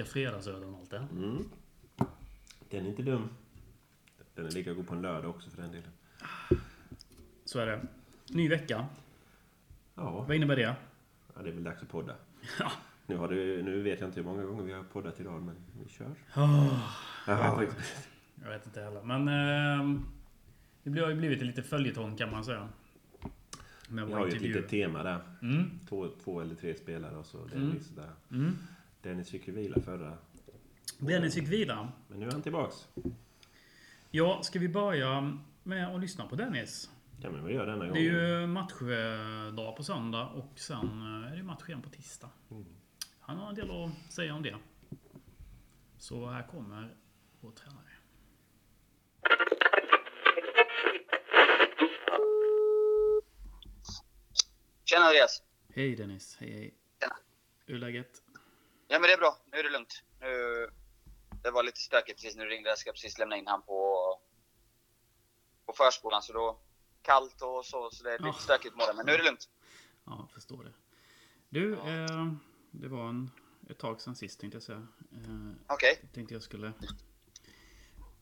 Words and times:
obligatoriska 0.00 0.04
fredagsölen 0.04 0.74
det. 0.90 0.96
Mm. 0.96 1.44
Den 2.70 2.84
är 2.84 2.88
inte 2.88 3.02
dum. 3.02 3.28
Den 4.34 4.46
är 4.46 4.50
lika 4.50 4.72
god 4.72 4.86
på 4.86 4.94
en 4.94 5.02
lördag 5.02 5.30
också 5.30 5.50
för 5.50 5.62
den 5.62 5.72
delen. 5.72 5.90
Så 7.44 7.58
är 7.58 7.66
det. 7.66 7.80
Ny 8.28 8.48
vecka. 8.48 8.86
Ja, 9.94 10.24
Vad 10.28 10.36
innebär 10.36 10.56
det? 10.56 10.76
ja 11.34 11.42
det 11.42 11.48
är 11.48 11.52
väl 11.54 11.64
dags 11.64 11.82
att 11.82 11.88
podda. 11.88 12.14
Ja. 12.58 12.72
Nu, 13.06 13.16
har 13.16 13.28
det, 13.28 13.62
nu 13.62 13.82
vet 13.82 14.00
jag 14.00 14.08
inte 14.08 14.20
hur 14.20 14.26
många 14.26 14.42
gånger 14.44 14.62
vi 14.62 14.72
har 14.72 14.82
poddat 14.82 15.20
idag, 15.20 15.42
men 15.42 15.54
vi 15.82 15.88
kör. 15.88 16.14
Oh, 16.36 16.94
Ja, 17.26 17.62
jag 18.42 18.50
vet 18.50 18.66
inte 18.66 18.80
heller. 18.80 19.02
Men 19.02 19.28
eh, 19.28 20.00
det 20.82 21.00
har 21.00 21.08
ju 21.08 21.14
blivit 21.16 21.42
lite 21.42 21.62
följetong 21.62 22.16
kan 22.16 22.30
man 22.30 22.44
säga. 22.44 22.68
Med 23.88 24.06
Vi 24.06 24.12
har 24.12 24.26
ju 24.26 24.32
ett 24.32 24.42
litet 24.42 24.68
tema 24.68 25.02
där. 25.02 25.20
Mm. 25.42 25.70
Två, 25.88 26.08
två 26.24 26.40
eller 26.40 26.54
tre 26.54 26.74
spelare 26.74 27.16
och 27.16 27.26
så 27.26 27.46
Dennis 27.46 27.88
där. 27.88 28.10
Mm. 28.30 28.56
Dennis 29.02 29.30
fick 29.30 29.46
ju 29.48 29.54
vila 29.54 29.80
förra. 29.80 30.18
Dennis 30.98 31.34
fick 31.34 31.48
vila. 31.48 31.92
Men 32.08 32.20
nu 32.20 32.26
är 32.26 32.32
han 32.32 32.42
tillbaks. 32.42 32.88
Ja, 34.10 34.42
ska 34.42 34.58
vi 34.58 34.68
börja 34.68 35.38
med 35.62 35.94
att 35.94 36.00
lyssna 36.00 36.26
på 36.26 36.36
Dennis? 36.36 36.90
Kan 37.22 37.34
vi 37.34 37.40
väl 37.40 37.54
göra 37.54 37.66
denna 37.70 37.82
Det 37.84 37.88
gången. 37.88 38.04
är 38.06 38.40
ju 38.40 38.46
matchdag 38.46 39.76
på 39.76 39.84
söndag 39.84 40.26
och 40.26 40.52
sen 40.58 40.78
eh, 41.24 41.32
är 41.32 41.36
det 41.36 41.42
match 41.42 41.68
igen 41.68 41.82
på 41.82 41.88
tisdag. 41.88 42.30
Mm. 42.50 42.64
Han 43.20 43.36
har 43.36 43.48
en 43.48 43.54
del 43.54 43.70
att 43.70 44.12
säga 44.12 44.34
om 44.34 44.42
det. 44.42 44.56
Så 45.98 46.30
här 46.30 46.42
kommer 46.46 46.94
vår 47.40 47.50
tränare. 47.50 47.84
Tjena 54.84 55.04
Andreas! 55.04 55.42
Hej 55.74 55.96
Dennis, 55.96 56.36
hej 56.40 56.52
hej. 56.52 56.74
Tjena. 57.00 57.16
Hur 57.66 57.74
är 57.74 57.78
läget? 57.78 58.22
Ja 58.92 58.98
men 58.98 59.02
det 59.08 59.12
är 59.12 59.18
bra, 59.18 59.36
nu 59.52 59.58
är 59.58 59.62
det 59.62 59.70
lugnt. 59.70 60.02
Nu, 60.20 60.68
det 61.42 61.50
var 61.50 61.62
lite 61.62 61.80
stökigt 61.80 62.20
precis 62.22 62.36
när 62.36 62.44
du 62.44 62.50
ringde. 62.50 62.68
Jag 62.68 62.78
ska 62.78 62.92
precis 62.92 63.18
lämna 63.18 63.36
in 63.36 63.46
han 63.46 63.62
på, 63.62 63.96
på 65.66 65.72
förskolan. 65.72 66.22
Så 66.22 66.32
då 66.32 66.60
kallt 67.02 67.42
och 67.42 67.66
så, 67.66 67.90
så 67.90 68.04
det 68.04 68.10
är 68.14 68.18
lite 68.18 68.28
Ja. 68.28 68.32
stökigt 68.32 68.74
imorgon. 68.74 68.96
Men 68.96 69.06
nu 69.06 69.12
är 69.12 69.18
det 69.18 69.24
lugnt. 69.24 69.48
Ja, 70.04 70.16
jag 70.18 70.30
förstår 70.30 70.64
det. 70.64 70.72
Du, 71.48 71.70
Ja. 71.84 71.88
eh, 71.88 72.32
det 72.70 72.88
var 72.88 73.08
en, 73.08 73.30
ett 73.70 73.78
tag 73.78 74.00
sedan 74.00 74.16
sist 74.16 74.40
tänkte 74.40 74.56
jag 74.56 74.62
säga. 74.62 74.86
Eh, 75.12 75.52
Okej. 75.74 75.98
jag 76.02 76.12
tänkte 76.12 76.34
jag 76.34 76.42
skulle 76.42 76.72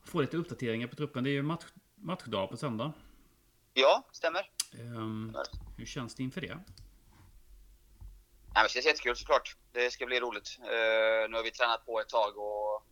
få 0.03 0.21
lite 0.21 0.37
uppdateringar 0.37 0.87
på 0.87 0.95
truppen. 0.95 1.23
Det 1.23 1.29
är 1.29 1.31
ju 1.31 1.41
match, 1.43 1.65
matchdag 1.95 2.49
på 2.49 2.57
söndag. 2.57 2.93
Ja, 3.73 4.07
stämmer. 4.11 4.51
Ehm, 4.73 5.35
hur 5.77 5.85
känns 5.85 6.15
det 6.15 6.23
inför 6.23 6.41
det? 6.41 6.59
Nej, 8.55 8.63
det 8.63 8.69
känns 8.69 8.85
jättekul 8.85 9.15
såklart. 9.15 9.55
Det 9.71 9.91
ska 9.91 10.05
bli 10.05 10.19
roligt. 10.19 10.57
Eh, 10.63 11.29
nu 11.29 11.35
har 11.37 11.43
vi 11.43 11.51
tränat 11.51 11.85
på 11.85 11.99
ett 11.99 12.09
tag 12.09 12.37
och 12.37 12.83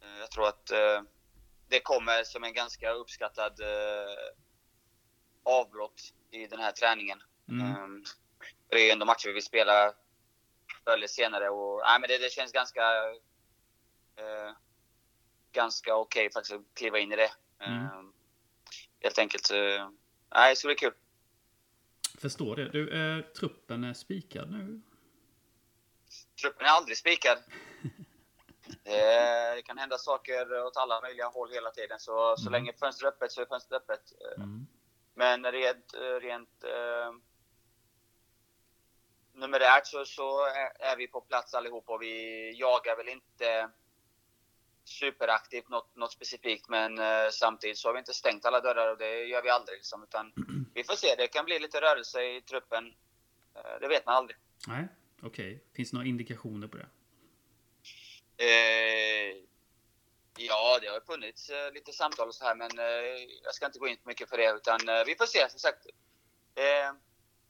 eh, 0.00 0.18
jag 0.20 0.30
tror 0.30 0.48
att 0.48 0.70
eh, 0.70 1.02
det 1.68 1.80
kommer 1.80 2.24
som 2.24 2.44
en 2.44 2.52
ganska 2.52 2.90
uppskattad 2.90 3.60
avbrott 5.42 6.14
i 6.30 6.46
den 6.46 6.60
här 6.60 6.72
träningen. 6.72 7.22
Mm. 7.48 7.82
Um, 7.82 8.04
det 8.68 8.76
är 8.76 8.84
ju 8.84 8.90
ändå 8.90 9.06
matcher 9.06 9.26
vi 9.26 9.32
vill 9.32 9.42
spela 9.42 9.92
förr 10.84 10.92
eller 10.92 11.06
senare 11.06 11.48
och 11.48 11.82
nej, 11.84 12.00
men 12.00 12.08
det, 12.08 12.18
det 12.18 12.32
känns 12.32 12.52
ganska 12.52 12.82
ganska 15.52 15.96
okej 15.96 16.30
faktiskt 16.32 16.54
att 16.54 16.74
kliva 16.74 16.98
in 16.98 17.12
i 17.12 17.16
det. 17.16 17.30
Mm. 17.60 17.98
Um, 17.98 18.12
helt 19.00 19.18
enkelt. 19.18 19.50
Nej, 20.34 20.50
det 20.50 20.56
ska 20.56 20.68
bli 20.68 20.74
kul. 20.74 20.94
Förstår 22.18 22.56
det. 22.56 22.68
Du, 22.68 22.90
eh, 22.90 23.24
truppen 23.24 23.84
är 23.84 23.94
spikad 23.94 24.50
nu. 24.50 24.80
Truppen 26.40 26.66
är 26.66 26.70
aldrig 26.70 26.96
spikad. 26.96 27.38
Det, 28.84 29.54
det 29.56 29.62
kan 29.62 29.78
hända 29.78 29.98
saker 29.98 30.62
åt 30.64 30.76
alla 30.76 31.00
möjliga 31.00 31.26
håll 31.26 31.50
hela 31.52 31.70
tiden. 31.70 31.98
Så, 32.00 32.36
så 32.36 32.48
Mm. 32.48 32.52
länge 32.52 32.72
fönstret 32.80 33.12
är 33.12 33.16
öppet 33.16 33.32
så 33.32 33.40
är 33.42 33.46
fönstret 33.46 33.82
öppet. 33.82 34.12
Eh, 34.20 34.42
Mm. 34.42 34.66
Men 35.14 35.52
rent, 35.52 35.94
rent 36.20 36.64
eh, 36.64 37.12
numerärt 39.32 39.86
så, 39.86 40.04
så 40.04 40.44
är, 40.44 40.82
är 40.92 40.96
vi 40.96 41.06
på 41.08 41.20
plats 41.20 41.54
allihop 41.54 41.88
och 41.88 42.02
vi 42.02 42.52
jagar 42.58 42.96
väl 42.96 43.08
inte 43.08 43.70
superaktivt 44.84 45.68
något, 45.68 45.96
något 45.96 46.12
specifikt 46.12 46.68
men 46.68 46.98
eh, 46.98 47.28
samtidigt 47.32 47.78
så 47.78 47.88
har 47.88 47.92
vi 47.92 47.98
inte 47.98 48.14
stängt 48.14 48.44
alla 48.44 48.60
dörrar 48.60 48.92
och 48.92 48.98
det 48.98 49.24
gör 49.24 49.42
vi 49.42 49.50
aldrig. 49.50 49.76
Liksom, 49.78 50.02
utan 50.02 50.32
vi 50.78 50.84
får 50.84 50.94
se, 50.94 51.14
det 51.18 51.28
kan 51.28 51.44
bli 51.44 51.58
lite 51.58 51.80
rörelse 51.80 52.22
i 52.22 52.40
truppen. 52.40 52.94
Eh, 53.54 53.80
det 53.80 53.88
vet 53.88 54.06
man 54.06 54.14
aldrig. 54.14 54.36
Nej, 54.68 54.88
okej. 55.22 55.64
Finns 55.76 55.90
det 55.90 55.96
några 55.96 56.08
indikationer 56.08 56.68
på 56.68 56.76
det? 56.76 56.86
Eh, 58.36 59.36
ja, 60.36 60.78
det 60.82 60.88
har 60.88 61.00
funnits 61.00 61.50
eh, 61.50 61.72
lite 61.72 61.92
samtal 61.92 62.28
och 62.28 62.34
så 62.34 62.44
här, 62.44 62.54
men 62.54 62.78
eh, 62.78 63.24
jag 63.44 63.54
ska 63.54 63.66
inte 63.66 63.78
gå 63.78 63.88
in 63.88 63.96
för 64.02 64.06
mycket 64.08 64.28
för 64.30 64.36
det. 64.38 64.50
Utan 64.56 64.88
eh, 64.88 65.04
vi 65.06 65.14
får 65.14 65.26
se, 65.26 65.50
som 65.50 65.58
sagt. 65.58 65.86
Eh, 66.54 66.92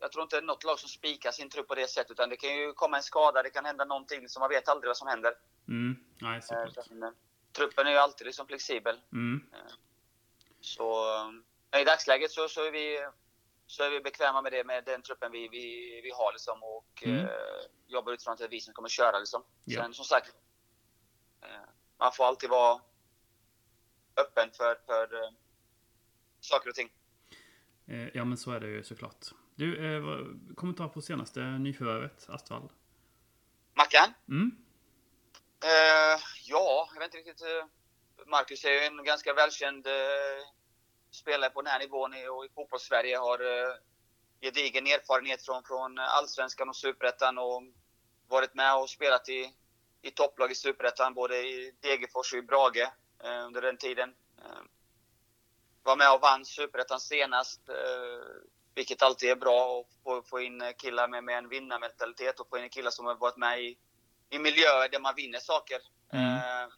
jag 0.01 0.13
tror 0.13 0.23
inte 0.23 0.37
det 0.37 0.41
är 0.41 0.47
något 0.47 0.65
lag 0.65 0.79
som 0.79 0.89
spikar 0.89 1.31
sin 1.33 1.51
trupp 1.51 1.69
på 1.69 1.75
det 1.75 1.89
sättet, 1.91 2.11
utan 2.11 2.29
det 2.29 2.37
kan 2.37 2.57
ju 2.57 2.73
komma 2.73 2.97
en 2.97 3.03
skada, 3.03 3.43
det 3.43 3.51
kan 3.51 3.65
hända 3.65 3.85
någonting, 3.85 4.29
så 4.29 4.41
man 4.41 4.49
vet 4.49 4.69
aldrig 4.69 4.89
vad 4.89 4.97
som 4.97 5.09
händer. 5.09 5.35
Mm. 5.69 5.97
Nej, 6.19 6.37
Eh, 6.37 6.41
såklart. 6.43 6.87
så, 6.87 6.95
men, 6.95 7.15
truppen 7.53 7.87
är 7.87 7.91
ju 7.91 7.97
alltid 7.97 8.27
liksom 8.27 8.47
flexibel. 8.47 9.01
Mm. 9.13 9.41
Så 10.61 11.05
eh, 11.75 11.81
i 11.81 11.85
dagsläget 11.85 12.31
så, 12.31 12.49
så, 12.49 12.65
är 12.65 12.71
vi, 12.71 13.07
så 13.67 13.83
är 13.83 13.91
vi 13.91 14.01
bekväma 14.01 14.43
med 14.43 14.53
det, 14.53 14.65
med 14.65 14.85
den 14.85 15.03
truppen 15.03 15.33
vi, 15.33 15.49
vi, 15.49 16.01
vi 16.05 16.11
har 16.11 16.33
liksom, 16.33 16.63
och 16.63 16.85
Mm. 17.03 17.25
eh, 17.25 17.31
jobbar 17.87 18.13
utifrån 18.13 18.33
att 18.33 18.39
det 18.39 18.45
är 18.45 18.49
vi 18.49 18.61
som 18.61 18.75
kommer 18.75 18.89
köra. 18.89 19.19
Liksom. 19.19 19.45
Ja. 19.65 19.83
Sen 19.83 19.95
som 19.95 20.05
sagt, 20.05 20.35
eh, 21.43 21.49
man 21.99 22.13
får 22.13 22.25
alltid 22.25 22.51
vara 22.51 22.81
öppen 24.17 24.51
för, 24.53 24.75
för 24.87 25.23
eh, 25.23 25.31
saker 26.41 26.69
och 26.69 26.75
ting. 26.75 26.93
Eh, 27.87 28.09
ja, 28.17 28.25
men 28.25 28.37
så 28.39 28.51
är 28.51 28.61
det 28.61 28.67
ju 28.69 28.83
såklart. 28.85 29.27
Du, 29.55 29.97
eh, 29.97 30.03
kommentar 30.55 30.89
på 30.89 31.03
senaste 31.03 31.41
nyförvärvet, 31.41 32.27
Astvall? 32.29 32.69
Mackan? 33.75 34.15
Mm. 34.29 34.51
Eh, 35.65 36.21
ja, 36.45 36.89
jag 36.95 37.01
vet 37.01 37.15
inte 37.15 37.31
riktigt. 37.31 37.43
Eh, 37.47 37.67
Marcus 38.27 38.65
är 38.65 38.71
ju 38.71 38.79
en 38.79 39.05
ganska 39.05 39.35
välkänd 39.35 39.87
spelare 41.11 41.51
på 41.51 41.63
den 41.63 41.73
här 41.73 41.79
nivån 41.79 42.13
och 42.31 42.45
i 42.45 42.49
fotbollssverige. 42.55 43.19
Har 43.19 43.39
eh, 43.41 43.75
gedigen 44.41 44.87
erfarenhet 44.87 45.45
från, 45.45 45.63
från 45.65 45.99
allsvenskan 45.99 46.69
och 46.69 46.77
superettan 46.77 47.39
och 47.39 47.63
varit 48.29 48.55
med 48.55 48.77
och 48.77 48.91
spelat 48.91 49.29
i, 49.29 49.55
i 50.03 50.11
topplag 50.11 50.51
i 50.51 50.55
superettan, 50.55 51.15
både 51.15 51.37
i 51.37 51.75
Degerfors 51.81 52.33
och 52.33 52.39
i 52.39 52.43
Brage 52.43 52.91
eh, 53.25 53.47
under 53.47 53.63
den 53.63 53.77
tiden. 53.77 54.15
Eh, 54.39 54.63
var 55.83 55.97
med 55.97 56.15
och 56.15 56.21
vann 56.21 56.45
superettan 56.45 57.01
senast, 57.01 57.61
vilket 58.75 59.03
alltid 59.03 59.31
är 59.31 59.37
bra 59.37 59.81
att 59.81 59.87
få, 60.05 60.23
få 60.23 60.41
in 60.41 60.63
killar 60.79 61.09
med, 61.09 61.25
med 61.25 61.39
en 61.39 61.49
vinnarmentalitet 61.49 62.41
och 62.41 62.49
få 62.49 62.59
in 62.59 62.69
killar 62.69 62.91
som 62.91 63.07
har 63.07 63.15
varit 63.15 63.37
med 63.37 63.63
i 63.63 63.79
i 64.31 64.39
miljöer 64.39 64.89
där 64.89 65.01
man 65.01 65.15
vinner 65.15 65.39
saker. 65.39 65.79
Mm. 66.13 66.71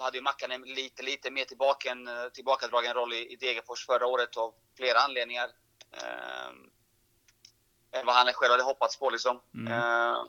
då 0.00 0.04
hade 0.04 0.16
ju 0.16 0.22
Mackan 0.22 0.52
en 0.52 0.62
lite, 0.62 1.02
lite 1.02 1.30
mer 1.30 1.44
tillbaka, 1.44 1.90
en, 1.90 2.08
tillbakadragen 2.32 2.94
roll 2.94 3.12
i, 3.12 3.32
i 3.32 3.36
Degerfors 3.36 3.86
förra 3.86 4.06
året 4.06 4.36
av 4.36 4.54
flera 4.76 4.98
anledningar. 4.98 5.50
Eh, 5.92 6.48
än 7.92 8.06
vad 8.06 8.14
han 8.14 8.32
själv 8.32 8.50
hade 8.50 8.62
hoppats 8.62 8.98
på 8.98 9.10
liksom. 9.10 9.40
Mm. 9.54 9.72
Eh, 9.72 10.24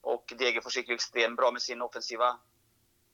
och 0.00 0.32
Degerfors 0.38 0.76
gick 0.76 0.88
ju 0.88 0.94
extremt 0.94 1.36
bra 1.36 1.52
med 1.52 1.62
sin 1.62 1.82
offensiva, 1.82 2.38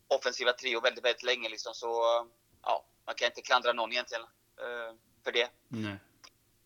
offensiva 0.08 0.52
trio 0.52 0.80
väldigt, 0.80 1.04
väldigt 1.04 1.22
länge 1.22 1.48
liksom. 1.48 1.74
Så 1.74 1.88
eh, 1.88 2.26
ja, 2.62 2.84
man 3.06 3.14
kan 3.14 3.26
inte 3.26 3.42
klandra 3.42 3.72
någon 3.72 3.92
egentligen 3.92 4.24
eh, 4.60 4.94
för 5.24 5.32
det. 5.32 5.50
Nej. 5.68 5.96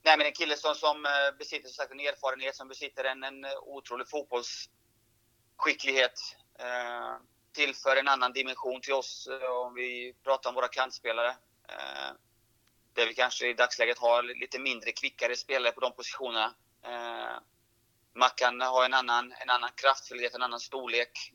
Nej, 0.03 0.19
men 0.19 0.27
en 0.27 0.33
kille 0.33 0.57
som, 0.57 0.75
som 0.75 1.07
eh, 1.07 1.31
besitter 1.39 1.69
som 1.69 1.75
sagt, 1.75 1.93
en 1.93 2.01
erfarenhet, 2.01 2.57
som 2.57 2.69
besitter 2.69 3.05
en, 3.05 3.25
en 3.25 3.45
eh, 3.45 3.51
otrolig 3.63 4.09
fotbollsskicklighet. 4.09 6.21
Eh, 6.59 7.17
tillför 7.57 7.97
en 7.97 8.09
annan 8.09 8.33
dimension 8.33 8.81
till 8.81 8.93
oss 8.93 9.29
eh, 9.31 9.51
om 9.51 9.75
vi 9.75 10.15
pratar 10.25 10.51
om 10.51 10.55
våra 10.55 10.69
kantspelare. 10.69 11.29
Eh, 11.69 12.11
där 12.93 13.07
vi 13.07 13.15
kanske 13.15 13.49
i 13.49 13.55
dagsläget 13.55 13.99
har 13.99 14.23
lite 14.23 14.59
mindre 14.59 14.93
kvickare 14.93 15.37
spelare 15.37 15.73
på 15.73 15.81
de 15.81 15.93
positionerna. 15.93 16.55
Eh, 16.83 17.37
Mackan 18.15 18.61
har 18.61 18.85
en 18.85 18.95
annan, 18.95 19.33
en 19.33 19.51
annan 19.51 19.71
kraftfullhet, 19.75 20.35
en 20.35 20.43
annan 20.43 20.61
storlek. 20.61 21.33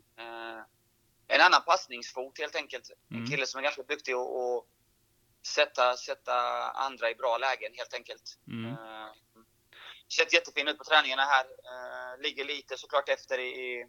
En 1.28 1.42
annan 1.42 1.62
passningsfot 1.66 2.40
helt 2.40 2.56
enkelt. 2.56 2.92
Mm. 3.12 3.24
En 3.24 3.30
kille 3.30 3.46
som 3.46 3.60
är 3.60 3.64
ganska 3.64 3.84
duktig 3.84 4.14
att 4.14 4.28
att 4.28 4.66
sätta, 5.48 5.98
sätta 5.98 6.34
andra 6.72 7.10
i 7.10 7.16
bra 7.16 7.38
lägen 7.38 7.72
helt 7.76 7.94
enkelt. 7.94 8.38
Mm. 8.48 8.76
Sett 10.18 10.34
jättefin 10.34 10.68
ut 10.68 10.78
på 10.78 10.84
träningarna 10.84 11.22
här. 11.22 11.46
Ligger 12.24 12.46
lite 12.46 12.78
såklart 12.78 13.10
efter 13.10 13.40
i, 13.40 13.86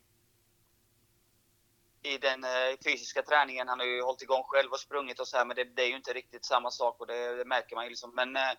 i, 2.02 2.18
den 2.18 2.44
eh, 2.44 2.50
fysiska 2.84 3.22
träningen. 3.22 3.68
Han 3.68 3.78
har 3.78 3.86
ju 3.86 4.02
hållit 4.02 4.22
igång 4.22 4.42
själv 4.42 4.72
och 4.72 4.80
sprungit 4.80 5.20
och 5.20 5.28
så 5.28 5.36
här, 5.36 5.44
men 5.44 5.56
det, 5.56 5.64
det 5.64 5.82
är 5.82 5.88
ju 5.88 5.96
inte 5.96 6.12
riktigt 6.12 6.44
samma 6.44 6.70
sak 6.70 7.00
och 7.00 7.06
det, 7.06 7.36
det 7.36 7.44
märker 7.44 7.74
man 7.76 7.84
ju 7.84 7.90
liksom. 7.90 8.14
Men 8.14 8.36
eh, 8.36 8.50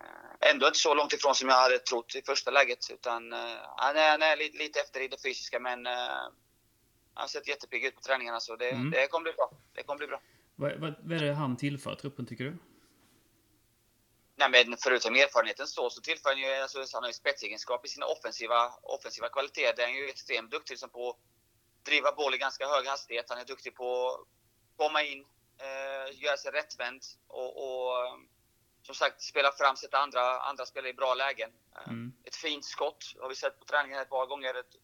eh, 0.00 0.50
ändå 0.50 0.66
inte 0.66 0.78
så 0.78 0.94
långt 0.94 1.12
ifrån 1.12 1.34
som 1.34 1.48
jag 1.48 1.56
hade 1.56 1.78
trott 1.78 2.14
i 2.14 2.22
första 2.22 2.50
läget. 2.50 2.90
Utan 2.90 3.32
han 3.76 3.96
är, 3.96 4.10
han 4.10 4.22
är 4.22 4.36
lite, 4.36 4.58
lite 4.58 4.80
efter 4.80 5.00
i 5.00 5.08
det 5.08 5.22
fysiska 5.22 5.60
men 5.60 5.86
han 5.86 6.32
har 7.14 7.26
sett 7.26 7.48
jättepigg 7.48 7.84
ut 7.84 7.94
på 7.94 8.00
träningarna 8.00 8.40
så 8.40 8.56
det, 8.56 8.70
Mm. 8.70 8.90
det 8.90 9.06
kommer 9.06 9.22
bli 9.22 9.32
bra. 9.32 9.50
Det 9.74 9.82
kommer 9.82 9.98
bli 9.98 10.06
bra. 10.06 10.20
Vad, 10.56 10.72
vad, 10.72 10.94
vad 11.02 11.16
är 11.22 11.26
det 11.26 11.34
han 11.34 11.56
tillför 11.56 11.94
truppen, 11.94 12.26
tycker 12.26 12.44
du? 12.44 12.56
Nej, 14.36 14.48
men 14.50 14.76
förutom 14.78 15.14
erfarenheten 15.14 15.66
så, 15.66 15.90
så 15.90 16.00
tillför 16.00 16.30
han 16.30 16.38
ju, 16.38 16.52
alltså, 16.52 16.78
han 16.92 17.02
har 17.02 17.08
ju 17.08 17.12
spetsegenskap 17.12 17.84
i 17.84 17.88
sina 17.88 18.06
offensiva, 18.06 18.72
offensiva 18.82 19.28
kvaliteter. 19.28 19.76
Där 19.76 19.82
är 19.82 19.86
han 19.86 19.96
ju 19.96 20.08
extremt 20.08 20.50
duktig 20.50 20.78
som 20.78 20.90
på 20.90 21.16
driva 21.88 22.12
boll 22.12 22.34
i 22.34 22.38
ganska 22.38 22.68
hög 22.68 22.86
hastighet. 22.86 23.26
Han 23.28 23.38
är 23.38 23.44
duktig 23.44 23.74
på 23.74 24.08
att 24.10 24.26
komma 24.76 25.02
in, 25.02 25.24
eh, 25.58 26.22
göra 26.22 26.36
sig 26.36 26.50
rättvänd 26.52 27.02
och, 27.28 27.50
och 27.64 28.06
eh, 28.06 28.14
som 28.82 28.94
sagt 28.94 29.22
spela 29.22 29.52
fram, 29.52 29.76
sätta 29.76 29.98
andra, 29.98 30.40
andra 30.40 30.66
spelare 30.66 30.90
i 30.90 30.94
bra 30.94 31.14
lägen. 31.14 31.50
Eh, 31.76 31.88
Mm. 31.88 32.12
Ett 32.24 32.36
fint 32.36 32.64
skott 32.64 33.04
har 33.20 33.28
vi 33.28 33.34
sett 33.34 33.58
på 33.58 33.64
träningen 33.64 33.98
ett 33.98 34.10
par 34.10 34.26
gånger. 34.26 34.54
Ett, 34.54 34.74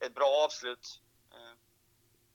ett 0.00 0.14
bra 0.14 0.44
avslut. 0.44 1.00
Eh, 1.32 1.54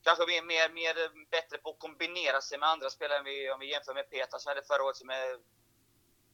Kanske 0.03 0.25
mer, 0.25 0.43
mer, 0.43 0.69
mer 0.69 0.95
bättre 1.31 1.57
på 1.57 1.69
att 1.69 1.79
kombinera 1.79 2.41
sig 2.41 2.59
med 2.59 2.69
andra 2.69 2.89
spelare 2.89 3.19
än 3.19 3.25
vi, 3.25 3.51
om 3.51 3.59
vi 3.59 3.71
jämför 3.71 3.93
med 3.93 4.09
Peter 4.09 4.37
som 4.37 4.49
hade 4.49 4.63
förra 4.63 4.83
året 4.83 4.97
som 4.97 5.09
är 5.09 5.39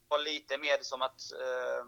var 0.08 0.20
lite 0.20 0.58
mer 0.58 0.78
som 0.82 1.02
att 1.02 1.22
eh, 1.32 1.86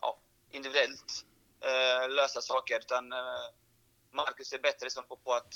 ja, 0.00 0.18
individuellt 0.50 1.26
eh, 1.60 2.08
lösa 2.08 2.40
saker. 2.40 2.78
Utan 2.78 3.12
eh, 3.12 3.46
Marcus 4.10 4.52
är 4.52 4.58
bättre 4.58 4.90
som 4.90 5.04
på, 5.04 5.16
på 5.16 5.32
att 5.34 5.54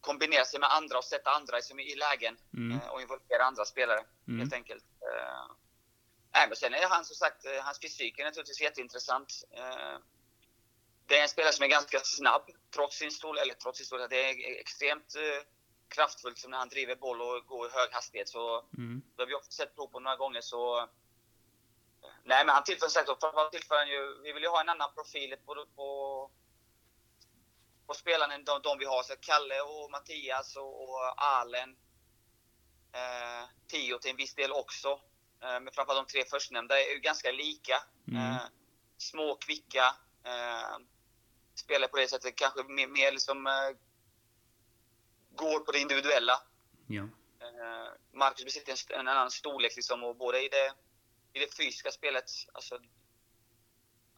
kombinera 0.00 0.44
sig 0.44 0.60
med 0.60 0.72
andra 0.72 0.98
och 0.98 1.04
sätta 1.04 1.30
andra 1.30 1.56
liksom, 1.56 1.80
i 1.80 1.94
lägen 1.94 2.36
Mm. 2.54 2.80
eh, 2.80 2.88
och 2.88 3.00
involvera 3.00 3.44
andra 3.44 3.64
spelare 3.64 4.04
Mm. 4.28 4.40
helt 4.40 4.52
enkelt. 4.52 4.84
Nej, 6.34 6.48
men 6.48 6.56
sen 6.56 6.74
är 6.74 6.86
han 6.88 7.04
som 7.04 7.16
sagt, 7.16 7.44
eh, 7.44 7.62
hans 7.62 7.80
fysik 7.80 8.18
är 8.18 8.24
naturligtvis 8.24 8.60
jätteintressant. 8.60 9.44
Eh, 9.50 9.98
det 11.06 11.18
är 11.18 11.22
en 11.22 11.28
spelare 11.28 11.52
som 11.52 11.64
är 11.64 11.68
ganska 11.68 12.00
snabb 12.00 12.50
trots 12.74 12.96
sin 12.96 13.10
storlek, 13.10 13.42
eller 13.42 13.54
trots 13.54 13.78
sin 13.78 13.86
storlek, 13.86 14.10
det 14.10 14.16
är 14.30 14.60
extremt 14.60 15.14
eh, 15.16 15.42
kraftfullt 15.88 16.38
som 16.38 16.50
när 16.50 16.58
han 16.58 16.68
driver 16.68 16.96
boll 16.96 17.22
och 17.22 17.46
går 17.46 17.66
i 17.66 17.70
hög 17.72 17.92
hastighet. 17.92 18.28
Så 18.28 18.64
Mm. 18.78 19.02
det 19.16 19.22
har 19.22 19.26
vi 19.26 19.34
också 19.34 19.52
sett 19.52 19.74
prov 19.74 19.86
på 19.86 20.00
några 20.00 20.16
gånger 20.16 20.40
så... 20.40 20.88
Nej 22.24 22.44
men 22.46 22.54
han 22.54 22.64
tillför 22.64 22.88
sagt 22.88 23.08
tillför 23.52 23.76
han 23.76 23.88
ju... 23.88 24.20
Vi 24.22 24.32
vill 24.32 24.42
ju 24.42 24.48
ha 24.48 24.60
en 24.60 24.68
annan 24.68 24.94
profil 24.94 25.36
på, 25.46 25.66
på, 25.76 26.30
på 27.92 27.98
spelarna 27.98 28.38
de, 28.38 28.62
de 28.62 28.78
vi 28.78 28.84
har. 28.84 29.02
Så 29.02 29.14
Kalle 29.20 29.60
och 29.60 29.90
Mattias 29.90 30.56
och, 30.56 30.82
och 30.82 31.22
Alen. 31.22 31.70
Eh, 32.92 33.48
Tio 33.68 33.98
till 33.98 34.10
en 34.10 34.16
viss 34.16 34.34
del 34.34 34.52
också. 34.52 34.88
Eh, 35.42 35.60
men 35.60 35.72
framförallt 35.72 36.08
de 36.08 36.12
tre 36.12 36.24
förstnämnda 36.24 36.80
är 36.80 36.94
ju 36.94 37.00
ganska 37.00 37.30
lika. 37.30 37.82
Mm. 38.08 38.22
Eh, 38.22 38.42
små, 38.98 39.36
kvicka. 39.36 39.94
Eh, 40.24 40.76
spelar 41.54 41.88
på 41.88 41.96
det 41.96 42.08
sättet 42.08 42.36
kanske 42.36 42.62
mer, 42.62 42.86
mer 42.86 43.12
liksom... 43.12 43.46
Eh, 43.46 43.70
går 45.34 45.60
på 45.60 45.72
det 45.72 45.78
individuella. 45.78 46.42
Ja. 46.86 47.02
Eh, 47.40 47.88
Marcus 48.12 48.44
besitter 48.44 48.72
en, 48.72 49.00
en 49.00 49.08
annan 49.08 49.30
storlek 49.30 49.76
liksom, 49.76 50.04
och 50.04 50.16
både 50.16 50.44
i 50.44 50.48
det, 50.48 50.74
i 51.32 51.38
det 51.38 51.56
fysiska 51.56 51.90
spelet, 51.90 52.24
alltså, 52.52 52.78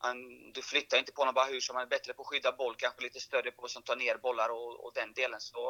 han, 0.04 0.52
du 0.52 0.62
flyttar 0.62 0.98
inte 0.98 1.12
på 1.12 1.20
honom 1.20 1.34
bara 1.34 1.46
hur 1.46 1.60
som 1.60 1.76
han 1.76 1.84
är 1.84 1.88
bättre 1.96 2.12
på 2.12 2.22
att 2.22 2.28
skydda 2.28 2.52
boll, 2.52 2.74
kanske 2.78 3.02
lite 3.02 3.20
större 3.20 3.50
på 3.50 3.64
att 3.64 3.84
ta 3.84 3.94
ner 3.94 4.16
bollar 4.16 4.48
och, 4.48 4.84
och 4.84 4.92
den 4.94 5.12
delen. 5.12 5.40
Så, 5.40 5.62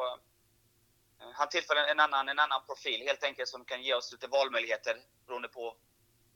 eh, 1.19 1.29
han 1.33 1.49
tillför 1.49 1.75
en, 1.75 1.99
annan, 1.99 2.29
en 2.29 2.39
annan 2.39 2.61
profil 2.65 3.01
helt 3.07 3.23
enkelt 3.23 3.49
som 3.49 3.65
kan 3.65 3.83
ge 3.83 3.93
oss 3.93 4.11
lite 4.11 4.27
valmöjligheter 4.27 4.95
beroende 5.25 5.47
på 5.47 5.77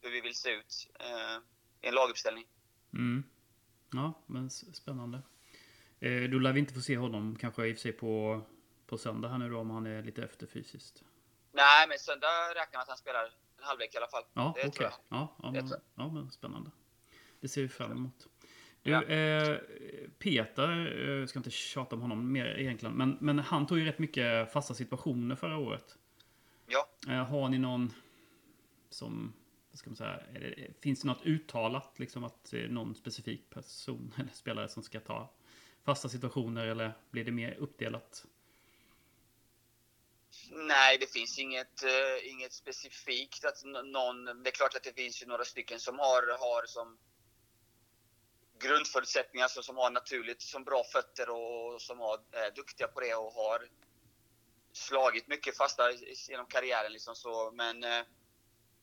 hur 0.02 0.12
vi 0.12 0.22
vill 0.22 0.36
se 0.36 0.50
ut 0.50 0.92
eh, 1.00 1.38
i 1.82 1.88
en 1.88 1.94
laguppställning. 1.94 2.46
Mm. 2.94 3.24
Ja, 3.92 4.14
men 4.26 4.50
spännande. 4.50 5.22
Eh, 6.00 6.24
då 6.32 6.40
lär 6.40 6.54
vi 6.54 6.60
inte 6.60 6.74
få 6.74 6.82
se 6.82 6.98
honom 6.98 7.36
kanske 7.36 7.68
i 7.68 7.74
och 7.74 7.76
för 7.78 7.82
sig 7.82 7.92
på, 7.92 8.42
på 8.88 8.98
söndag 8.98 9.30
här 9.30 9.38
nu 9.38 9.50
då 9.50 9.60
om 9.60 9.70
han 9.70 9.86
är 9.86 10.04
lite 10.04 10.24
efter 10.24 10.48
fysiskt. 10.48 11.04
Nej, 11.52 11.88
men 11.88 12.00
söndag 12.00 12.50
räknar 12.56 12.78
med 12.78 12.82
att 12.82 12.88
han 12.88 12.98
spelar 12.98 13.26
en 13.58 13.64
halvlek 13.64 13.94
i 13.94 13.98
alla 13.98 14.08
fall. 14.08 14.24
Ja, 14.34 14.54
det 14.56 14.62
okej. 14.62 14.72
tror 14.72 14.84
jag. 14.84 14.94
Ja, 15.10 15.36
ja, 15.44 15.52
men, 15.52 15.70
ja, 15.96 16.08
men 16.08 16.32
spännande. 16.32 16.72
Det 17.40 17.48
ser 17.48 17.62
vi 17.62 17.68
fram 17.70 17.92
emot. 17.92 18.28
Du, 18.84 18.92
Ja. 18.92 19.04
eh, 19.04 19.58
Peter, 20.20 20.70
eh, 21.02 21.20
jag 21.20 21.30
ska 21.30 21.40
inte 21.40 21.52
tjata 21.52 21.96
om 21.96 22.02
honom 22.02 22.32
mer 22.32 22.46
egentligen, 22.46 22.96
men, 22.96 23.18
men 23.22 23.40
han 23.40 23.68
tog 23.68 23.80
ju 23.80 23.86
rätt 23.86 24.00
mycket 24.00 24.54
fasta 24.54 24.74
situationer 24.74 25.36
förra 25.36 25.58
året. 25.58 25.98
Ja. 26.68 26.90
Eh, 27.08 27.26
har 27.26 27.50
ni 27.50 27.58
någon 27.58 27.94
som, 28.90 29.34
vad 29.72 29.80
ska 29.80 29.90
man 29.90 29.98
säga, 29.98 30.20
det, 30.34 30.82
finns 30.82 31.02
det 31.02 31.08
något 31.08 31.26
uttalat 31.26 32.00
liksom 32.00 32.24
att 32.24 32.54
eh, 32.54 32.60
någon 32.62 32.96
specifik 32.96 33.50
person 33.50 34.14
eller 34.20 34.32
spelare 34.34 34.70
som 34.70 34.84
ska 34.84 35.00
ta 35.00 35.34
fasta 35.86 36.10
situationer 36.10 36.66
eller 36.66 36.94
blir 37.12 37.24
det 37.24 37.32
mer 37.32 37.56
uppdelat? 37.60 38.26
Nej, 40.52 40.98
det 40.98 41.14
finns 41.14 41.40
inget, 41.40 41.84
eh, 41.84 42.30
inget 42.32 42.54
specifikt. 42.54 43.46
Att 43.46 43.64
någon, 43.86 44.26
det 44.26 44.50
är 44.50 44.52
klart 44.52 44.76
att 44.76 44.84
det 44.84 44.94
finns 44.96 45.22
ju 45.22 45.26
några 45.26 45.44
stycken 45.44 45.80
som 45.80 46.00
har, 46.00 46.22
har 46.40 46.66
som 46.66 46.98
grundförutsättningar, 48.60 49.48
som, 49.48 49.64
som 49.64 49.78
har 49.78 49.92
naturligt 49.92 50.42
som 50.42 50.64
bra 50.64 50.84
fötter 50.84 51.30
och 51.30 51.82
som 51.82 52.00
har, 52.00 52.20
är 52.32 52.52
duktiga 52.52 52.88
på 52.88 53.00
det 53.00 53.16
och 53.16 53.34
har 53.34 53.68
slagit 54.74 55.28
mycket 55.28 55.58
fasta 55.58 55.92
genom 56.30 56.46
karriären. 56.46 56.92
Liksom 56.92 57.16
så. 57.16 57.52
Men 57.52 57.84
eh, 57.84 58.04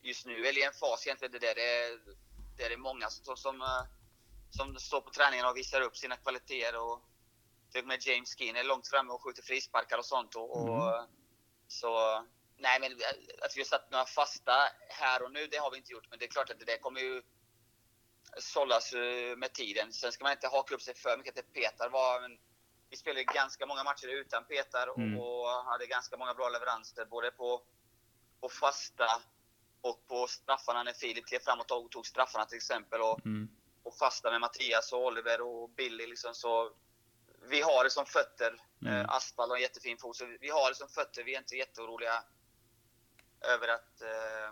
just 0.01 0.25
nu 0.25 0.47
är 0.47 0.53
det 0.53 0.63
en 0.63 0.73
fas 0.73 1.07
egentligen 1.07 1.31
där 1.31 1.39
det 1.39 1.61
är, 1.61 1.89
där 2.57 2.69
det 2.69 2.73
är 2.73 2.77
många 2.77 3.09
som, 3.09 3.37
som, 3.37 3.61
eh, 3.61 3.83
som 4.49 4.75
står 4.75 5.01
på 5.01 5.09
träningarna 5.09 5.49
och 5.49 5.57
visar 5.57 5.81
upp 5.81 5.97
sina 5.97 6.15
kvaliteter. 6.17 6.77
Och, 6.77 7.01
till 7.71 7.81
och 7.81 7.87
med 7.87 8.07
James 8.07 8.35
Skinner 8.35 8.59
är 8.59 8.63
långt 8.63 8.87
framme 8.87 9.11
och 9.13 9.23
skjuter 9.23 9.43
frisparkar 9.43 9.97
och 9.97 10.05
sånt. 10.05 10.35
Och, 10.35 10.69
och, 10.69 11.07
så 11.67 12.23
nej, 12.57 12.79
men 12.79 12.91
att 13.41 13.55
vi 13.55 13.61
har 13.61 13.65
satt 13.65 13.91
några 13.91 14.05
fasta 14.05 14.53
här 14.89 15.23
och 15.23 15.31
nu, 15.31 15.47
det 15.47 15.57
har 15.57 15.71
vi 15.71 15.77
inte 15.77 15.91
gjort. 15.91 16.09
Men 16.09 16.19
det 16.19 16.25
är 16.25 16.29
klart 16.29 16.49
att 16.49 16.59
det 16.59 16.77
kommer 16.77 17.01
ju 17.01 17.23
sållas 18.39 18.93
eh, 18.93 19.35
med 19.37 19.53
tiden. 19.53 19.93
Sen 19.93 20.11
ska 20.11 20.23
man 20.23 20.31
inte 20.31 20.47
haka 20.47 20.75
upp 20.75 20.81
sig 20.81 20.95
för 20.95 21.17
mycket 21.17 21.39
att 21.39 21.53
Petar 21.53 21.89
var... 21.89 22.21
Men 22.21 22.37
vi 22.89 22.97
spelade 22.97 23.23
ganska 23.23 23.65
många 23.65 23.83
matcher 23.83 24.07
utan 24.07 24.43
Petar 24.45 24.87
och, 24.87 24.97
Mm. 24.97 25.19
hade 25.65 25.85
ganska 25.85 26.17
många 26.17 26.33
bra 26.33 26.49
leveranser 26.49 27.05
både 27.05 27.31
på, 27.31 27.61
på 28.41 28.49
fasta 28.49 29.21
och 29.81 30.07
på 30.07 30.27
straffarna 30.27 30.83
när 30.83 30.93
Filip 30.93 31.25
klev 31.27 31.39
fram 31.39 31.59
och 31.59 31.67
tog, 31.67 31.91
tog 31.91 32.07
straffarna 32.07 32.45
till 32.45 32.57
exempel. 32.57 33.01
Och, 33.01 33.25
Mm. 33.25 33.49
och 33.83 33.95
fasta 33.95 34.31
med 34.31 34.41
Mattias 34.41 34.93
och 34.93 35.05
Oliver 35.05 35.41
och 35.41 35.69
Billy. 35.69 36.07
Liksom, 36.07 36.33
så 36.35 36.71
vi 37.41 37.61
har 37.61 37.83
det 37.83 37.89
som 37.89 38.05
fötter. 38.05 38.61
Mm. 38.81 38.93
Eh, 38.93 39.09
Aspal 39.09 39.49
har 39.49 39.55
en 39.55 39.61
jättefin 39.61 39.97
fot. 39.97 40.15
Så 40.15 40.25
vi- 40.25 40.49
har 40.49 40.69
det 40.69 40.75
som 40.75 40.89
fötter. 40.89 41.23
Vi 41.23 41.33
är 41.35 41.39
inte 41.39 41.55
jätteoroliga 41.55 42.23
över 43.41 43.67
att, 43.67 44.01
eh, 44.01 44.51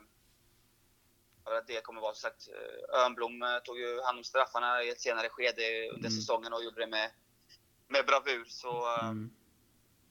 att 1.51 1.67
det 1.67 1.81
kommer 1.81 2.01
vara. 2.01 2.13
Så 2.13 2.19
sagt, 2.19 2.47
eh, 2.47 2.99
Örnblom 3.01 3.41
eh, 3.43 3.57
tog 3.59 3.79
ju 3.79 4.01
hand 4.01 4.17
om 4.17 4.23
straffarna 4.23 4.83
i 4.83 4.89
ett 4.89 5.01
senare 5.01 5.29
skede 5.29 5.89
under 5.89 6.09
Mm. 6.09 6.11
säsongen 6.11 6.53
och 6.53 6.63
gjorde 6.63 6.81
det 6.81 6.87
med, 6.87 7.11
med 7.87 8.05
bravur. 8.05 8.45
Så 8.47 8.97
eh, 8.97 9.07
Mm. 9.09 9.31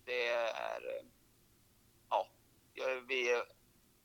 det 0.04 0.28
är... 0.28 1.02
Ja, 2.10 2.28
vi... 3.08 3.42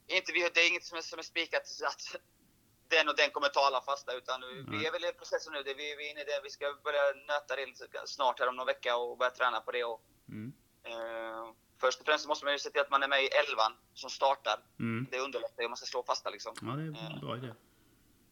Inte, 0.07 0.31
vi, 0.33 0.49
det 0.53 0.59
är 0.61 0.69
inget 0.69 0.83
som 0.85 0.97
är, 0.97 1.01
som 1.01 1.19
är 1.19 1.23
spikat 1.23 1.63
att 1.83 2.15
den 2.87 3.07
och 3.09 3.15
den 3.15 3.31
kommer 3.31 3.47
ta 3.49 3.59
alla 3.59 3.81
fasta 3.81 4.13
utan 4.13 4.41
vi 4.41 4.77
Nej. 4.77 4.85
är 4.87 4.91
väl 4.91 5.05
i 5.05 5.13
processen 5.13 5.53
nu. 5.53 5.63
Det, 5.63 5.73
vi, 5.73 5.95
vi 5.95 6.07
är 6.07 6.11
inne 6.11 6.21
i 6.21 6.23
det. 6.23 6.39
Vi 6.43 6.49
ska 6.49 6.73
börja 6.83 7.01
nöta 7.27 7.55
det 7.55 8.07
snart 8.07 8.39
här 8.39 8.47
om 8.47 8.55
någon 8.55 8.65
vecka 8.65 8.95
och 8.97 9.17
börja 9.17 9.31
träna 9.31 9.61
på 9.61 9.71
det. 9.71 9.83
Och, 9.83 10.01
Mm. 10.29 10.53
eh, 10.83 11.53
först 11.79 11.99
och 11.99 12.05
främst 12.05 12.27
måste 12.27 12.45
man 12.45 12.53
ju 12.53 12.59
se 12.59 12.69
till 12.69 12.81
att 12.81 12.89
man 12.91 13.03
är 13.03 13.07
med 13.07 13.23
i 13.23 13.27
elvan 13.27 13.73
som 13.93 14.09
startar. 14.09 14.59
Mm. 14.79 15.07
Det 15.11 15.19
underlättar 15.19 15.61
ju 15.61 15.65
om 15.65 15.71
man 15.71 15.77
ska 15.77 15.85
slå 15.85 16.03
fasta 16.03 16.29
liksom. 16.29 16.53
Ja, 16.61 16.67
det 16.67 16.83
är 16.83 17.13
en 17.13 17.19
bra 17.19 17.37
idé. 17.37 17.53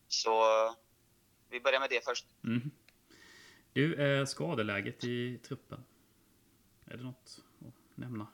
Så 0.08 0.66
eh, 0.66 0.74
vi 1.50 1.60
börjar 1.60 1.80
med 1.80 1.90
det 1.90 2.06
först. 2.06 2.26
Mm. 2.44 2.72
Du, 3.74 3.96
eh, 4.20 4.26
skadeläget 4.26 5.04
i 5.04 5.38
truppen? 5.38 5.86
Är 6.86 6.98
det 6.98 7.04
något 7.04 7.38
att 7.68 7.98
nämna? 7.98 8.28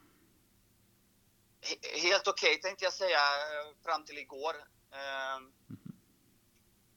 He- 1.61 1.99
Helt 2.01 2.27
okej 2.27 2.61
tänkte 2.61 2.83
jag 2.85 2.93
säga 2.93 3.17
eh, 3.19 3.75
fram 3.85 4.05
till 4.05 4.17
igår. 4.17 4.55
Eh, 4.91 5.39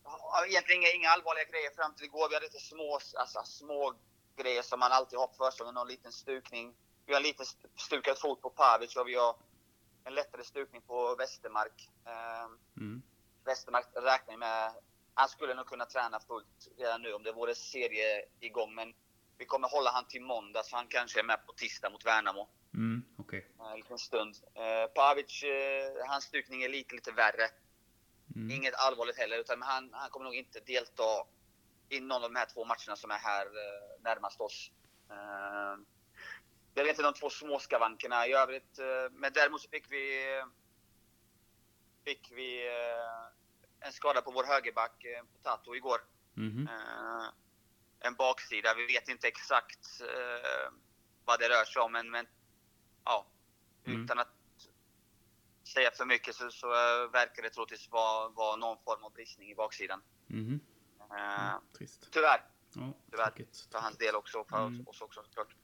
ja, 0.04 0.46
Egentligen 0.48 0.82
inga, 0.82 0.92
inga 0.92 1.08
allvarliga 1.08 1.44
grejer 1.44 1.70
fram 1.76 1.94
till 1.94 2.04
igår. 2.04 2.28
Vi 2.28 2.34
hade 2.34 2.46
lite 2.46 2.60
små, 2.60 2.98
alltså, 3.16 3.42
små 3.44 3.94
grejer 4.36 4.62
som 4.62 4.80
man 4.80 4.92
alltid 4.92 5.18
har 5.18 5.26
på 5.26 5.34
försäsongen. 5.34 5.74
Någon 5.74 5.88
liten 5.88 6.12
stukning. 6.12 6.74
Vi 7.06 7.14
har 7.14 7.20
st- 7.42 7.68
stukad 7.76 8.18
fot 8.18 8.42
på 8.42 8.50
Pavic 8.50 8.96
och 8.96 9.08
vi 9.08 9.14
har 9.14 9.36
en 10.04 10.14
lättare 10.14 10.44
stukning 10.44 10.82
på 10.82 11.14
Westermark. 11.18 11.90
Eh, 12.06 12.46
Mm. 12.76 13.02
Westermark 13.44 13.86
räknar 13.94 14.32
ju 14.34 14.38
med... 14.38 14.72
Han 15.14 15.28
skulle 15.28 15.54
nog 15.54 15.66
kunna 15.66 15.86
träna 15.86 16.20
fullt 16.20 16.68
redan 16.78 17.02
nu 17.02 17.12
om 17.12 17.22
det 17.22 17.32
vore 17.32 17.54
serie 17.54 18.24
igång. 18.40 18.74
Men 18.74 18.94
vi 19.38 19.44
kommer 19.46 19.68
hålla 19.68 19.90
han 19.90 20.06
till 20.08 20.22
måndag 20.22 20.62
så 20.62 20.76
han 20.76 20.86
kanske 20.88 21.20
är 21.20 21.24
med 21.24 21.46
på 21.46 21.52
tisdag 21.52 21.90
mot 21.90 22.06
Värnamo. 22.06 22.48
Mm. 22.74 23.04
Okej. 23.18 23.46
En 23.60 23.76
liten 23.76 23.98
stund. 23.98 24.34
Eh, 24.54 24.86
Pavic, 24.94 25.42
eh, 25.42 26.06
hans 26.08 26.24
stukning 26.24 26.62
är 26.62 26.68
lite, 26.68 26.94
lite 26.94 27.12
värre. 27.12 27.48
Mm. 28.36 28.50
Inget 28.50 28.74
allvarligt 28.74 29.18
heller, 29.18 29.38
utan 29.38 29.62
han, 29.62 29.90
han 29.92 30.10
kommer 30.10 30.24
nog 30.24 30.34
inte 30.34 30.60
delta 30.60 31.26
i 31.88 32.00
någon 32.00 32.12
av 32.24 32.32
de 32.32 32.36
här 32.38 32.46
två 32.46 32.64
matcherna 32.64 32.96
som 32.96 33.10
är 33.10 33.18
här 33.18 33.46
eh, 33.46 34.00
närmast 34.02 34.40
oss. 34.40 34.70
Det 36.76 36.82
är 36.82 36.88
inte 36.88 37.02
de 37.02 37.14
två 37.14 37.30
småskavankerna 37.30 38.26
i 38.26 38.32
övrigt. 38.32 38.78
eh, 38.78 39.10
Men 39.10 39.32
däremot 39.32 39.60
så 39.60 39.68
fick 39.68 39.90
vi, 39.92 40.24
fick 42.04 42.30
vi 42.32 42.66
eh, 42.68 43.86
en 43.86 43.92
skada 43.92 44.22
på 44.22 44.30
vår 44.30 44.44
högerback, 44.44 45.04
eh, 45.04 45.22
Potato, 45.32 45.74
igår. 45.76 46.00
Mhm. 46.34 46.68
Eh, 46.68 47.24
en 48.00 48.14
baksida. 48.14 48.74
Vi 48.74 48.86
vet 48.86 49.08
inte 49.08 49.28
exakt 49.28 49.86
vad 51.24 51.40
det 51.40 51.48
rör 51.48 51.64
sig 51.64 51.82
om, 51.82 51.92
men, 51.92 52.10
men 52.10 52.26
ja, 53.04 53.26
Mm. 53.84 54.04
utan 54.04 54.18
att 54.18 54.28
säga 55.74 55.90
för 55.90 56.04
mycket 56.04 56.34
så, 56.34 56.50
så 56.50 56.68
verkar 57.08 57.42
det 57.42 57.50
troligtvis 57.50 57.88
vara, 57.90 58.28
vara 58.28 58.56
någon 58.56 58.78
form 58.84 59.04
av 59.04 59.12
bristning 59.12 59.50
i 59.50 59.54
baksidan. 59.54 60.02
Mm, 60.30 60.60
Trist. 61.78 62.08
tyvärr, 62.12 62.44
Ja, 62.72 62.92
Tyvärr. 63.10 63.24
tråkigt. 63.26 63.68
för 63.72 63.78
hans 63.78 63.96
del 63.98 64.14
också 64.14 64.44
för 64.44 64.66
Mm. 64.66 64.86
oss 64.88 65.00
också 65.00 65.22
såklart. 65.22 65.54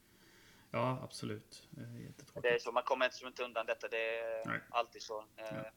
Ja, 0.73 0.99
absolut. 1.03 1.69
Eh, 1.77 2.41
Det 2.41 2.49
är 2.49 2.59
så, 2.59 2.71
man 2.71 2.83
kommer 2.83 3.05
inte, 3.05 3.25
inte 3.27 3.43
undan 3.43 3.65
detta. 3.65 3.87
Det 3.87 4.19
är 4.19 4.45
Nej. 4.45 4.59
alltid 4.69 5.01
så. 5.01 5.19
Eh, 5.37 5.45
Ja. 5.45 5.71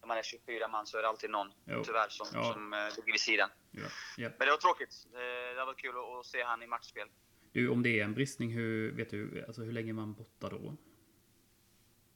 När 0.00 0.06
man 0.08 0.18
är 0.18 0.22
24 0.22 0.68
man 0.68 0.86
så 0.86 0.98
är 0.98 1.02
det 1.02 1.08
alltid 1.08 1.30
någon, 1.30 1.52
Jo. 1.66 1.82
tyvärr, 1.84 2.08
som, 2.08 2.26
Ja. 2.34 2.52
som 2.52 2.72
eh, 2.72 2.78
ligger 2.96 3.12
vid 3.12 3.20
sidan. 3.20 3.50
Ja. 3.70 3.82
Ja. 4.16 4.28
Men 4.38 4.46
det 4.46 4.50
var 4.50 4.56
tråkigt. 4.56 5.06
Eh, 5.12 5.56
det 5.56 5.64
var 5.64 5.74
kul 5.74 5.94
att, 6.20 6.26
se 6.26 6.42
han 6.42 6.62
i 6.62 6.66
matchspel. 6.66 7.08
Du, 7.52 7.68
om 7.68 7.82
det 7.82 8.00
är 8.00 8.04
en 8.04 8.14
bristning, 8.14 8.50
hur, 8.52 8.92
vet 8.92 9.10
du, 9.10 9.44
alltså 9.46 9.62
hur 9.62 9.72
länge 9.72 9.90
är 9.90 9.94
man 9.94 10.14
borta 10.14 10.48
då? 10.48 10.76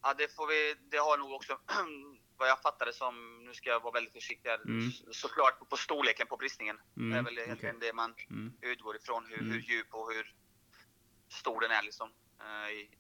Ja, 0.02 0.14
det 0.14 0.34
får 0.36 0.46
vi. 0.46 0.74
Det 0.90 0.96
har 0.98 1.18
nog 1.18 1.32
också 1.32 1.58
vad 2.36 2.48
jag 2.48 2.62
fattade 2.62 2.92
som, 2.92 3.44
nu 3.44 3.54
ska 3.54 3.70
jag 3.70 3.80
vara 3.80 3.92
väldigt 3.92 4.12
försiktig 4.12 4.48
här, 4.50 4.60
Mm. 4.64 4.90
såklart 5.12 5.58
på, 5.58 5.64
på 5.64 5.76
storleken 5.76 6.26
på 6.26 6.36
bristningen. 6.36 6.80
Mm, 6.96 7.10
Det 7.10 7.18
är 7.18 7.22
väl 7.22 7.38
egentligen 7.38 7.76
okej. 7.76 7.88
det 7.88 7.94
man 7.94 8.14
Mm. 8.30 8.52
utgår 8.62 8.96
ifrån. 8.96 9.26
Hur, 9.28 9.38
Mm. 9.40 9.50
hur 9.52 9.60
djup 9.60 9.94
och 9.94 10.12
hur 10.12 10.34
stor 11.28 11.60
den 11.60 11.70
är 11.70 11.82
liksom. 11.82 12.10
eh, 12.40 12.70
I, 12.72 12.90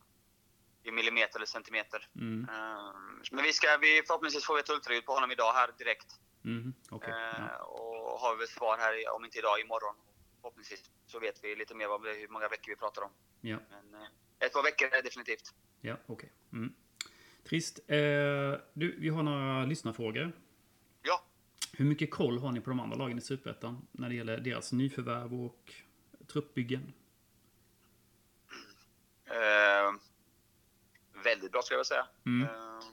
i 0.82 0.90
millimeter 0.90 1.36
eller 1.38 1.46
centimeter. 1.46 2.08
Mm. 2.16 2.48
Eh, 2.50 2.92
men 3.32 3.44
vi 3.44 3.52
ska, 3.52 3.76
vi, 3.80 4.02
förhoppningsvis 4.06 4.44
får 4.44 4.54
vi 4.54 4.60
ett 4.60 4.70
ultraljud 4.70 5.04
på 5.06 5.12
honom 5.12 5.30
idag 5.30 5.52
här 5.52 5.70
direkt. 5.78 6.06
Mhm. 6.42 6.74
Okej. 6.90 7.10
Eh, 7.10 7.16
Ja. 7.48 7.62
och 7.64 8.20
har 8.20 8.36
vi 8.36 8.46
svar 8.46 8.78
här, 8.78 9.16
om 9.16 9.24
inte 9.24 9.38
idag, 9.38 9.60
imorgon. 9.60 9.94
Förhoppningsvis 10.40 10.90
så 11.06 11.18
vet 11.18 11.44
vi 11.44 11.56
lite 11.56 11.74
mer 11.74 11.86
vad, 11.88 12.06
hur 12.06 12.28
många 12.28 12.48
veckor 12.48 12.72
vi 12.72 12.76
pratar 12.76 13.02
om. 13.02 13.10
Ja. 13.40 13.58
Men 13.70 14.02
ett 14.38 14.52
par 14.52 14.62
veckor 14.62 14.88
är 14.98 15.02
definitivt. 15.02 15.54
Ja, 15.80 15.96
okej. 16.06 16.32
Mm. 16.52 16.74
Trist. 17.48 17.78
Eh, 17.78 17.96
du, 18.72 18.96
vi 18.98 19.08
har 19.08 19.22
några 19.22 19.64
lyssnarfrågor. 19.64 20.32
Ja, 21.02 21.24
Hur 21.72 21.84
mycket 21.84 22.10
koll 22.10 22.38
har 22.38 22.52
ni 22.52 22.60
på 22.60 22.70
de 22.70 22.80
andra 22.80 22.96
lagen 22.96 23.18
i 23.18 23.20
Superettan 23.20 23.86
när 23.92 24.08
det 24.08 24.14
gäller 24.14 24.38
deras 24.38 24.72
nyförvärv 24.72 25.34
och 25.44 25.72
truppbyggen? 26.32 26.92
Eh, 29.30 29.92
väldigt 31.24 31.52
bra 31.52 31.62
skulle 31.62 31.74
jag 31.74 31.78
vilja 31.78 31.84
säga. 31.84 32.08
Mm. 32.26 32.48
Eh, 32.48 32.84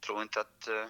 tror 0.00 0.22
inte 0.22 0.40
att... 0.40 0.68
Eh, 0.68 0.86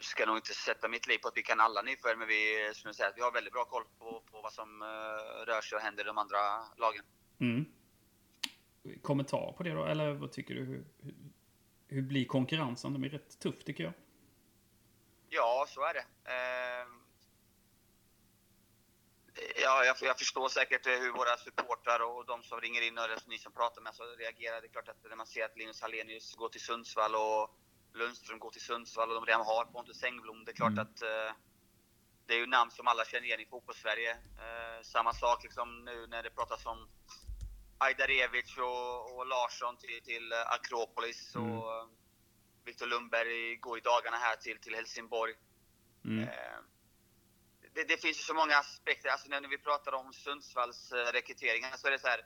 ska 0.00 0.26
nog 0.26 0.36
inte 0.36 0.54
sätta 0.54 0.88
mitt 0.88 1.06
liv 1.06 1.18
på 1.18 1.28
att 1.28 1.36
vi 1.36 1.42
kan 1.42 1.60
alla 1.60 1.82
nyförvärv, 1.82 2.18
men 2.18 2.28
vi, 2.28 2.70
skulle 2.74 2.94
säga 2.94 3.08
att 3.08 3.16
vi 3.16 3.22
har 3.22 3.32
väldigt 3.32 3.52
bra 3.52 3.64
koll 3.64 3.84
på, 3.98 4.22
på 4.30 4.40
vad 4.40 4.52
som 4.52 4.82
eh, 4.82 5.46
rör 5.46 5.60
sig 5.60 5.76
och 5.76 5.82
händer 5.82 6.04
i 6.04 6.06
de 6.06 6.18
andra 6.18 6.38
lagen. 6.76 7.04
Mm. 7.40 7.64
Kommentar 9.02 9.52
på 9.52 9.62
det 9.62 9.70
då? 9.70 9.84
Eller 9.84 10.12
vad 10.12 10.32
tycker 10.32 10.54
du? 10.54 10.64
Hur, 10.64 10.84
hur, 11.02 11.14
hur 11.88 12.02
blir 12.02 12.24
konkurrensen? 12.24 12.92
De 12.92 13.04
är 13.04 13.08
rätt 13.08 13.38
tuff 13.38 13.64
tycker 13.64 13.84
jag. 13.84 13.92
Ja, 15.28 15.66
så 15.68 15.80
är 15.84 15.94
det. 15.94 16.06
Eh, 16.24 16.88
ja, 19.56 19.84
jag, 19.84 19.96
jag 20.00 20.18
förstår 20.18 20.48
säkert 20.48 20.86
hur 20.86 21.12
våra 21.12 21.36
supportrar 21.36 22.00
och 22.00 22.26
de 22.26 22.42
som 22.42 22.60
ringer 22.60 22.82
in 22.82 22.98
och 22.98 23.08
ni 23.26 23.38
som 23.38 23.52
pratar 23.52 23.82
med 23.82 23.94
så 23.94 24.04
reagerar. 24.04 24.60
Det 24.60 24.66
är 24.66 24.72
klart 24.72 24.88
att 24.88 25.04
när 25.08 25.16
man 25.16 25.26
ser 25.26 25.44
att 25.44 25.56
Linus 25.56 25.80
Hallenius 25.82 26.34
går 26.34 26.48
till 26.48 26.60
Sundsvall 26.60 27.14
och 27.14 27.50
Lundström 27.94 28.38
går 28.38 28.50
till 28.50 28.60
Sundsvall 28.60 29.08
och 29.08 29.14
de 29.14 29.26
redan 29.26 29.46
har 29.46 29.64
Pontus 29.64 30.02
Engblom. 30.04 30.44
Det 30.44 30.50
är 30.50 30.56
klart 30.56 30.72
Mm. 30.72 30.82
att 30.86 31.02
eh, 31.02 31.34
det 32.26 32.34
är 32.34 32.38
ju 32.38 32.46
namn 32.46 32.70
som 32.70 32.86
alla 32.86 33.04
känner 33.04 33.26
igen 33.26 33.40
i 33.40 33.46
fotbollssverige. 33.46 34.10
Eh, 34.12 34.82
samma 34.82 35.12
sak 35.12 35.44
liksom 35.44 35.84
nu 35.84 36.06
när 36.06 36.22
det 36.22 36.30
pratas 36.30 36.66
om 36.66 36.88
Ajdarevic 37.78 38.58
och, 38.58 39.16
och 39.16 39.26
Larsson 39.26 39.76
till, 39.76 40.02
till 40.04 40.32
eh, 40.32 40.38
Akropolis 40.52 41.34
Mm. 41.34 41.52
och 41.58 41.74
eh, 41.74 41.86
Viktor 42.64 42.86
Lundberg 42.86 43.56
går 43.56 43.78
i 43.78 43.80
dagarna 43.80 44.16
här 44.16 44.36
till, 44.36 44.58
till 44.58 44.74
Helsingborg. 44.74 45.34
Mm. 46.04 46.28
Eh, 46.28 46.58
det, 47.76 47.84
det 47.84 47.96
finns 48.02 48.18
ju 48.18 48.22
så 48.22 48.34
många 48.34 48.56
aspekter. 48.56 49.08
Alltså 49.08 49.28
när 49.28 49.48
vi 49.48 49.58
pratar 49.58 49.92
om 49.92 50.12
Sundsvalls 50.12 50.92
eh, 50.92 51.12
rekryteringar 51.12 51.76
så 51.76 51.86
är 51.86 51.90
det 51.90 51.98
så 51.98 52.08
här. 52.08 52.20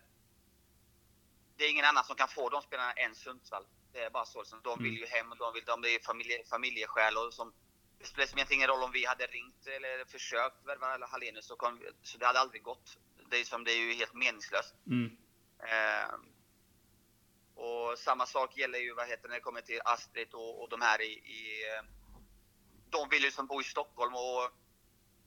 Det 1.56 1.64
är 1.64 1.70
ingen 1.70 1.84
annan 1.84 2.04
som 2.04 2.16
kan 2.16 2.28
få 2.28 2.48
de 2.48 2.62
spelarna 2.62 2.92
än 2.92 3.14
Sundsvall. 3.14 3.66
Det 3.92 3.98
är 3.98 4.10
bara 4.10 4.24
så. 4.24 4.38
Liksom. 4.40 4.60
De 4.62 4.78
vill 4.82 4.92
Mm. 4.92 5.00
ju 5.00 5.06
hem 5.06 5.30
och 5.32 5.36
de 5.38 5.52
vill, 5.54 5.64
de 5.64 5.84
är 5.84 6.04
familje, 6.06 6.44
familjeskäl 6.44 7.16
och 7.16 7.34
som, 7.34 7.52
det 7.98 8.04
spelar 8.04 8.26
som 8.26 8.38
egentligen 8.38 8.58
ingen 8.58 8.68
roll 8.68 8.82
om 8.82 8.92
vi 8.92 9.06
hade 9.06 9.26
ringt 9.26 9.66
eller 9.66 10.04
försökt 10.04 10.66
värva 10.66 11.06
Hallenius 11.06 11.46
så, 11.46 11.56
kom, 11.56 11.82
så 12.02 12.18
det 12.18 12.26
hade 12.26 12.38
aldrig 12.38 12.62
gått. 12.62 12.98
Det 13.30 13.40
är, 13.40 13.44
som, 13.44 13.64
det 13.64 13.72
är 13.72 13.76
ju 13.78 13.92
helt 13.94 14.14
meningslöst. 14.14 14.74
Mm. 14.86 15.16
Eh, 15.58 16.14
och 17.54 17.98
samma 17.98 18.26
sak 18.26 18.56
gäller 18.56 18.78
ju 18.78 18.94
vad 18.94 19.08
heter 19.08 19.22
det, 19.22 19.28
när 19.28 19.34
det 19.34 19.40
kommer 19.40 19.60
till 19.60 19.80
Astrid 19.84 20.34
och, 20.34 20.62
och 20.62 20.68
de 20.68 20.80
här 20.80 21.00
i, 21.00 21.12
i 21.12 21.42
eh, 21.76 21.84
De 22.90 23.08
vill 23.08 23.24
ju 23.24 23.30
som 23.30 23.46
bor 23.46 23.60
i 23.60 23.64
Stockholm 23.64 24.14
och 24.14 24.50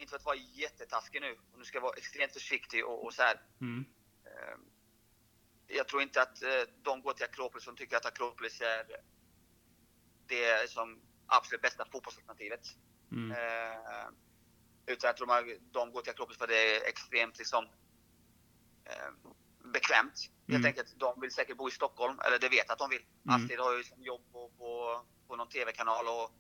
inte 0.04 0.12
för 0.12 0.18
att 0.18 0.26
vara 0.26 0.36
jättetaskig 0.36 1.22
nu, 1.22 1.38
och 1.52 1.60
nu 1.60 1.66
ska 1.66 1.78
jag 1.78 1.82
vara 1.82 1.98
extremt 1.98 2.34
försiktig 2.34 2.86
och, 2.86 3.06
och 3.06 3.14
så 3.14 3.22
här. 3.22 3.42
Mm. 3.62 3.86
Eh, 4.26 4.58
jag 5.68 5.88
tror 5.88 6.02
inte 6.02 6.22
att 6.22 6.44
eh, 6.44 6.64
de 6.82 7.02
går 7.02 7.14
till 7.14 7.26
Akropolis 7.26 7.64
som 7.66 7.76
tycker 7.76 7.98
att 7.98 8.06
Akropolis 8.06 8.62
är 8.62 8.86
det 10.28 10.70
som 10.70 11.02
absolut 11.28 11.62
bästa 11.62 11.86
fotbollsalternativet. 11.92 12.68
Mm. 13.12 13.32
Eh, 13.32 14.08
utan 14.86 15.08
jag 15.08 15.18
tror 15.18 15.28
man, 15.28 15.44
de 15.72 15.92
går 15.92 16.02
till 16.02 16.12
Akropolis 16.12 16.38
för 16.38 16.48
det 16.48 16.76
är 16.76 16.90
extremt 16.90 17.38
liksom, 17.38 17.66
eh, 18.86 19.12
bekvämt. 19.74 20.30
Helt 20.48 20.60
Mm. 20.60 20.66
enkelt. 20.66 21.00
De 21.00 21.22
vill 21.22 21.32
säkert 21.32 21.58
bo 21.58 21.68
i 21.68 21.72
Stockholm, 21.72 22.20
eller 22.26 22.40
det 22.40 22.50
vet 22.50 22.66
jag 22.68 22.72
att 22.74 22.80
de 22.80 22.90
vill. 22.90 23.06
Mm. 23.28 23.44
Astrid 23.44 23.60
har 23.60 23.72
ju 23.72 23.78
liksom 23.78 24.04
jobb 24.04 24.22
på, 24.32 24.50
på, 24.58 25.02
på 25.28 25.36
någon 25.36 25.50
TV-kanal 25.50 26.08
och 26.08 26.32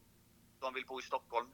de 0.59 0.73
vill 0.73 0.85
bo 0.85 0.99
i 0.99 1.03
Stockholm. 1.03 1.47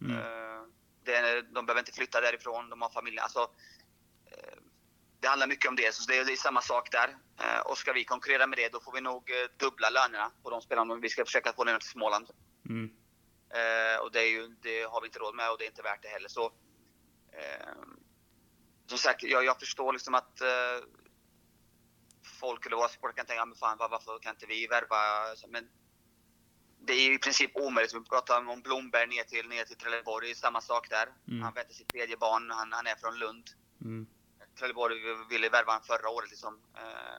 Mm. 0.00 0.16
Eh, 0.16 0.62
det 1.04 1.16
är, 1.16 1.42
de 1.42 1.66
behöver 1.66 1.80
inte 1.80 1.92
flytta 1.92 2.20
därifrån, 2.20 2.70
de 2.70 2.82
har 2.82 2.90
familj. 2.90 3.18
Alltså, 3.18 3.40
eh, 4.26 4.58
det 5.20 5.28
handlar 5.28 5.46
mycket 5.46 5.68
om 5.68 5.76
det, 5.76 5.94
så 5.94 6.04
det 6.08 6.18
är, 6.18 6.24
det 6.24 6.32
är 6.32 6.36
samma 6.36 6.60
sak 6.60 6.92
där. 6.92 7.16
Eh, 7.40 7.60
och 7.60 7.78
ska 7.78 7.92
vi 7.92 8.04
konkurrera 8.04 8.46
med 8.46 8.58
det, 8.58 8.72
då 8.72 8.80
får 8.80 8.92
vi 8.92 9.00
nog 9.00 9.30
eh, 9.30 9.36
dubbla 9.56 9.90
lönerna 9.90 10.32
på 10.42 10.50
de 10.50 10.62
spelarna. 10.62 10.94
Vi 10.94 11.08
ska 11.08 11.24
försöka 11.24 11.52
få 11.52 11.64
ner 11.64 11.72
dem 11.72 11.80
till 11.80 11.90
Småland. 11.90 12.30
Mm. 12.68 12.90
Och 14.02 14.12
det, 14.12 14.20
är 14.20 14.30
ju, 14.30 14.48
det 14.48 14.82
har 14.82 15.00
vi 15.00 15.06
inte 15.06 15.18
råd 15.18 15.34
med 15.34 15.50
och 15.50 15.58
det 15.58 15.64
är 15.64 15.68
inte 15.68 15.82
värt 15.82 16.02
det 16.02 16.08
heller. 16.08 16.28
Så, 16.28 16.52
som 18.86 18.98
sagt, 18.98 19.22
jag, 19.22 19.44
jag 19.44 19.60
förstår 19.60 19.92
liksom 19.92 20.14
att 20.14 20.42
folk 22.40 22.66
eller 22.66 22.76
våra 22.76 22.88
supportrar 22.88 23.16
kan 23.16 23.26
tänka, 23.26 23.46
men 23.46 23.56
fan, 23.56 23.78
var, 23.78 23.88
varför 23.88 24.18
kan 24.18 24.34
inte 24.34 24.46
vi 24.46 24.66
värva? 24.66 24.96
Men 25.48 25.68
det 26.86 26.92
är 26.92 27.14
i 27.14 27.18
princip 27.18 27.50
omöjligt. 27.56 27.94
Vi 27.94 28.00
pratar 28.00 28.48
om 28.48 28.60
Blomberg 28.60 29.06
ner 29.06 29.24
till, 29.24 29.48
ner 29.48 29.64
till 29.64 29.76
Trelleborg, 29.76 30.26
det 30.26 30.32
är 30.32 30.34
samma 30.34 30.60
sak 30.60 30.90
där. 30.90 31.08
Mm. 31.28 31.42
Han 31.42 31.54
väntar 31.54 31.74
sitt 31.74 31.88
tredje 31.88 32.16
barn, 32.16 32.50
han, 32.50 32.72
han 32.72 32.86
är 32.86 32.96
från 32.96 33.18
Lund. 33.18 33.50
Mm. 33.80 34.06
Trelleborg 34.58 34.96
ville 35.30 35.48
värva 35.48 35.72
honom 35.72 35.86
förra 35.86 36.08
året. 36.08 36.30
Liksom. 36.30 36.60
Eh, 36.76 37.18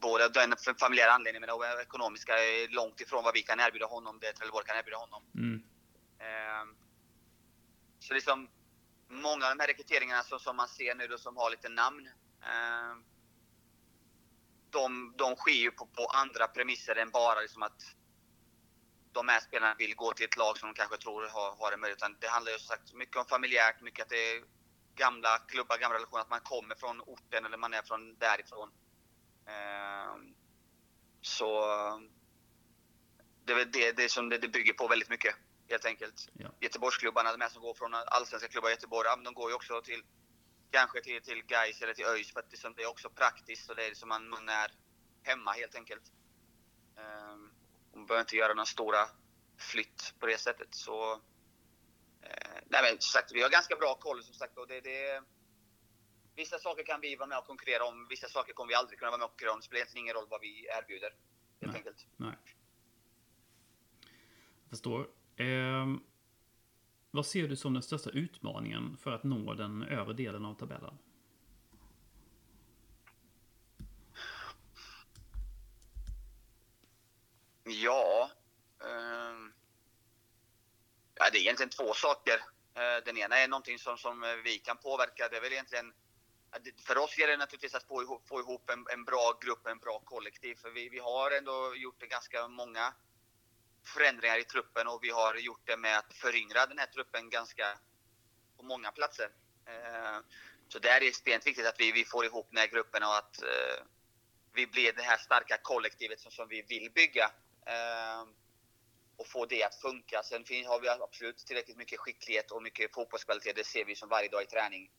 både 0.00 0.24
av 0.24 0.32
den 0.32 0.54
familjära 0.80 1.12
anledningen 1.12 1.40
men 1.40 1.50
också 1.50 1.82
ekonomiska 1.82 2.32
är 2.32 2.68
långt 2.68 3.00
ifrån 3.00 3.24
vad 3.24 3.34
vi 3.34 3.42
kan 3.42 3.60
erbjuda 3.60 3.86
honom, 3.86 4.18
det 4.20 4.32
Trelleborg 4.32 4.66
kan 4.66 4.76
erbjuda 4.76 4.96
honom. 4.96 5.22
Mm. 5.34 5.62
Eh, 6.18 6.64
så 7.98 8.14
liksom 8.14 8.48
många 9.08 9.44
av 9.46 9.56
de 9.56 9.60
här 9.60 9.68
rekryteringarna 9.68 10.22
som, 10.22 10.38
som 10.38 10.56
man 10.56 10.68
ser 10.68 10.94
nu 10.94 11.06
då, 11.06 11.18
som 11.18 11.36
har 11.36 11.50
lite 11.50 11.68
namn. 11.68 12.06
Eh, 12.42 12.96
de, 14.70 15.14
de 15.16 15.36
sker 15.36 15.62
ju 15.66 15.70
på, 15.70 15.86
på 15.86 16.04
andra 16.06 16.48
premisser 16.48 16.96
än 16.96 17.10
bara 17.10 17.40
liksom 17.40 17.62
att 17.62 17.82
de 19.14 19.28
här 19.28 19.40
spelarna 19.40 19.74
vill 19.78 19.94
gå 19.94 20.12
till 20.12 20.24
ett 20.24 20.36
lag 20.36 20.58
som 20.58 20.68
de 20.68 20.74
kanske 20.74 20.96
tror 20.96 21.28
har, 21.28 21.56
har 21.56 21.72
en 21.72 21.80
möjlighet. 21.80 21.98
Utan 21.98 22.16
Det 22.20 22.28
handlar 22.28 22.52
ju 22.52 22.58
som 22.58 22.66
sagt 22.66 22.92
mycket 22.92 23.16
om 23.16 23.26
familjärt, 23.26 23.80
mycket 23.80 24.02
att 24.02 24.08
det 24.08 24.32
är 24.32 24.44
gamla 24.94 25.38
klubbar, 25.38 25.78
gamla 25.78 25.96
relationer, 25.96 26.22
att 26.22 26.30
man 26.30 26.40
kommer 26.40 26.74
från 26.74 27.00
orten 27.00 27.44
eller 27.46 27.56
man 27.56 27.74
är 27.74 27.82
från 27.82 28.16
därifrån. 28.18 28.70
Eh, 29.46 30.14
så 31.20 31.48
det 33.44 33.52
är 33.52 33.64
det, 33.64 33.92
det 33.92 34.08
som 34.08 34.28
det, 34.28 34.38
det 34.38 34.48
bygger 34.48 34.72
på 34.72 34.88
väldigt 34.88 35.10
mycket, 35.10 35.34
helt 35.68 35.84
enkelt. 35.84 36.28
Ja. 36.32 36.48
Göteborgsklubbarna, 36.60 37.32
de 37.32 37.40
här 37.40 37.48
som 37.48 37.62
går 37.62 37.74
från 37.74 37.94
allsvenska 37.94 38.48
klubbar 38.48 38.68
i 38.68 38.72
Göteborg, 38.72 39.08
de 39.24 39.34
går 39.34 39.50
ju 39.50 39.56
också 39.56 39.82
till 39.82 40.02
kanske 40.70 41.00
till, 41.00 41.22
till 41.22 41.42
Gais 41.46 41.82
eller 41.82 41.94
till 41.94 42.04
ÖIS 42.04 42.32
för 42.32 42.40
att 42.40 42.76
det 42.76 42.82
är 42.82 42.90
också 42.90 43.10
praktiskt 43.10 43.70
och 43.70 43.76
det 43.76 43.86
är 43.86 43.94
som 43.94 44.08
man, 44.08 44.28
man 44.28 44.48
är 44.48 44.72
hemma 45.22 45.52
helt 45.52 45.74
enkelt. 45.74 46.12
Um, 46.96 47.53
man 47.94 48.06
behöver 48.06 48.20
inte 48.22 48.36
göra 48.36 48.54
några 48.54 48.66
stora 48.66 49.08
flytt 49.58 50.14
på 50.18 50.26
det 50.26 50.38
sättet. 50.38 50.74
Så, 50.74 51.12
eh, 52.20 52.58
nej 52.66 52.82
men 52.82 52.90
som 52.90 53.20
sagt, 53.20 53.32
vi 53.34 53.42
har 53.42 53.50
ganska 53.50 53.76
bra 53.76 53.94
koll 53.94 54.22
som 54.22 54.34
sagt. 54.34 54.58
Och 54.58 54.66
det, 54.68 54.80
det, 54.80 55.22
vissa 56.36 56.58
saker 56.58 56.82
kan 56.84 57.00
vi 57.00 57.16
vara 57.16 57.28
med 57.28 57.38
och 57.38 57.46
konkurrera 57.46 57.84
om, 57.84 58.06
vissa 58.10 58.28
saker 58.28 58.52
kommer 58.52 58.68
vi 58.68 58.74
aldrig 58.74 58.98
kunna 58.98 59.10
vara 59.10 59.18
med 59.18 59.24
och 59.24 59.30
konkurrera 59.30 59.52
om. 59.52 59.60
Det 59.60 59.64
spelar 59.64 59.78
egentligen 59.78 60.04
ingen 60.04 60.14
roll 60.14 60.26
vad 60.30 60.40
vi 60.40 60.66
erbjuder. 60.66 61.10
Helt 61.60 61.72
Nej. 61.72 61.76
enkelt. 61.76 62.06
Nej. 62.16 62.36
Jag 64.62 64.70
förstår. 64.70 65.08
Ehm, 65.36 66.00
vad 67.10 67.26
ser 67.26 67.48
du 67.48 67.56
som 67.56 67.72
den 67.72 67.82
största 67.82 68.10
utmaningen 68.10 68.96
för 68.96 69.12
att 69.12 69.24
nå 69.24 69.54
den 69.54 69.82
övre 69.82 70.14
delen 70.14 70.44
av 70.44 70.54
tabellen? 70.54 70.98
Ja. 77.64 78.30
Eh, 78.82 79.34
ja, 81.14 81.30
det 81.32 81.38
är 81.38 81.40
egentligen 81.40 81.70
två 81.70 81.94
saker. 81.94 82.44
Eh, 82.74 83.04
den 83.04 83.18
ena 83.18 83.38
är 83.38 83.48
någonting 83.48 83.78
som, 83.78 83.98
som 83.98 84.40
vi 84.44 84.58
kan 84.58 84.76
påverka. 84.76 85.28
Det 85.28 85.36
är 85.36 85.40
väl 85.40 85.52
egentligen 85.52 85.94
för 86.86 86.98
oss 86.98 87.18
gäller 87.18 87.32
det 87.32 87.38
naturligtvis 87.38 87.74
att 87.74 87.88
få 87.88 88.02
ihop, 88.02 88.28
få 88.28 88.40
ihop 88.40 88.70
en, 88.70 88.86
en 88.92 89.04
bra 89.04 89.38
grupp, 89.40 89.66
en 89.66 89.78
bra 89.78 89.98
kollektiv. 90.04 90.54
För 90.54 90.70
vi, 90.70 90.88
vi 90.88 90.98
har 90.98 91.30
ändå 91.30 91.74
gjort 91.76 92.00
det 92.00 92.06
ganska 92.06 92.48
många 92.48 92.94
förändringar 93.86 94.38
i 94.38 94.44
truppen 94.44 94.88
och 94.88 94.98
vi 95.02 95.10
har 95.10 95.34
gjort 95.34 95.66
det 95.66 95.76
med 95.76 95.98
att 95.98 96.14
föryngra 96.14 96.66
den 96.66 96.78
här 96.78 96.86
truppen 96.86 97.30
ganska 97.30 97.78
på 98.56 98.62
många 98.62 98.92
platser. 98.92 99.30
Eh, 99.66 100.18
Så 100.68 100.78
där 100.78 100.96
är 100.96 101.00
det 101.00 101.08
extremt 101.08 101.46
viktigt 101.46 101.66
att 101.66 101.80
vi, 101.80 101.92
vi 101.92 102.04
får 102.04 102.24
ihop 102.24 102.48
den 102.50 102.58
här 102.58 102.66
gruppen 102.66 103.02
och 103.02 103.16
att 103.16 103.42
eh, 103.42 103.84
vi 104.52 104.66
blir 104.66 104.92
det 104.92 105.02
här 105.02 105.16
starka 105.16 105.58
kollektivet 105.62 106.20
som, 106.20 106.32
som 106.32 106.48
vi 106.48 106.62
vill 106.62 106.90
bygga. 106.94 107.30
Eh, 107.66 108.22
och 109.16 109.26
få 109.26 109.46
det 109.46 109.62
att 109.64 109.74
funka. 109.74 110.22
Sen 110.22 110.44
finns, 110.44 110.66
har 110.68 110.80
vi 110.80 110.88
absolut 110.88 111.38
tillräckligt 111.38 111.76
mycket 111.76 112.00
skicklighet 112.00 112.50
och 112.50 112.62
mycket 112.62 112.94
fotbollskvalitet. 112.94 113.56
Det 113.56 113.64
ser 113.64 113.84
vi 113.84 113.96
som 113.96 114.08
varje 114.08 114.28
dag 114.28 114.42
i 114.42 114.46
träning. 114.46 114.90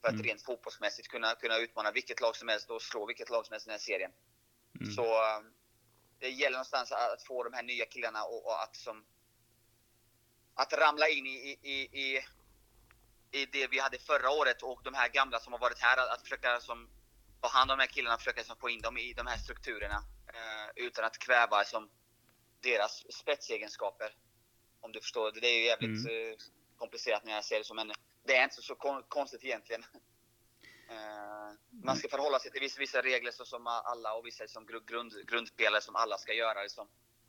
För 0.00 0.08
att 0.08 0.14
Mm. 0.14 0.26
rent 0.26 0.42
fotbollsmässigt 0.42 1.08
kunna, 1.08 1.34
kunna 1.34 1.56
utmana 1.58 1.90
vilket 1.90 2.20
lag 2.20 2.36
som 2.36 2.48
helst 2.48 2.70
och 2.70 2.82
slå 2.82 3.06
vilket 3.06 3.30
lag 3.30 3.46
som 3.46 3.52
helst 3.52 3.66
i 3.66 3.70
den 3.70 3.74
här 3.74 3.78
serien. 3.78 4.12
Mm. 4.80 4.92
Så 4.92 5.04
eh, 5.04 5.40
det 6.18 6.28
gäller 6.30 6.56
någonstans 6.56 6.92
att 6.92 7.12
att 7.12 7.22
få 7.22 7.44
de 7.44 7.52
här 7.52 7.62
nya 7.62 7.86
killarna 7.86 8.24
och, 8.24 8.46
och 8.46 8.62
att 8.62 8.76
som 8.76 9.04
att 10.54 10.72
ramla 10.72 11.08
in 11.08 11.26
i, 11.26 11.58
i, 11.62 11.74
i, 12.02 12.24
i 13.30 13.46
det 13.46 13.66
vi 13.66 13.78
hade 13.78 13.98
förra 13.98 14.30
året 14.30 14.62
och 14.62 14.80
de 14.84 14.94
här 14.94 15.08
gamla 15.08 15.38
som 15.40 15.52
har 15.52 15.60
varit 15.60 15.78
här. 15.78 15.96
Att, 15.98 16.08
att 16.08 16.22
försöka 16.22 16.60
som, 16.60 16.90
ta 17.40 17.48
hand 17.48 17.70
om 17.70 17.78
de 17.78 17.82
här 17.82 17.92
killarna 17.92 18.14
och 18.14 18.20
försöka 18.20 18.44
som, 18.44 18.56
få 18.56 18.70
in 18.70 18.80
dem 18.80 18.98
i 18.98 19.12
de 19.12 19.26
här 19.26 19.36
strukturerna 19.38 20.04
eh, 20.34 20.84
utan 20.84 21.04
att 21.04 21.18
kväva 21.18 21.64
som, 21.64 21.90
deras 22.70 23.12
spetsegenskaper. 23.14 24.14
Om 24.80 24.92
du 24.92 25.00
förstår. 25.00 25.32
Det 25.32 25.46
är 25.48 25.58
ju 25.58 25.64
jävligt 25.64 26.06
eh, 26.06 26.36
komplicerat 26.76 27.24
när 27.24 27.32
jag 27.32 27.44
ser 27.44 27.58
det 27.58 27.64
som 27.64 27.78
en... 27.78 27.92
Det 28.26 28.36
är 28.36 28.44
inte 28.44 28.62
så 28.62 28.74
kon- 28.74 29.02
konstigt 29.08 29.44
egentligen. 29.44 29.84
Eh, 30.90 31.52
man 31.84 31.96
ska 31.96 32.08
förhålla 32.08 32.38
sig 32.38 32.50
till 32.50 32.60
vissa, 32.60 32.78
vissa 32.80 33.02
regler 33.02 33.30
så 33.30 33.44
som 33.44 33.66
alla 33.66 34.14
och 34.14 34.26
vissa 34.26 34.48
som 34.48 34.66
gru- 34.66 34.84
grund, 34.86 35.26
grundspelare 35.28 35.80
som 35.80 35.96
alla 35.96 36.18
ska 36.18 36.32
göra. 36.32 36.62
Liksom. 36.62 36.88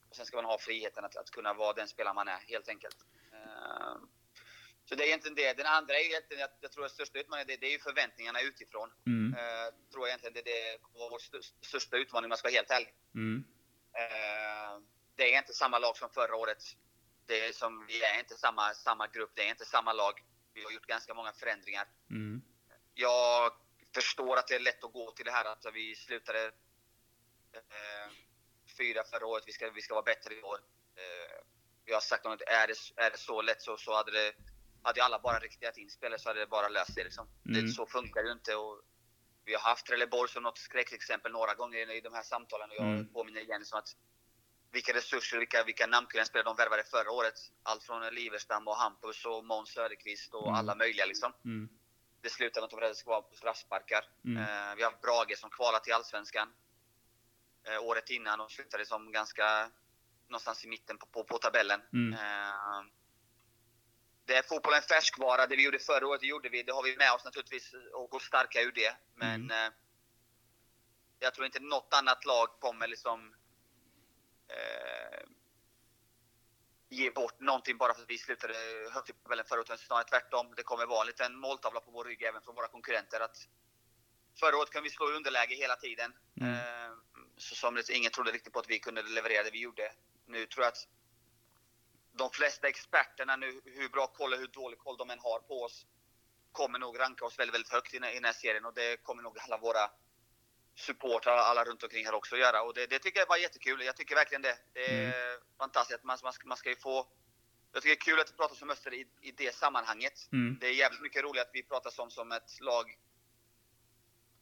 Och 0.10 0.15
sen 0.15 0.25
ska 0.25 0.38
man 0.38 0.46
ha 0.46 0.58
friheten 0.58 1.06
att, 1.06 1.15
att 1.15 1.29
kunna 1.31 1.53
vara 1.53 1.74
den 1.74 1.88
spelare 1.88 2.14
man 2.14 2.27
är 2.27 2.38
helt 2.48 2.70
enkelt. 2.70 2.98
Eh, 3.33 3.96
så 4.85 4.96
det 4.96 5.03
är 5.03 5.07
egentligen 5.07 5.35
det. 5.35 5.53
Den 5.53 5.66
andra 5.66 5.94
är 5.94 6.00
egentligen, 6.05 6.42
jag, 6.42 6.50
jag 6.61 6.72
tror 6.72 6.81
den 6.83 6.90
största 6.90 7.20
utmaningen, 7.20 7.48
det, 7.48 7.57
det 7.57 7.68
är 7.68 7.72
ju 7.72 7.79
förväntningarna 7.79 8.42
utifrån. 8.42 8.90
Mm. 9.07 9.33
Eh, 9.40 9.74
tror 9.92 10.07
jag 10.07 10.07
egentligen 10.07 10.33
det, 10.33 10.42
det 10.42 10.77
var 11.00 11.09
vår 11.09 11.18
st- 11.20 11.66
största 11.68 11.98
utmaning 11.98 12.25
om 12.25 12.31
jag 12.31 12.40
ska 12.40 12.48
vara 12.48 12.55
helt 12.55 12.72
ärlig. 12.72 12.94
Mm. 13.16 13.44
Eh, 13.94 14.74
det 15.18 15.34
är 15.34 15.38
inte 15.38 15.53
samma 15.53 15.80
lag 15.80 15.98
som 15.98 16.10
förra 16.10 16.36
året. 16.36 16.64
Det 17.25 17.48
är 17.48 17.51
som, 17.51 17.86
vi 17.88 18.03
är 18.03 18.20
inte 18.20 18.36
samma, 18.36 18.74
samma 18.74 19.08
grupp, 19.08 19.32
det 19.36 19.46
är 19.46 19.50
inte 19.50 19.66
samma 19.66 19.94
lag. 19.94 20.24
Vi 20.53 20.64
har 20.64 20.72
gjort 20.72 20.86
ganska 20.86 21.14
många 21.14 21.34
förändringar. 21.34 21.88
Mm. 22.10 22.42
Jag 22.94 23.51
förstår 23.94 24.38
att 24.38 24.48
det 24.48 24.56
är 24.56 24.60
lätt 24.60 24.84
att 24.84 24.94
gå 24.94 25.12
till 25.12 25.25
det 25.25 25.32
här 25.32 25.46
att 25.46 25.66
vi 25.74 25.96
slutade 25.96 26.46
eh, 27.53 28.12
fyra 28.77 29.03
förra 29.03 29.25
året, 29.25 29.44
vi 29.48 29.51
ska, 29.51 29.70
vi 29.72 29.82
ska 29.82 29.94
vara 29.94 30.03
bättre 30.03 30.34
i 30.34 30.42
år. 30.42 30.60
Eh, 30.96 31.44
jag 31.86 31.96
har 31.96 32.01
sagt 32.01 32.25
att 32.25 32.42
är 32.42 32.68
det, 32.68 32.75
är 32.96 33.12
det 33.12 33.18
så 33.18 33.42
lätt 33.42 33.62
så, 33.62 33.77
så 33.77 33.96
hade, 33.96 34.12
det, 34.12 34.34
hade 34.84 35.03
alla 35.03 35.20
bara 35.20 35.40
riktat 35.40 35.77
in 35.77 35.90
spelet 35.90 36.22
så 36.22 36.30
hade 36.30 36.40
det 36.40 36.48
bara 36.48 36.70
löst 36.70 36.94
sig. 36.94 37.03
Liksom. 37.03 37.27
Mm. 37.46 37.66
Det, 37.66 37.72
så 37.72 37.86
funkar 37.86 38.24
det 38.24 38.27
ju 38.27 38.34
inte. 38.34 38.56
Och 38.56 38.82
vi 39.46 39.53
har 39.53 39.62
haft 39.62 39.86
Trelleborg 39.86 40.30
som 40.30 40.44
något 40.44 40.58
skräckexempel 40.58 41.32
några 41.32 41.53
gånger 41.53 41.92
i 41.92 42.01
de 42.01 42.14
här 42.14 42.24
samtalen 42.24 42.70
och 42.70 42.75
jag 42.75 42.86
Mm. 42.86 43.14
påminner 43.14 43.42
igen 43.42 43.66
som 43.66 43.80
att 43.80 43.96
vilka 44.77 44.94
resurser, 44.94 45.37
vilka, 45.37 45.63
vilka 45.63 45.87
namnspelare 45.87 46.44
de 46.44 46.55
värvade 46.55 46.83
förra 46.83 47.11
året. 47.11 47.37
Allt 47.63 47.83
från 47.83 48.13
Liverstam 48.13 48.68
och 48.68 48.75
Hampus 48.75 49.25
och 49.25 49.46
Måns 49.46 49.70
Söderqvist 49.70 50.33
och 50.33 50.48
Mm. 50.48 50.55
alla 50.59 50.75
möjliga 50.75 51.05
liksom. 51.05 51.33
Mm. 51.46 51.70
Det 52.22 52.29
slutar 52.29 52.61
med 52.61 52.66
att 52.66 52.72
de 52.72 52.79
räddade 52.79 52.96
ska 52.96 53.09
vara 53.09 53.22
på 53.22 53.35
straffsparkar. 53.35 54.03
Mm. 54.25 54.37
Eh, 54.44 54.75
vi 54.77 54.83
har 54.83 54.94
Brage 55.01 55.37
som 55.37 55.50
kvalat 55.50 55.83
till 55.83 55.94
Allsvenskan 55.94 56.53
eh, 57.68 57.83
året 57.83 58.09
innan 58.09 58.40
och 58.40 58.51
slutade 58.51 58.85
som 58.85 59.11
ganska 59.11 59.72
någonstans 60.27 60.66
i 60.66 60.68
mitten 60.68 60.98
på, 60.98 61.05
på, 61.05 61.24
på 61.24 61.37
tabellen. 61.37 61.81
Mm. 61.94 62.13
Eh, 62.13 62.81
det 64.25 64.35
är 64.35 64.44
fotbollen 64.44 64.81
färskvara. 64.81 65.48
Det 65.48 65.55
vi 65.55 65.63
gjorde 65.66 65.79
förra 65.79 66.07
året, 66.07 66.22
det 66.22 66.27
gjorde 66.27 66.50
vi. 66.50 66.63
Det 66.63 66.72
har 66.72 66.83
vi 66.83 66.98
med 66.98 67.13
oss 67.13 67.25
naturligtvis 67.25 67.74
och 67.94 68.09
går 68.09 68.20
starka 68.20 68.61
ur 68.61 68.72
det. 68.72 68.96
Men 69.16 69.51
eh, 69.51 69.70
jag 71.20 71.33
tror 71.33 71.46
inte 71.46 71.59
något 71.59 71.94
annat 71.94 72.25
lag 72.25 72.48
kommer 72.59 72.87
liksom 72.87 73.35
eh, 74.48 75.27
ge 76.90 77.12
bort 77.12 77.40
någonting 77.40 77.77
bara 77.77 77.94
för 77.94 78.01
att 78.01 78.10
vi 78.10 78.18
slutade 78.18 78.53
högt 78.92 79.10
i 79.10 79.14
tabellen 79.14 79.46
förra 79.46 79.60
året. 79.60 79.79
Snarare 79.79 80.03
tvärtom. 80.03 80.53
Det 80.55 80.64
kommer 80.64 80.86
vara 80.86 81.01
en 81.01 81.07
liten 81.07 81.36
måltavla 81.40 81.79
på 81.79 81.92
vår 81.92 82.05
rygg 82.05 82.24
även 82.24 82.42
från 82.42 82.55
våra 82.55 82.68
konkurrenter. 82.68 83.20
Att 83.20 83.38
förra 84.40 84.57
året 84.57 84.70
kunde 84.70 84.90
vi 84.90 84.96
slå 84.96 85.12
i 85.12 85.16
underläge 85.16 85.55
hela 85.55 85.75
tiden. 85.75 86.14
Mm. 86.42 86.53
Eh, 86.53 86.92
så 87.38 87.55
som 87.55 87.75
det, 87.75 87.90
ingen 87.90 88.12
trodde 88.12 88.31
riktigt 88.31 88.53
på 88.53 88.60
att 88.60 88.70
vi 88.70 88.79
kunde 88.79 89.01
leverera 89.01 89.44
det 89.44 89.51
vi 89.51 89.62
gjorde. 89.62 89.92
Nu 90.25 90.46
tror 90.46 90.64
jag 90.64 90.72
att 90.72 90.88
de 92.12 92.29
flesta 92.29 92.68
experterna 92.68 93.36
nu, 93.36 93.62
hur 93.66 93.90
bra 93.90 94.07
koll 94.07 94.33
och 94.33 94.40
hur 94.40 94.48
dålig 94.48 94.79
koll 94.79 94.98
de 94.98 95.10
än 95.10 95.20
har 95.20 95.40
på 95.40 95.64
oss, 95.64 95.86
kommer 96.51 96.79
nog 96.79 97.00
ranka 97.00 97.25
oss 97.25 97.40
väldigt, 97.40 97.53
väldigt 97.53 97.72
högt 97.72 97.94
i 97.94 98.00
den 98.00 98.24
här 98.25 98.33
serien. 98.33 98.66
Och 98.66 98.74
det 98.74 99.03
kommer 99.03 99.24
nog 99.24 99.40
alla 99.40 99.57
våra 99.57 99.90
supportrar, 100.77 101.37
alla 101.37 101.63
runt 101.63 101.83
omkring 101.83 102.05
här 102.05 102.13
också 102.13 102.37
göra. 102.37 102.61
Och 102.61 102.74
det, 102.74 102.87
det 102.87 103.00
tycker 103.00 103.20
jag 103.20 103.27
var 103.27 103.37
jättekul. 103.37 103.81
Jag 103.81 103.96
tycker 103.96 104.16
verkligen 104.16 104.42
det. 104.42 104.57
Det 104.74 104.85
är 104.85 105.13
fantastiskt. 105.57 106.03
Man, 106.03 106.18
man, 106.24 106.33
ska, 106.33 106.48
man 106.48 106.57
ska 106.57 106.70
ju 106.70 106.75
få... 106.75 107.07
Jag 107.74 107.81
tycker 107.83 107.96
det 107.96 108.01
är 108.01 108.11
kul 108.11 108.20
att 108.20 108.27
det 108.27 108.33
pratas 108.33 108.61
om 108.61 108.70
Öster 108.70 108.94
i, 108.94 109.07
i 109.22 109.31
det 109.31 109.55
sammanhanget. 109.55 110.13
Mm. 110.31 110.57
Det 110.61 110.68
är 110.68 110.74
jävligt 110.74 111.01
mycket 111.01 111.24
roligt 111.24 111.42
att 111.42 111.50
vi 111.53 111.63
pratar 111.63 111.90
som, 111.90 112.11
som 112.11 112.31
ett 112.31 112.59
lag 112.61 112.98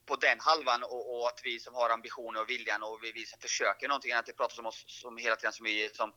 på 0.06 0.16
den 0.16 0.40
halvan 0.40 0.82
och, 0.82 1.16
och 1.16 1.28
att 1.28 1.40
vi 1.44 1.60
som 1.60 1.74
har 1.74 1.90
ambitioner 1.90 2.40
och 2.40 2.50
viljan 2.50 2.82
och 2.82 2.98
vi, 3.02 3.12
vi 3.12 3.26
som 3.26 3.40
försöker 3.40 3.88
någonting 3.88 4.12
annat. 4.12 4.26
Det 4.26 4.32
pratas 4.32 4.58
om 4.58 4.66
oss 4.66 4.84
som 4.86 5.16
hela 5.16 5.36
tiden 5.36 5.52
som 5.52 5.64
vi 5.64 5.88
som 5.88 6.12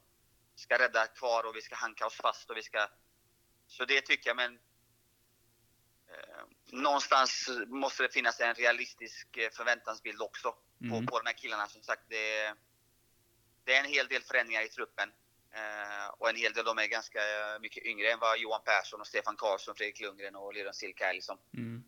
ska 0.55 0.79
rädda 0.79 1.07
kvar 1.07 1.43
och 1.43 1.55
vi 1.55 1.61
ska 1.61 1.75
hanka 1.75 2.05
oss 2.05 2.15
fast 2.15 2.49
och 2.49 2.57
vi 2.57 2.63
ska... 2.63 2.87
Så 3.67 3.85
det 3.85 4.01
tycker 4.01 4.29
jag, 4.29 4.37
men 4.37 4.59
någonstans 6.71 7.49
måste 7.67 8.03
det 8.03 8.09
finnas 8.13 8.39
en 8.39 8.53
realistisk 8.53 9.37
eh, 9.37 9.49
förväntansbild 9.49 10.21
också 10.21 10.55
Mm. 10.81 11.05
på, 11.05 11.11
på 11.11 11.19
de 11.19 11.25
här 11.25 11.33
killarna. 11.37 11.67
Som 11.67 11.83
sagt, 11.83 12.01
det, 12.09 12.37
är- 12.39 12.55
det 13.63 13.75
är 13.75 13.79
en 13.79 13.89
hel 13.89 14.07
del 14.07 14.21
förändringar 14.21 14.61
i 14.61 14.69
truppen. 14.69 15.09
Eh, 15.51 16.07
och 16.17 16.29
en 16.29 16.35
hel 16.35 16.53
del 16.53 16.65
de 16.65 16.77
är 16.77 16.85
ganska 16.87 17.19
eh, 17.19 17.59
mycket 17.59 17.85
yngre 17.85 18.11
än 18.11 18.19
vad 18.19 18.37
Johan 18.39 18.61
Persson 18.65 19.01
och 19.01 19.07
Stefan 19.07 19.35
Karlsson, 19.35 19.75
Fredrik 19.75 19.99
Lundgren 19.99 20.35
och 20.35 20.53
Liran 20.53 20.73
Silka 20.73 21.09
är. 21.09 21.13
Liksom. 21.13 21.37
Mm. 21.57 21.83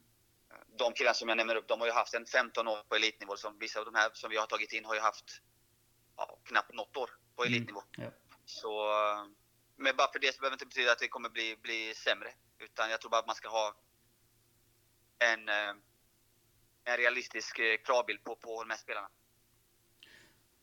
De 0.77 0.93
killarna 0.93 1.13
som 1.13 1.29
jag 1.29 1.37
nämner 1.37 1.55
upp, 1.55 1.67
de 1.67 1.79
har 1.79 1.87
ju 1.87 1.93
haft 1.93 2.13
en 2.13 2.25
15 2.25 2.67
år 2.67 2.83
på 2.89 2.95
elitnivå. 2.95 3.37
Som 3.37 3.59
vissa 3.59 3.79
av 3.79 3.85
de 3.85 3.95
här 3.95 4.09
som 4.13 4.29
vi 4.29 4.37
har 4.37 4.47
tagit 4.47 4.73
in 4.73 4.85
har 4.85 4.95
ju 4.95 5.01
haft 5.01 5.41
ja, 6.17 6.39
knappt 6.43 6.73
något 6.73 6.97
år 6.97 7.09
på 7.35 7.43
Mm. 7.43 7.53
elitnivå. 7.53 7.83
Ja. 7.97 8.11
Så, 8.45 8.91
eh, 8.91 9.25
men 9.75 9.95
bara 9.95 10.11
för 10.11 10.19
det 10.19 10.35
så 10.35 10.39
behöver 10.41 10.57
det 10.57 10.63
inte 10.63 10.65
betyda 10.75 10.91
att 10.91 10.99
det 10.99 11.07
kommer 11.07 11.29
bli, 11.29 11.57
bli 11.61 11.93
sämre. 11.95 12.33
Utan 12.59 12.89
jag 12.89 13.01
tror 13.01 13.11
bara 13.11 13.19
att 13.19 13.27
man 13.27 13.35
ska 13.35 13.49
ha 13.49 13.75
en, 15.21 15.49
eh, 15.49 15.75
en 16.83 16.97
realistisk 16.97 17.59
eh, 17.59 17.77
kravbild 17.83 18.23
på, 18.23 18.35
på 18.35 18.63
de 18.63 18.69
här 18.69 18.77
spelarna. 18.77 19.09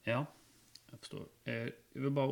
Ja, 0.03 0.27
jag 0.91 1.01
förstår. 1.01 1.29
Eh, 1.45 1.55
Jag 1.55 2.03
vill 2.03 2.11
bara 2.11 2.27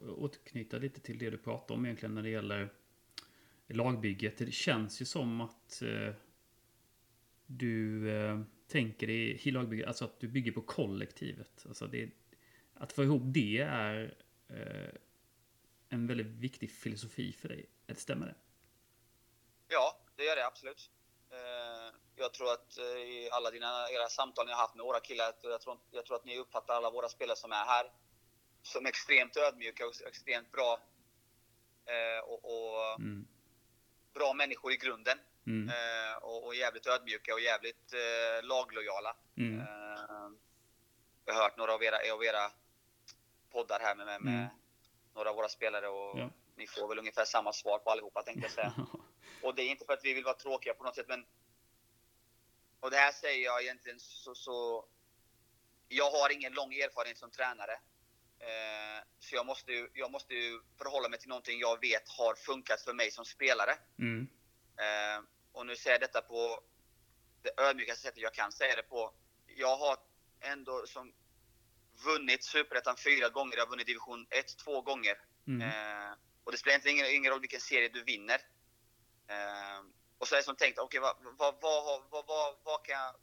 återknyta 0.00 0.78
lite 0.78 1.00
till 1.00 1.18
det 1.18 1.30
du 1.30 1.38
pratar 1.38 1.74
om 1.74 1.84
egentligen 1.84 2.14
när 2.14 2.22
det 2.22 2.28
gäller 2.28 2.72
lagbygget. 3.66 4.38
Det 4.38 4.52
känns 4.52 5.02
ju 5.02 5.04
som 5.04 5.40
att 5.40 5.82
du 7.46 8.08
tänker 8.66 9.06
dig 9.06 9.48
i 9.48 9.50
lagbygget, 9.50 9.86
alltså 9.86 10.04
att 10.04 10.20
du 10.20 10.28
bygger 10.28 10.52
på 10.52 10.62
kollektivet. 10.62 11.64
Alltså 11.68 11.86
det, 11.86 12.10
att 12.74 12.92
få 12.92 13.04
ihop 13.04 13.22
det 13.24 13.58
är 13.58 14.14
en 15.88 16.06
väldigt 16.06 16.26
viktig 16.26 16.70
filosofi 16.70 17.32
för 17.32 17.48
dig. 17.48 17.66
Stämmer 17.94 18.26
det? 18.26 18.34
Ja, 19.68 20.00
det 20.16 20.24
gör 20.24 20.36
det 20.36 20.46
absolut. 20.46 20.90
Eh, 21.32 21.94
Jag 22.16 22.32
tror 22.32 22.52
att 22.52 22.78
eh, 22.78 22.84
i 22.84 23.28
alla 23.32 23.50
dina, 23.50 23.90
era 23.90 24.08
samtal 24.08 24.46
ni 24.46 24.52
har 24.52 24.58
haft 24.60 24.74
med 24.74 24.84
våra 24.84 25.00
killar, 25.00 25.24
jag 25.42 25.60
tror, 25.60 25.78
jag 25.90 26.06
tror 26.06 26.16
att 26.16 26.24
ni 26.24 26.38
uppfattar 26.38 26.74
alla 26.74 26.90
våra 26.90 27.08
spelare 27.08 27.36
som 27.36 27.52
är 27.52 27.64
här 27.64 27.92
som 28.62 28.86
extremt 28.86 29.36
ödmjuka 29.36 29.86
och 29.86 29.94
extremt 30.06 30.52
bra. 30.52 30.80
Eh, 31.86 32.24
och, 32.24 32.44
och 32.44 32.94
Mm. 33.00 33.26
bra 34.14 34.32
människor 34.32 34.72
i 34.72 34.76
grunden. 34.76 35.18
Mm. 35.46 35.70
Och, 36.22 36.46
och 36.46 36.54
jävligt 36.54 36.86
ödmjuka 36.86 37.34
och 37.34 37.40
jävligt 37.40 37.92
eh, 37.92 38.44
laglojala. 38.46 39.16
Mm. 39.36 39.62
Jag 41.24 41.34
har 41.34 41.42
hört 41.42 41.56
några 41.56 41.74
av 41.74 41.82
era, 41.82 42.14
av 42.14 42.24
era 42.24 42.50
poddar 43.52 43.80
här 43.80 43.94
med, 43.94 44.06
med, 44.06 44.22
med 44.22 44.34
Mm. 44.34 44.46
några 45.14 45.30
av 45.30 45.36
våra 45.36 45.48
spelare 45.48 45.88
och 45.88 46.18
Ja. 46.18 46.30
ni 46.56 46.66
får 46.66 46.88
väl 46.88 46.98
ungefär 46.98 47.24
samma 47.24 47.52
svar 47.52 47.78
på 47.78 47.90
allihopa 47.90 48.22
tänkte 48.22 48.42
jag 48.44 48.50
säga. 48.52 48.72
Och 49.42 49.54
det 49.54 49.62
är 49.62 49.68
inte 49.68 49.84
för 49.84 49.92
att 49.92 50.04
vi 50.04 50.12
vill 50.12 50.24
vara 50.24 50.34
tråkiga 50.34 50.74
på 50.74 50.84
något 50.84 50.94
sätt 50.94 51.08
men 51.08 51.26
och 52.82 52.90
det 52.90 52.96
här 52.96 53.12
säger 53.12 53.44
jag 53.44 53.62
egentligen 53.62 54.00
så, 54.00 54.34
så 54.34 54.84
jag 55.88 56.10
har 56.10 56.32
ingen 56.32 56.52
lång 56.52 56.72
erfarenhet 56.72 57.18
som 57.18 57.30
tränare. 57.30 57.72
Eh, 58.38 59.04
så 59.18 59.34
jag 59.34 59.46
måste, 59.46 59.72
ju, 59.72 59.88
jag 59.94 60.10
måste 60.10 60.34
ju 60.34 60.60
förhålla 60.78 61.08
mig 61.08 61.18
till 61.18 61.28
någonting 61.28 61.60
jag 61.60 61.80
vet 61.80 62.08
har 62.08 62.34
funkat 62.34 62.80
för 62.82 62.92
mig 62.92 63.10
som 63.10 63.24
spelare. 63.24 63.74
Mm. 63.98 64.28
Eh, 64.76 65.24
och 65.52 65.66
nu 65.66 65.76
säger 65.76 65.94
jag 65.94 66.00
detta 66.00 66.20
på 66.22 66.60
det 67.42 67.60
ödmjukaste 67.60 68.02
sättet 68.02 68.22
jag 68.22 68.34
kan 68.34 68.52
säga 68.52 68.76
det 68.76 68.82
på. 68.82 69.14
Jag 69.46 69.76
har 69.76 69.96
ändå 70.40 70.86
som 70.86 71.12
vunnit 72.04 72.44
Superettan 72.44 72.96
fyra 72.96 73.28
gånger. 73.28 73.56
Jag 73.56 73.64
har 73.64 73.70
vunnit 73.70 73.86
division 73.86 74.26
1 74.30 74.56
två 74.64 74.80
gånger. 74.80 75.18
Mm. 75.46 75.62
Eh, 75.62 76.12
och 76.44 76.52
det 76.52 76.58
spelar 76.58 76.74
inte 76.74 76.90
ingen, 76.90 77.06
ingen 77.06 77.32
roll 77.32 77.40
vilken 77.40 77.60
serie 77.60 77.88
du 77.88 78.02
vinner. 78.02 78.40
Eh, 79.28 79.80
och 80.18 80.28
så 80.28 80.34
är 80.34 80.36
det 80.36 80.44
som 80.44 80.56
tänkt, 80.56 80.78
okej 80.78 81.00
vad, 81.00 81.16
vad, 81.22 81.54
vad, 81.60 81.84
har- 81.84 82.04
vad, 82.10 82.26
vad, 82.26 82.54
vad 82.64 82.84
kan 82.84 82.94
jag, 82.94 83.14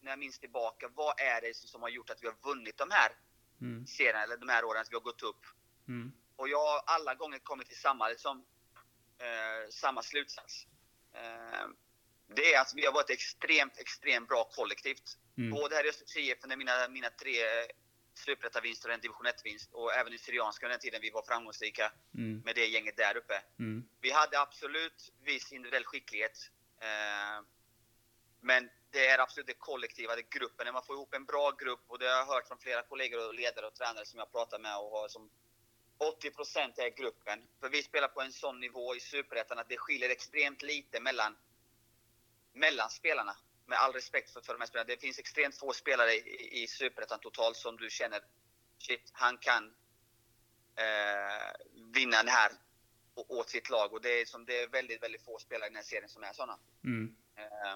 när 0.00 0.10
jag 0.12 0.18
minns 0.18 0.38
tillbaka, 0.38 0.88
vad 0.94 1.20
är 1.20 1.40
det 1.40 1.56
som 1.56 1.82
har 1.82 1.88
gjort 1.88 2.10
att 2.10 2.22
vi 2.22 2.26
har 2.26 2.36
vunnit 2.42 2.76
de 2.78 2.90
här 2.90 3.12
Mm. 3.62 3.86
serierna, 3.86 4.22
eller 4.22 4.36
de 4.36 4.48
här 4.48 4.64
åren, 4.64 4.80
att 4.82 4.90
vi 4.90 4.94
har 4.94 5.00
gått 5.00 5.22
upp? 5.22 5.46
Mm. 5.88 6.12
Och 6.36 6.48
jag 6.48 6.58
har 6.66 6.82
alla 6.86 7.14
gånger 7.14 7.38
kommit 7.38 7.68
till 7.68 7.80
samma, 7.80 8.08
liksom, 8.08 8.44
eh, 9.18 9.70
samma 9.70 10.02
slutsats. 10.02 10.66
Eh, 11.14 11.66
det 12.34 12.54
är 12.54 12.60
att 12.60 12.72
vi 12.74 12.86
har 12.86 12.92
varit 12.92 13.10
extremt, 13.10 13.78
extremt 13.78 14.28
bra 14.28 14.44
kollektivt. 14.44 15.18
Mm. 15.38 15.50
Både 15.50 15.76
här 15.76 15.86
i 15.86 15.88
Östersunds 15.88 16.16
IF 16.16 16.56
mina, 16.58 16.88
mina 16.88 17.10
tre 17.10 17.36
superettavinster 18.20 18.88
och 18.88 18.94
en 18.94 19.00
division 19.00 19.26
1-vinst 19.26 19.72
och 19.72 19.94
även 19.94 20.12
i 20.12 20.18
Syrianska 20.18 20.66
under 20.66 20.74
den 20.78 20.80
tiden 20.80 21.00
vi 21.02 21.10
var 21.10 21.22
framgångsrika 21.22 21.92
Mm. 22.14 22.42
med 22.44 22.54
det 22.54 22.66
gänget 22.66 22.96
där 22.96 23.16
uppe. 23.16 23.42
Mm. 23.58 23.88
Vi 24.00 24.10
hade 24.10 24.40
absolut 24.40 25.12
viss 25.22 25.52
individuell 25.52 25.84
skicklighet. 25.84 26.50
Eh, 26.80 27.44
men 28.40 28.70
det 28.90 29.06
är 29.06 29.18
absolut 29.18 29.46
det 29.46 29.54
kollektiva, 29.54 30.16
det 30.16 30.30
gruppen. 30.30 30.64
När 30.64 30.72
man 30.72 30.82
får 30.82 30.96
ihop 30.96 31.14
en 31.14 31.24
bra 31.24 31.50
grupp, 31.50 31.84
och 31.86 31.98
det 31.98 32.06
har 32.06 32.16
jag 32.16 32.26
hört 32.26 32.48
från 32.48 32.58
flera 32.58 32.82
kollegor 32.82 33.28
och 33.28 33.34
ledare 33.34 33.66
och 33.66 33.74
tränare 33.74 34.06
som 34.06 34.18
jag 34.18 34.32
pratar 34.32 34.58
med 34.58 34.76
och 34.78 34.90
har 34.90 35.08
som 35.08 35.30
80% 35.98 36.78
är 36.80 36.88
gruppen. 36.96 37.38
För 37.60 37.68
vi 37.68 37.82
spelar 37.82 38.08
på 38.08 38.20
en 38.20 38.32
sån 38.32 38.60
nivå 38.60 38.96
i 38.96 39.00
Superettan 39.00 39.58
att 39.58 39.68
det 39.68 39.76
skiljer 39.76 40.10
extremt 40.10 40.62
lite 40.62 41.00
mellan, 41.00 41.36
mellan 42.52 42.90
spelarna. 42.90 43.36
Med 43.70 43.78
all 43.78 43.92
respekt 43.92 44.30
för, 44.30 44.40
för 44.40 44.52
de 44.52 44.60
här 44.60 44.66
spelarna. 44.66 44.88
Det 44.88 45.00
finns 45.00 45.18
extremt 45.18 45.56
få 45.58 45.72
spelare 45.72 46.12
i, 46.12 46.62
i 46.62 46.66
Superettan 46.66 47.18
totalt 47.20 47.56
som 47.56 47.76
du 47.76 47.90
känner, 47.90 48.20
shit, 48.78 49.10
han 49.12 49.38
kan 49.38 49.64
eh, 50.76 51.50
vinna 51.94 52.16
den 52.16 52.28
här 52.28 52.50
åt 53.14 53.50
sitt 53.50 53.70
lag. 53.70 53.92
Och 53.92 54.00
det 54.00 54.20
är, 54.20 54.24
som, 54.24 54.44
det 54.44 54.62
är 54.62 54.68
väldigt, 54.68 55.02
väldigt 55.02 55.24
få 55.24 55.38
spelare 55.38 55.66
i 55.66 55.70
den 55.70 55.76
här 55.76 55.82
serien 55.82 56.08
som 56.08 56.22
är 56.22 56.32
sådana. 56.32 56.58
Mm. 56.84 57.16
Eh, 57.36 57.74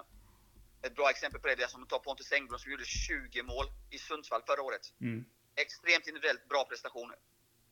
ett 0.81 0.95
bra 0.95 1.09
exempel 1.09 1.41
på 1.41 1.47
det 1.47 1.63
är 1.63 1.67
som 1.67 1.83
att 1.83 1.89
ta 1.89 1.99
Pontus 1.99 2.31
Engblom 2.31 2.59
som 2.59 2.71
gjorde 2.71 2.85
20 2.85 3.43
mål 3.43 3.65
i 3.89 3.97
Sundsvall 3.97 4.43
förra 4.47 4.61
året. 4.61 4.93
Mm. 5.01 5.25
Extremt 5.55 6.07
individuellt 6.07 6.47
bra 6.49 6.65
prestationer. 6.65 7.17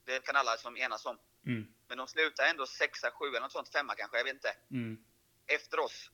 Det 0.06 0.26
kan 0.26 0.36
alla 0.36 0.58
som 0.58 0.78
enas 0.78 1.06
om. 1.06 1.18
Mm. 1.46 1.68
Men 1.88 1.98
de 1.98 2.08
slutar 2.08 2.44
ändå 2.50 2.66
sexa, 2.66 3.12
sju 3.12 3.26
eller 3.26 3.42
något 3.42 3.52
sånt, 3.52 3.70
femma 3.70 3.96
kanske, 3.96 4.18
jag 4.18 4.24
vet 4.24 4.34
inte. 4.34 4.56
Mm. 4.72 5.04
Efter 5.48 5.80
oss. 5.80 6.12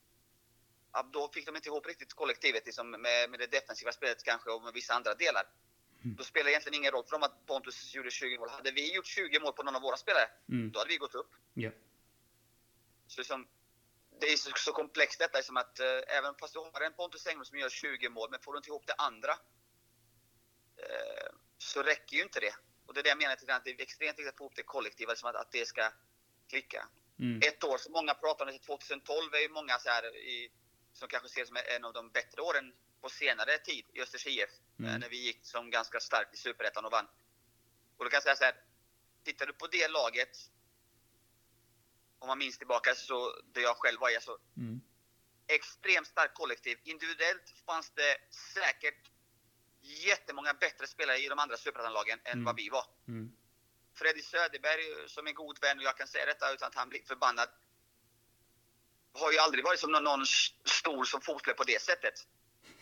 Då 1.13 1.29
fick 1.33 1.45
de 1.45 1.55
inte 1.55 1.69
ihop 1.69 1.87
riktigt 1.87 2.13
kollektivet 2.13 2.65
liksom, 2.65 2.91
med, 2.91 3.29
med 3.29 3.39
det 3.39 3.47
defensiva 3.47 3.91
spelet 3.91 4.23
kanske 4.23 4.49
och 4.49 4.63
med 4.63 4.73
vissa 4.73 4.93
andra 4.93 5.13
delar. 5.13 5.43
Mm. 6.03 6.15
Då 6.15 6.23
spelar 6.23 6.45
det 6.45 6.51
egentligen 6.51 6.75
ingen 6.79 6.91
roll 6.91 7.03
för 7.03 7.11
dem 7.11 7.23
att 7.23 7.45
Pontus 7.45 7.95
gjorde 7.95 8.11
20 8.11 8.37
mål. 8.37 8.49
Hade 8.49 8.71
vi 8.71 8.95
gjort 8.95 9.05
20 9.05 9.39
mål 9.39 9.53
på 9.53 9.63
någon 9.63 9.75
av 9.75 9.81
våra 9.81 9.97
spelare, 9.97 10.29
Mm. 10.49 10.71
då 10.71 10.79
hade 10.79 10.89
vi 10.89 10.97
gått 10.97 11.15
upp. 11.15 11.31
Ja. 11.53 11.71
Så 13.07 13.21
liksom, 13.21 13.47
det 14.19 14.27
är 14.27 14.37
så, 14.37 14.51
så 14.55 14.71
komplext 14.71 15.19
detta 15.19 15.43
som 15.43 15.57
att 15.57 15.79
eh, 15.79 16.17
även 16.17 16.35
fast 16.35 16.53
du 16.53 16.59
har 16.59 16.81
en 16.81 16.93
Pontus 16.93 17.27
Engblom 17.27 17.45
som 17.45 17.59
gör 17.59 17.69
20 17.69 18.09
mål, 18.09 18.29
men 18.31 18.39
får 18.39 18.53
du 18.53 18.57
inte 18.57 18.69
ihop 18.69 18.87
det 18.87 18.93
andra 18.93 19.31
eh, 20.77 21.29
så 21.57 21.83
räcker 21.83 22.17
ju 22.17 22.23
inte 22.23 22.39
det. 22.39 22.55
Och 22.85 22.93
det 22.93 22.99
är 22.99 23.03
det 23.03 23.09
jag 23.09 23.17
menar 23.17 23.35
till 23.35 23.49
att 23.49 23.63
det 23.63 23.71
är 23.71 23.81
extremt 23.81 24.19
viktigt 24.19 24.33
att 24.33 24.37
få 24.37 24.43
ihop 24.43 24.55
det 24.55 24.63
kollektiva, 24.63 25.11
liksom 25.11 25.29
att, 25.29 25.35
att 25.35 25.51
det 25.51 25.67
ska 25.67 25.91
klicka. 26.49 26.87
Mm. 27.19 27.39
Ett 27.43 27.63
år 27.63 27.77
som 27.77 27.91
många 27.91 28.13
pratar 28.13 28.45
om, 28.45 28.59
2012 28.59 29.33
är 29.33 29.39
ju 29.39 29.49
många 29.49 29.79
så 29.79 29.89
här 29.89 30.15
i, 30.15 30.51
som 30.93 31.07
kanske 31.07 31.29
ser 31.29 31.45
som 31.45 31.57
en 31.75 31.85
av 31.85 31.93
de 31.93 32.09
bättre 32.09 32.41
åren 32.41 32.73
på 33.01 33.09
senare 33.09 33.57
tid 33.57 33.85
i 33.93 34.01
Östers 34.01 34.27
IF. 34.27 34.49
Mm. 34.79 34.91
eh, 34.91 34.99
När 34.99 35.09
vi 35.09 35.17
gick 35.17 35.45
som 35.45 35.69
ganska 35.69 35.99
starkt 35.99 36.33
i 36.33 36.37
Superettan 36.37 36.85
och 36.85 36.91
vann. 36.91 37.07
Och 37.97 38.03
då 38.05 38.09
kan 38.09 38.15
jag 38.17 38.23
säga 38.23 38.35
så 38.35 38.43
här, 38.43 38.55
tittar 39.23 39.45
du 39.45 39.53
på 39.53 39.67
det 39.67 39.87
laget 39.87 40.37
om 42.19 42.27
man 42.27 42.37
minns 42.37 42.57
tillbaka 42.57 42.95
så 42.95 43.41
där 43.53 43.61
jag 43.61 43.75
själv 43.77 43.99
var 43.99 44.09
i, 44.09 44.15
alltså 44.15 44.37
Mm. 44.57 44.81
extremt 45.47 46.07
starkt 46.07 46.33
kollektiv. 46.35 46.79
Individuellt 46.83 47.53
fanns 47.65 47.91
det 47.95 48.17
säkert 48.53 49.11
jättemånga 49.81 50.53
bättre 50.53 50.87
spelare 50.87 51.17
i 51.17 51.27
de 51.27 51.39
andra 51.39 51.57
superettanlagen 51.57 52.19
än 52.23 52.31
Mm. 52.33 52.45
vad 52.45 52.55
vi 52.55 52.69
var. 52.69 52.85
Mm. 53.07 53.31
Freddy 53.93 54.21
Söderberg 54.21 55.09
som 55.09 55.27
är 55.27 55.31
god 55.31 55.59
vän, 55.61 55.77
och 55.77 55.83
jag 55.83 55.97
kan 55.97 56.07
säga 56.07 56.25
detta 56.25 56.53
utan 56.53 56.67
att 56.67 56.75
han 56.75 56.89
blir 56.89 57.03
förbannad, 57.03 57.49
har 59.13 59.31
ju 59.31 59.37
aldrig 59.37 59.63
varit 59.65 59.79
som 59.79 59.91
någon, 59.91 60.03
någon 60.03 60.25
stor 60.65 61.03
som 61.03 61.21
fotboll 61.21 61.53
på 61.53 61.63
det 61.63 61.81
sättet. 61.81 62.13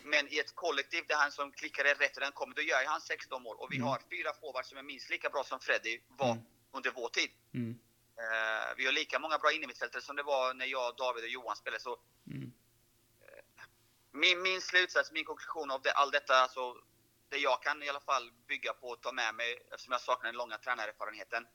Men 0.02 0.28
i 0.28 0.38
ett 0.38 0.54
kollektiv 0.54 1.04
där 1.08 1.16
han 1.16 1.32
som 1.32 1.52
klickar 1.52 1.84
är 1.84 1.94
rätt 1.94 2.16
och 2.16 2.20
den 2.20 2.32
kommer, 2.32 2.54
då 2.54 2.62
gör 2.62 2.84
han 2.86 3.00
16 3.00 3.42
mål. 3.42 3.56
Och 3.56 3.72
vi 3.72 3.76
Mm. 3.76 3.88
har 3.88 4.00
fyra 4.10 4.32
forwards 4.40 4.68
som 4.68 4.78
är 4.78 4.82
minst 4.82 5.10
lika 5.10 5.30
bra 5.30 5.44
som 5.44 5.60
Freddy 5.60 6.00
var 6.08 6.32
Mm. 6.32 6.44
under 6.72 6.90
vår 6.90 7.08
tid. 7.08 7.30
Mm. 7.54 7.78
Eh, 8.18 8.74
vi 8.76 8.84
har 8.86 8.92
lika 8.92 9.18
många 9.18 9.38
bra 9.38 9.52
innermittfältare 9.52 10.02
som 10.02 10.16
det 10.16 10.22
var 10.22 10.54
när 10.54 10.66
jag, 10.66 10.96
David 10.96 11.24
och 11.24 11.30
Johan 11.30 11.56
spelade. 11.56 11.82
Så 11.82 12.00
Mm. 12.26 12.52
min, 14.12 14.42
min 14.42 14.60
slutsats, 14.60 15.12
min 15.12 15.24
konklusion 15.24 15.70
av 15.70 15.82
det, 15.82 15.92
all 15.92 16.10
detta, 16.10 16.34
alltså, 16.34 16.76
det 17.28 17.38
jag 17.38 17.62
kan 17.62 17.82
i 17.82 17.88
alla 17.88 18.00
fall 18.00 18.32
bygga 18.46 18.72
på 18.72 18.88
och 18.88 19.00
ta 19.02 19.12
med 19.12 19.34
mig, 19.34 19.62
eftersom 19.70 19.92
jag 19.92 20.00
saknar 20.00 20.26
den 20.30 20.36
långa 20.36 20.58
tränarerfarenheten. 20.58 21.46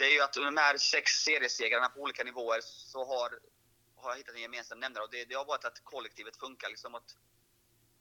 Det 0.00 0.06
är 0.06 0.14
ju 0.14 0.20
att 0.20 0.32
de 0.32 0.56
här 0.56 0.76
sex 0.76 1.12
seriesegrarna 1.12 1.88
på 1.88 2.00
olika 2.00 2.24
nivåer 2.24 2.60
så 2.62 3.04
har, 3.04 3.38
har 3.96 4.10
jag 4.10 4.16
hittat 4.16 4.34
en 4.34 4.40
gemensam 4.40 4.80
nämnare 4.80 5.04
och 5.04 5.10
det, 5.10 5.24
det 5.24 5.34
har 5.34 5.44
varit 5.44 5.64
att 5.64 5.84
kollektivet 5.84 6.36
funkar. 6.36 6.68
Liksom 6.68 6.94
att, 6.94 7.16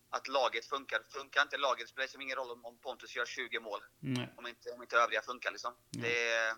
att 0.09 0.27
laget 0.27 0.65
funkar. 0.65 1.03
Funkar 1.09 1.41
inte 1.41 1.57
laget 1.57 1.89
spelar 1.89 2.01
det 2.01 2.05
liksom 2.05 2.21
ingen 2.21 2.35
roll 2.35 2.51
om, 2.51 2.65
om 2.65 2.77
Pontus 2.77 3.15
gör 3.15 3.25
20 3.25 3.59
mål. 3.59 3.79
Nej. 3.99 4.33
Om 4.38 4.47
inte, 4.47 4.71
om 4.71 4.81
inte 4.81 4.97
övriga 4.97 5.21
funkar 5.21 5.51
liksom. 5.51 5.73
Mm. 5.95 6.09
Det, 6.09 6.55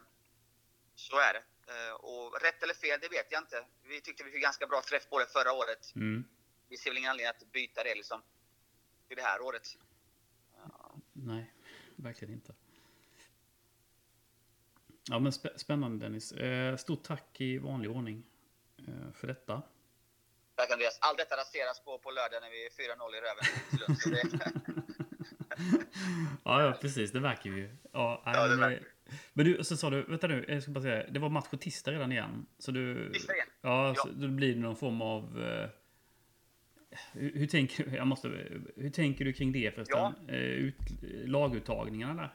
så 0.96 1.20
är 1.20 1.34
det. 1.34 1.44
Eh, 1.74 1.94
Och 1.94 2.42
rätt 2.42 2.64
eller 2.64 2.74
fel, 2.74 3.00
det 3.02 3.10
vet 3.10 3.28
jag 3.32 3.42
inte. 3.42 3.66
Vi 3.84 4.02
tyckte 4.02 4.24
vi 4.24 4.32
fick 4.32 4.42
ganska 4.42 4.68
bra 4.68 4.82
träff 4.82 5.10
på 5.10 5.20
det 5.20 5.26
förra 5.26 5.54
året 5.54 5.96
Mm. 5.96 6.24
vi 6.70 6.78
ser 6.78 6.90
väl 6.90 6.98
ingen 6.98 7.12
anledning 7.12 7.30
att 7.30 7.52
byta 7.52 7.84
det 7.84 7.96
liksom 7.96 8.24
till 9.08 9.18
det 9.18 9.24
här 9.24 9.42
året. 9.42 9.68
Nej, 11.14 11.54
verkligen 11.96 12.34
inte. 12.34 12.54
Ja, 15.10 15.20
men 15.20 15.32
spä- 15.32 15.58
spännande 15.58 16.06
Dennis. 16.06 16.32
Eh, 16.32 16.76
stort 16.76 17.04
tack 17.04 17.42
i 17.42 17.58
vanlig 17.58 17.92
ordning 17.92 18.24
eh, 18.88 19.12
för 19.14 19.28
detta. 19.28 19.62
Tack 20.56 20.72
Andreas. 20.72 20.98
Allt 21.02 21.18
detta 21.18 21.36
raseras 21.38 21.84
på, 21.86 21.98
på 21.98 22.12
lördag 22.12 22.42
när 22.42 22.50
vi 22.50 22.66
är 22.66 22.70
4-0 22.70 23.16
i 23.16 23.22
röven 23.22 23.46
ja, 26.46 26.64
ja, 26.64 26.78
precis. 26.82 27.12
Det 27.12 27.20
verkar 27.20 27.50
ju. 27.50 27.70
Ja, 27.92 28.22
Ja, 28.26 28.44
det 28.44 28.50
men, 28.50 28.60
verkar. 28.60 28.88
men 29.34 29.46
du, 29.46 29.64
så 29.64 29.78
sa 29.78 29.90
du, 29.90 30.02
vänta 30.04 30.28
nu, 30.28 30.46
jag 30.48 30.64
ska 30.64 30.72
bara 30.72 30.82
säga, 30.82 31.08
det 31.12 31.20
var 31.20 31.30
match 31.30 31.50
på 31.50 31.58
tisdag 31.58 31.92
redan 31.92 32.12
igen. 32.12 32.46
Så 32.58 32.72
du... 32.72 33.14
Tisdag 33.14 33.34
igen? 33.34 33.48
Ja, 33.62 33.88
Ja. 33.88 33.96
Så 33.96 34.08
då 34.08 34.28
blir 34.28 34.54
det 34.56 34.60
någon 34.62 34.76
form 34.76 35.02
av... 35.02 35.44
Eh, 35.44 35.70
hur, 37.14 37.34
hur, 37.36 37.48
tänker, 37.48 37.96
jag 37.96 38.08
måste, 38.08 38.28
hur 38.76 38.90
tänker 38.90 39.26
du 39.26 39.34
kring 39.34 39.52
det 39.52 39.72
förresten? 39.76 40.00
Ja. 40.00 40.14
Eh, 40.28 40.36
ut, 40.40 40.76
laguttagningarna 41.26 42.22
där? 42.22 42.34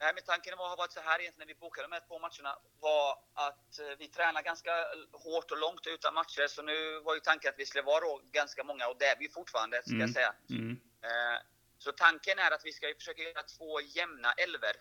Nej, 0.00 0.12
men 0.14 0.22
tanken 0.24 0.58
var, 0.58 0.68
har 0.68 0.76
varit 0.76 0.92
så 0.92 1.00
här 1.00 1.20
egentligen 1.20 1.48
när 1.48 1.54
vi 1.54 1.60
bokade 1.60 1.88
de 1.88 1.92
här 1.92 2.02
två 2.08 2.18
matcherna 2.18 2.58
var 2.80 3.18
att 3.34 3.78
eh, 3.78 3.86
vi 3.98 4.08
tränar 4.08 4.42
ganska 4.42 4.72
hårt 5.12 5.50
och 5.50 5.58
långt 5.58 5.86
utan 5.86 6.14
matcher. 6.14 6.46
Så 6.46 6.62
nu 6.62 7.00
var 7.00 7.14
ju 7.14 7.20
tanken 7.20 7.48
att 7.48 7.58
vi 7.58 7.66
skulle 7.66 7.82
vara 7.82 8.00
då 8.00 8.20
ganska 8.32 8.64
många 8.64 8.88
och 8.88 8.96
det 8.98 9.06
är 9.06 9.16
vi 9.18 9.28
fortfarande 9.28 9.82
ska 9.82 9.90
Mm. 9.90 10.00
jag 10.00 10.10
säga. 10.10 10.34
Mm. 10.50 10.80
Eh, 11.02 11.38
så 11.78 11.92
tanken 11.92 12.38
är 12.38 12.50
att 12.50 12.64
vi 12.64 12.72
ska 12.72 12.86
försöka 12.98 13.22
göra 13.22 13.42
två 13.42 13.80
jämna 13.80 14.32
elver 14.32 14.76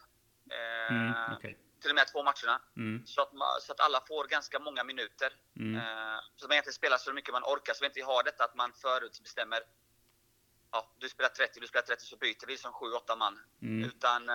eh, 0.52 0.96
Mm, 0.96 1.34
okej. 1.38 1.58
till 1.82 1.90
de 1.90 1.98
här 1.98 2.06
två 2.12 2.24
matcherna. 2.24 2.62
Mm, 2.78 3.06
Så 3.08 3.22
att, 3.22 3.32
så 3.62 3.72
att 3.72 3.80
alla 3.80 4.02
får 4.08 4.28
ganska 4.28 4.60
många 4.60 4.84
minuter. 4.84 5.34
mm, 5.60 5.82
så 6.36 6.48
man 6.48 6.52
egentligen 6.52 6.74
spelar 6.74 6.98
så 6.98 7.14
mycket 7.14 7.32
man 7.34 7.44
orkar, 7.44 7.74
så 7.74 7.80
vi 7.82 7.86
inte 7.88 8.02
har 8.04 8.24
detta 8.24 8.44
att 8.44 8.56
man 8.56 8.74
förutbestämmer. 8.74 9.60
Ja, 10.72 10.92
du 10.98 11.10
spelar 11.10 11.30
30, 11.30 11.60
du 11.60 11.68
spelar 11.68 11.86
30, 11.86 12.06
så 12.06 12.18
byter 12.18 12.48
vi 12.48 12.58
som 12.58 12.72
7-8 12.74 13.16
man. 13.16 13.40
mm, 13.62 13.90
Utan 13.90 14.30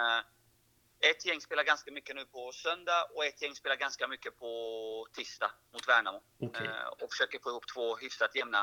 ett 1.01 1.27
gäng 1.27 1.41
spelar 1.41 1.65
ganska 1.65 1.93
mycket 1.93 2.17
nu 2.17 2.25
på 2.25 2.53
söndag 2.53 3.05
och 3.15 3.25
ett 3.25 3.43
gäng 3.43 3.55
spelar 3.55 3.77
ganska 3.77 4.09
mycket 4.09 4.39
på 4.39 5.07
tisdag 5.13 5.51
mot 5.73 5.89
Värnamo. 5.89 6.23
Okej. 6.41 6.67
Eh, 6.67 6.87
och 6.87 7.11
försöker 7.11 7.39
få 7.39 7.51
ihop 7.51 7.65
två 7.75 7.97
hyfsat 7.97 8.35
jämna. 8.35 8.61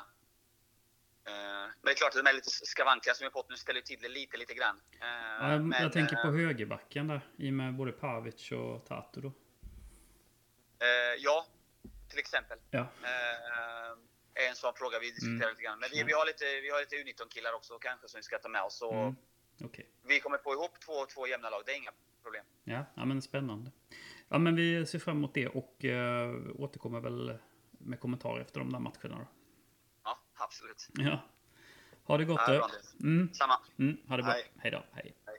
Eh, 1.28 1.34
men 1.34 1.72
det 1.84 1.92
är 1.92 1.96
klart 1.96 2.16
att 2.16 2.24
de 2.26 2.30
är 2.30 2.34
lite 2.34 2.50
skavanker 2.50 3.14
som 3.14 3.24
vi 3.24 3.26
har 3.26 3.32
fått 3.32 3.50
nu 3.50 3.56
ställer 3.58 3.82
till 3.82 4.00
det 4.02 4.10
lite, 4.10 4.38
lite 4.38 4.54
grann. 4.54 4.82
Eh, 5.02 5.08
Ja, 5.08 5.52
jag, 5.52 5.62
men, 5.62 5.82
jag 5.84 5.94
tänker 5.94 6.16
på 6.16 6.28
högerbacken 6.32 7.08
där. 7.08 7.22
I 7.38 7.50
och 7.50 7.54
med 7.54 7.76
både 7.76 7.92
Pavic 7.92 8.52
och 8.52 8.86
Tatu 8.86 9.22
då. 9.22 9.32
ja, 11.20 11.48
till 12.10 12.20
exempel. 12.20 12.60
Ja. 12.72 12.88
Är 14.34 14.50
en 14.50 14.56
sån 14.56 14.74
fråga 14.74 15.00
vi 15.00 15.12
diskuterar 15.12 15.36
Mm. 15.36 15.50
lite 15.50 15.62
grann. 15.64 15.80
Men 15.80 15.90
vi, 15.92 16.04
vi 16.04 16.14
har 16.14 16.26
lite, 16.26 16.46
vi 16.62 16.70
har 16.70 16.80
lite 16.80 16.96
U19-killar 16.96 17.54
också 17.54 17.80
kanske 17.80 18.08
som 18.08 18.18
vi 18.18 18.24
ska 18.24 18.38
ta 18.40 18.50
med 18.50 18.62
oss. 18.62 18.78
Så 18.78 18.92
Mm. 18.94 19.16
Okej. 19.64 19.90
Vi 20.04 20.20
kommer 20.20 20.38
få 20.38 20.54
ihop 20.54 20.80
två, 20.86 21.06
två 21.06 21.28
jämna 21.28 21.50
lag, 21.50 21.64
det 21.66 21.72
är 21.72 21.76
inga 21.76 21.92
problem. 22.28 22.44
Ja, 22.64 22.86
ja, 22.96 23.06
men 23.06 23.22
spännande. 23.22 23.72
Ja, 24.30 24.38
men 24.38 24.56
vi 24.56 24.86
ser 24.86 25.00
fram 25.00 25.18
emot 25.18 25.34
det 25.34 25.48
och 25.48 25.86
eh, 25.86 26.36
återkommer 26.56 27.00
väl 27.00 27.38
med 27.78 28.00
kommentarer 28.00 28.42
efter 28.42 28.60
de 28.60 28.70
där 28.72 28.80
matcherna 28.80 29.18
då. 29.20 29.28
Ja, 30.04 30.18
absolut. 30.38 30.88
Ja. 30.94 31.20
Ha 32.04 32.18
det 32.18 32.26
gott 32.26 32.42
Ja, 32.48 32.54
du. 32.54 32.58
bra. 32.58 32.70
Mm, 33.02 33.30
Samma. 33.34 33.54
mm, 33.78 33.98
ha 34.08 34.18
det 34.18 34.24
bra. 34.24 34.32
Hej. 34.32 34.44
Hej 34.58 34.72
då. 34.72 34.84
Hej. 34.92 35.14
Hej. 35.26 35.38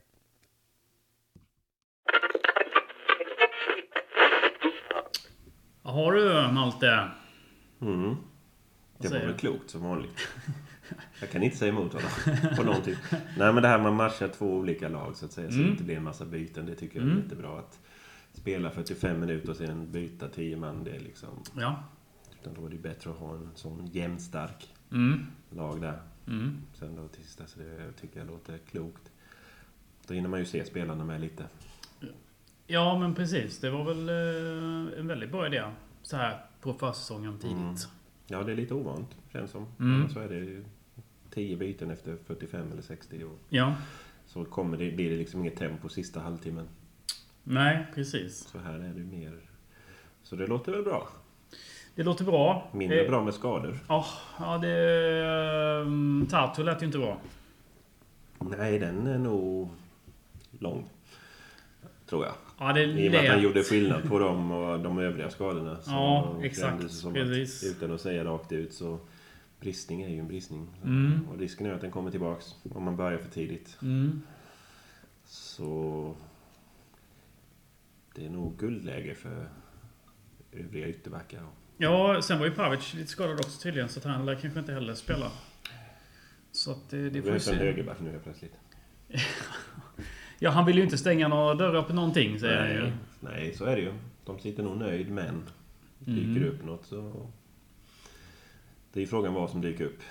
Har 5.82 6.12
du 6.12 6.52
Malte? 6.54 7.10
Mm. 7.80 8.16
Det 8.98 9.08
var 9.08 9.18
väl 9.18 9.28
du? 9.28 9.34
klokt 9.38 9.70
som 9.70 9.82
vanligt. 9.82 10.28
Jag 11.20 11.30
kan 11.30 11.42
inte 11.42 11.56
säga 11.56 11.72
emot 11.72 11.92
honom 11.92 12.10
på 12.56 12.62
någonting. 12.62 12.94
Nej 13.36 13.52
men 13.52 13.62
det 13.62 13.68
här 13.68 13.78
med 13.78 13.86
att 13.88 13.94
matcha 13.96 14.28
två 14.28 14.54
olika 14.56 14.88
lag 14.88 15.16
så 15.16 15.24
att 15.24 15.32
säga. 15.32 15.48
Så 15.50 15.54
Mm. 15.54 15.66
det 15.66 15.70
inte 15.72 15.84
blir 15.84 15.96
en 15.96 16.02
massa 16.04 16.24
byten. 16.24 16.66
Det 16.66 16.74
tycker 16.74 16.96
jag 16.98 17.06
är 17.08 17.10
Mm. 17.12 17.22
jättebra. 17.22 17.58
Att 17.58 17.78
spela 18.32 18.70
45 18.70 19.20
minuter 19.20 19.50
och 19.50 19.56
sen 19.56 19.92
byta 19.92 20.28
10 20.28 20.56
man. 20.56 20.84
Det 20.84 20.90
är 20.90 21.00
liksom... 21.00 21.28
Ja. 21.56 21.82
Utan 22.40 22.54
då 22.54 22.66
är 22.66 22.70
det 22.70 22.76
bättre 22.76 23.10
att 23.10 23.16
ha 23.18 23.34
en 23.34 23.48
sån 23.54 23.86
jämnstark 23.86 24.74
Mm. 24.92 25.26
lag 25.50 25.80
där. 25.80 25.98
Mm. 26.26 26.56
Sen 26.74 26.96
då 26.96 27.08
tisdag. 27.08 27.44
Så 27.46 27.58
det 27.58 27.92
tycker 28.00 28.18
jag 28.20 28.26
låter 28.26 28.58
klokt. 28.58 29.10
Då 30.06 30.14
hinner 30.14 30.28
man 30.28 30.40
ju 30.40 30.46
se 30.46 30.64
spelarna 30.64 31.04
med 31.04 31.20
lite. 31.20 31.44
Ja, 32.66 32.98
men 32.98 33.14
precis. 33.14 33.58
Det 33.60 33.70
var 33.70 33.84
väl 33.84 34.08
eh, 34.08 34.98
en 35.00 35.06
väldigt 35.06 35.30
bra 35.30 35.46
idé. 35.46 35.62
Så 36.02 36.16
här 36.16 36.44
på 36.60 36.74
försäsongen 36.74 37.38
tidigt. 37.38 37.56
Mm. 37.56 37.74
Ja, 38.26 38.42
det 38.42 38.52
är 38.52 38.56
lite 38.56 38.74
ovant 38.74 39.16
känns 39.32 39.50
som. 39.50 39.66
Mm. 39.80 40.08
Så 40.08 40.20
är 40.20 40.28
det 40.28 40.34
ju 40.34 40.64
10 41.38 41.56
byten 41.56 41.90
efter 41.90 42.16
45 42.26 42.72
eller 42.72 42.82
60. 42.82 43.24
Och 43.24 43.38
Ja. 43.48 43.74
så 44.26 44.44
kommer 44.44 44.76
det, 44.76 44.90
blir 44.90 45.10
det 45.10 45.16
liksom 45.16 45.40
inget 45.40 45.56
tempo 45.56 45.88
sista 45.88 46.20
halvtimmen. 46.20 46.68
Nej, 47.44 47.86
precis. 47.94 48.38
Så 48.38 48.58
här 48.58 48.74
är 48.74 48.92
det 48.94 49.04
mer... 49.16 49.40
Så 50.22 50.36
det 50.36 50.46
låter 50.46 50.72
väl 50.72 50.82
bra. 50.82 51.08
Det 51.94 52.02
låter 52.02 52.24
bra. 52.24 52.70
Mindre 52.72 53.00
Eh, 53.04 53.10
bra 53.10 53.24
med 53.24 53.34
skador. 53.34 53.78
Ja, 53.88 54.06
ja 54.38 54.58
det... 54.58 55.80
Um, 55.82 56.26
Tartu 56.30 56.62
lät 56.62 56.82
ju 56.82 56.86
inte 56.86 56.98
bra. 56.98 57.20
Nej, 58.38 58.78
den 58.78 59.06
är 59.06 59.18
nog 59.18 59.68
lång. 60.58 60.84
Tror 62.06 62.24
jag. 62.24 62.34
Ja, 62.58 62.72
det 62.72 62.84
I 62.84 63.08
och 63.08 63.12
med 63.12 63.20
att 63.20 63.28
han 63.28 63.42
gjorde 63.42 63.62
skillnad 63.62 64.08
på 64.08 64.18
dem 64.18 64.50
och 64.52 64.80
de 64.80 64.98
övriga 64.98 65.30
skadorna. 65.30 65.76
Ja, 65.86 66.36
exakt. 66.42 66.84
Att, 66.84 67.64
utan 67.64 67.94
att 67.94 68.00
säga 68.00 68.24
rakt 68.24 68.52
ut 68.52 68.72
så... 68.72 68.98
Bristning 69.60 70.02
är 70.02 70.08
ju 70.08 70.18
en 70.18 70.28
bristning. 70.28 70.68
Mm. 70.84 71.28
Och 71.28 71.38
risken 71.38 71.66
är 71.66 71.72
att 71.72 71.80
den 71.80 71.90
kommer 71.90 72.10
tillbaks 72.10 72.54
om 72.70 72.84
man 72.84 72.96
börjar 72.96 73.18
för 73.18 73.30
tidigt. 73.30 73.78
Mm. 73.82 74.22
Så... 75.24 76.14
Det 78.14 78.26
är 78.26 78.30
nog 78.30 78.56
guldläge 78.58 79.14
för 79.14 79.48
övriga 80.52 80.88
ytterbackar. 80.88 81.42
Ja, 81.76 82.22
sen 82.22 82.38
var 82.38 82.46
ju 82.46 82.52
Pavic 82.52 82.94
lite 82.94 83.10
skadad 83.10 83.34
också 83.40 83.60
tydligen, 83.62 83.88
så 83.88 83.98
att 83.98 84.04
han 84.04 84.26
lär 84.26 84.34
kanske 84.34 84.60
inte 84.60 84.72
heller 84.72 84.94
spela. 84.94 85.30
Så 86.52 86.70
att 86.70 86.90
det, 86.90 86.96
det 86.96 87.10
får 87.10 87.14
vi 87.14 87.20
behövs 87.20 87.48
en 87.48 87.54
se. 87.54 87.64
högerback 87.64 88.00
nu 88.00 88.10
helt 88.10 88.24
plötsligt. 88.24 88.54
Ja, 90.40 90.50
han 90.50 90.66
vill 90.66 90.76
ju 90.76 90.82
inte 90.82 90.98
stänga 90.98 91.28
några 91.28 91.54
dörrar 91.54 91.82
på 91.82 91.92
någonting, 91.92 92.40
säger 92.40 92.60
han 92.60 92.70
ju. 92.70 92.80
Nej, 92.80 92.92
nej, 93.20 93.54
så 93.54 93.64
är 93.64 93.76
det 93.76 93.82
ju. 93.82 93.92
De 94.24 94.38
sitter 94.38 94.62
nog 94.62 94.76
nöjd, 94.76 95.10
men 95.10 95.42
dyker 95.98 96.22
Mm. 96.28 96.34
det 96.42 96.48
upp 96.48 96.64
något 96.64 96.86
så... 96.86 97.30
Det 98.92 99.02
är 99.02 99.06
frågan 99.06 99.34
vad 99.34 99.50
som 99.50 99.60
dyker 99.60 99.84
upp. 99.84 100.02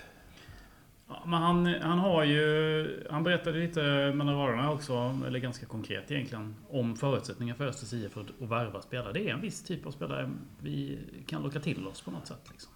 Ja, 1.07 1.23
men 1.25 1.41
han, 1.41 1.65
han 1.65 1.99
har 1.99 2.23
ju... 2.23 3.07
Han 3.09 3.23
berättade 3.23 3.59
lite 3.59 3.81
mellan 4.15 4.35
raderna 4.35 4.71
också, 4.71 5.19
eller 5.27 5.39
ganska 5.39 5.65
konkret 5.65 6.11
egentligen, 6.11 6.55
om 6.69 6.95
förutsättningar 6.95 7.55
för 7.55 7.67
Östers 7.67 7.93
IF 7.93 8.11
för 8.11 8.21
att 8.21 8.49
värva 8.51 8.81
spelare. 8.81 9.13
Det 9.13 9.29
är 9.29 9.33
en 9.33 9.41
viss 9.41 9.63
typ 9.63 9.85
av 9.85 9.91
spelare 9.91 10.31
vi 10.61 10.99
kan 11.25 11.43
locka 11.43 11.59
till 11.59 11.87
oss 11.87 12.01
på 12.01 12.11
något 12.11 12.27
sätt. 12.27 12.41
Liksom. 12.51 12.71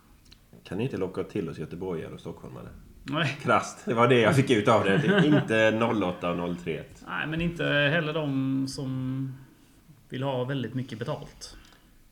Kan 0.63 0.77
ni 0.77 0.83
inte 0.83 0.97
locka 0.97 1.23
till 1.23 1.49
oss 1.49 1.57
göteborgare 1.57 2.13
och 2.13 2.19
stockholmare? 2.19 2.67
Nej. 3.03 3.37
Krasst, 3.41 3.85
det 3.85 3.93
var 3.93 4.07
det 4.07 4.19
jag 4.19 4.35
fick 4.35 4.49
ut 4.49 4.67
av 4.67 4.83
det. 4.83 4.97
det. 4.97 5.27
Inte 5.27 5.85
08 6.03 6.31
och 6.31 6.57
03. 6.57 6.83
Nej, 7.07 7.27
men 7.27 7.41
inte 7.41 7.65
heller 7.65 8.13
de 8.13 8.67
som 8.67 9.33
vill 10.09 10.23
ha 10.23 10.43
väldigt 10.43 10.73
mycket 10.73 10.99
betalt. 10.99 11.57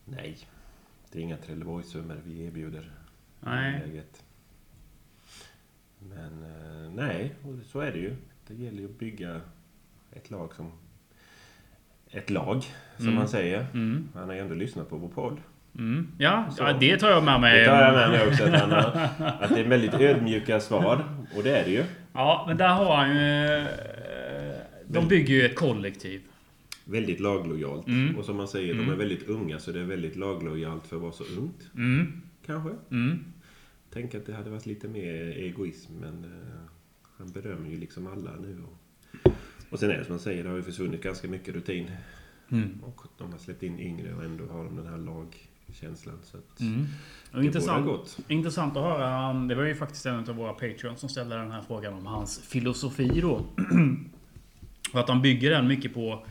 Nej, 0.06 0.38
det 1.12 1.20
är 1.20 1.24
inga 1.24 1.38
Trelleborgssummor 1.38 2.18
vi 2.26 2.46
erbjuder. 2.46 2.92
Nej. 3.40 3.82
läget. 3.88 4.24
Men 6.00 6.44
eh, 6.44 6.92
nej, 6.96 7.34
så 7.66 7.80
är 7.80 7.92
det 7.92 7.98
ju. 8.00 8.16
Det 8.48 8.54
gäller 8.54 8.80
ju 8.80 8.86
att 8.86 9.00
bygga 9.00 9.42
ett 10.12 10.32
lag 10.32 10.54
som... 10.56 10.72
Ett 12.12 12.30
lag, 12.30 12.64
som 12.98 13.06
Mm. 13.06 13.16
man 13.16 13.28
säger. 13.28 13.66
Mm. 13.74 14.10
Han 14.14 14.28
har 14.28 14.36
ju 14.36 14.42
ändå 14.42 14.56
lyssnat 14.56 14.90
på 14.90 14.98
vår 14.98 15.08
podd. 15.10 15.38
Mm. 15.78 16.08
Ja, 16.18 16.50
ja, 16.58 16.74
det 16.74 16.98
tar 16.98 17.10
jag 17.10 17.24
med 17.24 17.42
mig. 17.42 17.60
Det 17.60 17.66
tar 17.66 17.82
jag 17.82 17.94
med 17.94 18.10
mig 18.10 18.28
också. 18.28 18.44
Att, 18.44 18.62
har, 18.72 19.10
att 19.44 19.50
det 19.50 19.60
är 19.60 19.68
väldigt 19.70 19.94
ödmjuka 19.94 20.60
svar. 20.60 21.04
Och 21.36 21.44
det 21.44 21.58
är 21.58 21.66
det 21.66 21.72
ju. 21.72 21.84
Ja, 22.14 22.44
men 22.48 22.58
där 22.58 22.68
har 22.70 22.96
han 22.96 23.16
ju... 23.16 23.46
eh, 23.58 23.68
De 24.88 25.08
bygger 25.08 25.34
ju 25.34 25.46
ett 25.46 25.56
kollektiv. 25.56 26.22
Väldigt 26.86 27.20
laglojalt. 27.20 27.88
Mm. 27.88 28.16
Och 28.18 28.26
som 28.26 28.38
man 28.38 28.48
säger, 28.48 28.74
de 28.74 28.80
Mm. 28.80 28.92
är 28.94 28.98
väldigt 28.98 29.28
unga 29.30 29.60
så 29.60 29.72
det 29.72 29.80
är 29.80 29.84
väldigt 29.84 30.16
laglojalt 30.16 30.88
för 30.88 30.96
att 30.96 31.02
vara 31.02 31.12
så 31.12 31.24
ungt. 31.24 31.70
Mm. 31.76 32.22
Kanske. 32.50 32.70
Mm. 32.92 33.20
Tänk 33.90 34.16
att 34.16 34.26
det 34.26 34.34
hade 34.34 34.50
varit 34.50 34.66
lite 34.66 34.88
mer 34.88 35.14
egoism 35.38 35.94
men 36.02 36.24
eh, 36.24 36.60
han 37.18 37.32
berömmer 37.32 37.70
ju 37.70 37.78
liksom 37.78 38.08
alla 38.08 38.32
nu. 38.36 38.64
Och, 38.64 39.32
och 39.70 39.80
sen 39.80 39.92
är 39.92 39.98
det 39.98 40.06
som 40.06 40.14
man 40.14 40.20
säger, 40.20 40.44
det 40.44 40.50
har 40.50 40.58
ju 40.58 40.64
försvunnit 40.64 41.02
ganska 41.04 41.28
mycket 41.28 41.56
rutin. 41.56 41.92
Mm. 42.52 42.84
Och 42.84 43.02
de 43.18 43.32
har 43.32 43.40
släppt 43.40 43.64
in 43.64 43.80
yngre 43.80 44.14
och 44.14 44.24
ändå 44.24 44.46
har 44.46 44.64
de 44.64 44.76
den 44.76 44.88
här 44.88 44.98
lagkänslan. 44.98 46.20
Så 46.24 46.38
att 46.38 46.60
Mm. 46.60 46.86
Det 47.32 47.46
intressant, 47.46 47.86
gott. 47.86 48.20
intressant 48.28 48.78
att 48.78 48.84
höra. 48.84 49.34
Det 49.34 49.56
var 49.56 49.64
ju 49.64 49.76
faktiskt 49.76 50.06
en 50.06 50.30
av 50.30 50.36
våra 50.36 50.54
Patreons 50.54 51.00
som 51.00 51.10
ställde 51.10 51.36
den 51.36 51.52
här 51.52 51.62
frågan 51.62 51.94
om 51.94 52.06
hans 52.06 52.40
filosofi 52.40 53.20
då. 53.22 53.46
Och 54.94 55.00
att 55.00 55.10
han 55.10 55.22
bygger 55.22 55.50
den 55.50 55.68
mycket 55.68 55.94
på 55.94 56.26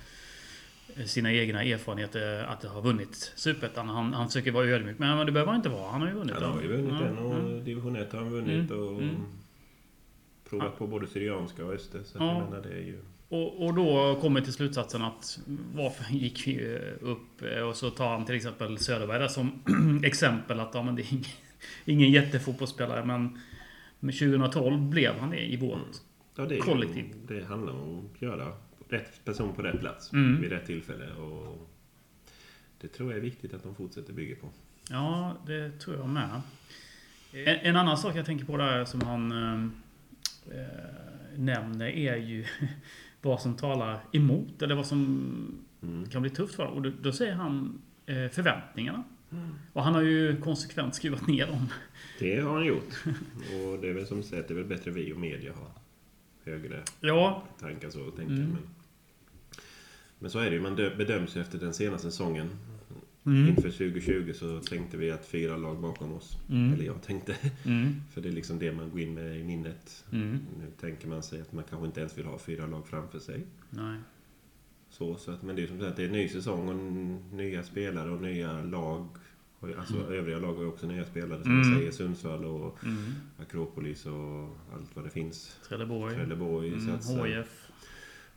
sina 1.06 1.32
egna 1.32 1.62
erfarenheter 1.62 2.44
att 2.44 2.64
har 2.64 2.82
vunnit 2.82 3.32
Superettan. 3.36 3.88
Han, 3.88 4.14
han 4.14 4.26
försöker 4.26 4.52
vara 4.52 4.66
ödmjuk. 4.66 4.98
Men, 4.98 5.26
det 5.26 5.32
behöver 5.32 5.52
han 5.52 5.56
inte 5.56 5.68
vara. 5.68 5.90
Han 5.90 6.00
har 6.00 6.08
ju 6.08 6.14
vunnit 6.14 6.34
Han 6.34 6.52
har 6.52 6.62
ju 6.62 6.68
vunnit 6.68 6.92
Ja, 7.00 7.06
den 7.06 7.18
och 7.18 7.50
ja. 7.50 7.60
division 7.60 7.96
1 7.96 8.12
har 8.12 8.20
han 8.20 8.30
vunnit 8.30 8.70
Mm, 8.70 8.82
och 8.82 9.02
mm. 9.02 9.16
provat 10.50 10.78
på 10.78 10.86
både 10.86 11.06
Syrianska 11.06 11.64
och 11.64 11.72
Öster. 11.72 12.00
Så 12.04 12.18
Ja. 12.18 12.26
jag 12.26 12.50
menar 12.50 12.62
det 12.62 12.74
är 12.74 12.82
ju... 12.82 12.98
Och, 13.28 13.66
och 13.66 13.74
då 13.74 14.18
kommer 14.20 14.40
till 14.40 14.52
slutsatsen 14.52 15.02
att 15.02 15.38
varför 15.74 16.04
gick 16.14 16.46
vi 16.46 16.78
upp? 17.00 17.42
Och 17.68 17.76
så 17.76 17.90
tar 17.90 18.08
han 18.10 18.24
till 18.24 18.34
exempel 18.34 18.78
Söderberg 18.78 19.18
där 19.18 19.28
som 19.28 19.62
exempel 20.04 20.60
att 20.60 20.74
ja, 20.74 20.82
men 20.82 20.96
det 20.96 21.02
är 21.02 21.12
ingen, 21.12 21.24
ingen 21.84 22.10
jättefotbollsspelare 22.10 23.04
men 23.04 23.40
med 24.00 24.18
2012 24.18 24.80
blev 24.80 25.14
han 25.18 25.30
det 25.30 25.52
i 25.52 25.56
vårt. 25.56 25.78
Ja, 26.36 26.44
det, 26.44 26.56
är 26.56 26.60
Kollektiv. 26.60 27.14
det 27.28 27.44
handlar 27.44 27.72
om 27.72 28.08
att 28.14 28.22
göra 28.22 28.52
rätt 28.88 29.24
person 29.24 29.54
på 29.54 29.62
rätt 29.62 29.80
plats 29.80 30.12
Mm. 30.12 30.40
vid 30.40 30.50
rätt 30.52 30.66
tillfälle. 30.66 31.12
Och 31.12 31.68
det 32.80 32.88
tror 32.88 33.10
jag 33.10 33.18
är 33.18 33.22
viktigt 33.22 33.54
att 33.54 33.62
de 33.62 33.74
fortsätter 33.74 34.12
bygga 34.12 34.36
på. 34.36 34.48
Ja, 34.90 35.36
det 35.46 35.70
tror 35.78 35.96
jag 35.96 36.08
med. 36.08 36.40
En, 37.32 37.56
en 37.58 37.76
annan 37.76 37.98
sak 37.98 38.16
jag 38.16 38.26
tänker 38.26 38.44
på 38.44 38.56
där 38.56 38.84
som 38.84 39.00
han 39.00 39.32
eh, 39.32 39.68
nämner 41.36 41.86
är 41.86 42.16
ju 42.16 42.44
vad 43.22 43.40
som 43.42 43.56
talar 43.56 44.00
emot 44.12 44.62
eller 44.62 44.74
vad 44.74 44.86
som 44.86 45.64
Mm. 45.82 46.08
kan 46.08 46.22
bli 46.22 46.30
tufft 46.30 46.54
för 46.54 46.66
Och 46.66 46.82
då, 46.82 46.90
då 47.02 47.12
säger 47.12 47.32
han 47.34 47.82
eh, 48.06 48.28
förväntningarna. 48.28 49.04
Och 49.72 49.82
han 49.84 49.94
har 49.94 50.02
ju 50.02 50.40
konsekvent 50.40 50.94
skruvat 50.94 51.26
ner 51.26 51.46
dem. 51.46 51.66
Det 52.18 52.40
har 52.40 52.54
han 52.54 52.64
gjort. 52.66 53.04
Och 53.36 53.78
det 53.80 53.88
är 53.88 53.92
väl 53.94 54.06
som 54.06 54.22
sagt, 54.22 54.48
det 54.48 54.54
är 54.54 54.56
väl 54.56 54.64
bättre 54.64 54.90
vi 54.90 55.12
och 55.12 55.18
media 55.18 55.52
har 55.54 55.70
högre 56.52 56.82
Ja, 57.00 57.42
tankar 57.60 57.90
så 57.90 58.08
att 58.08 58.16
tänka. 58.16 58.32
Mm. 58.32 58.48
Men, 58.50 58.58
men 60.18 60.30
så 60.30 60.38
är 60.38 60.44
det 60.50 60.56
ju. 60.56 60.60
Man 60.62 60.76
dö- 60.76 60.96
bedöms 60.96 61.36
ju 61.36 61.40
efter 61.40 61.58
den 61.58 61.74
senaste 61.74 62.10
säsongen. 62.10 62.50
Mm. 63.26 63.48
Inför 63.48 63.62
2020 63.70 64.32
så 64.34 64.60
tänkte 64.60 64.96
vi 64.96 65.10
att 65.10 65.26
fyra 65.26 65.56
lag 65.56 65.78
bakom 65.80 66.12
oss. 66.12 66.38
Mm. 66.50 66.72
Eller 66.72 66.84
jag 66.84 67.02
tänkte. 67.02 67.36
Mm. 67.64 67.94
För 68.12 68.20
det 68.20 68.28
är 68.28 68.32
liksom 68.32 68.58
det 68.58 68.72
man 68.72 68.90
går 68.90 69.00
in 69.00 69.14
med 69.14 69.40
i 69.40 69.44
minnet. 69.44 70.04
Mm. 70.12 70.38
Nu 70.58 70.64
tänker 70.80 71.08
man 71.08 71.22
sig 71.22 71.40
att 71.40 71.52
man 71.52 71.64
kanske 71.70 71.86
inte 71.86 72.00
ens 72.00 72.18
vill 72.18 72.26
ha 72.26 72.38
fyra 72.38 72.66
lag 72.66 72.86
framför 72.88 73.18
sig. 73.18 73.46
Nej. 73.70 73.98
Så, 74.90 75.16
så 75.16 75.30
att, 75.30 75.42
men 75.42 75.56
det 75.56 75.62
är 75.62 75.66
som 75.66 75.80
sagt 75.80 75.96
det 75.96 76.02
är 76.02 76.06
en 76.06 76.12
ny 76.12 76.28
säsong 76.28 76.68
och 76.68 76.76
nya 77.36 77.62
spelare 77.62 78.10
och 78.10 78.22
nya 78.22 78.62
lag. 78.62 79.06
Alltså 79.78 80.12
övriga 80.12 80.38
lag 80.38 80.54
har 80.54 80.62
ju 80.62 80.68
också 80.68 80.86
nya 80.86 81.04
spelare 81.06 81.42
som 81.42 81.52
Mm. 81.52 81.68
jag 81.70 81.78
säger. 81.78 81.90
Sundsvall 81.92 82.44
och 82.44 82.84
Mm. 82.84 83.12
Akropolis 83.38 84.06
och 84.06 84.56
allt 84.74 84.90
vad 84.96 85.04
det 85.04 85.10
finns. 85.10 85.56
Trelleborg. 85.68 86.14
Trelleborg 86.14 86.68
Mm. 86.72 86.88
HIF. 87.26 87.67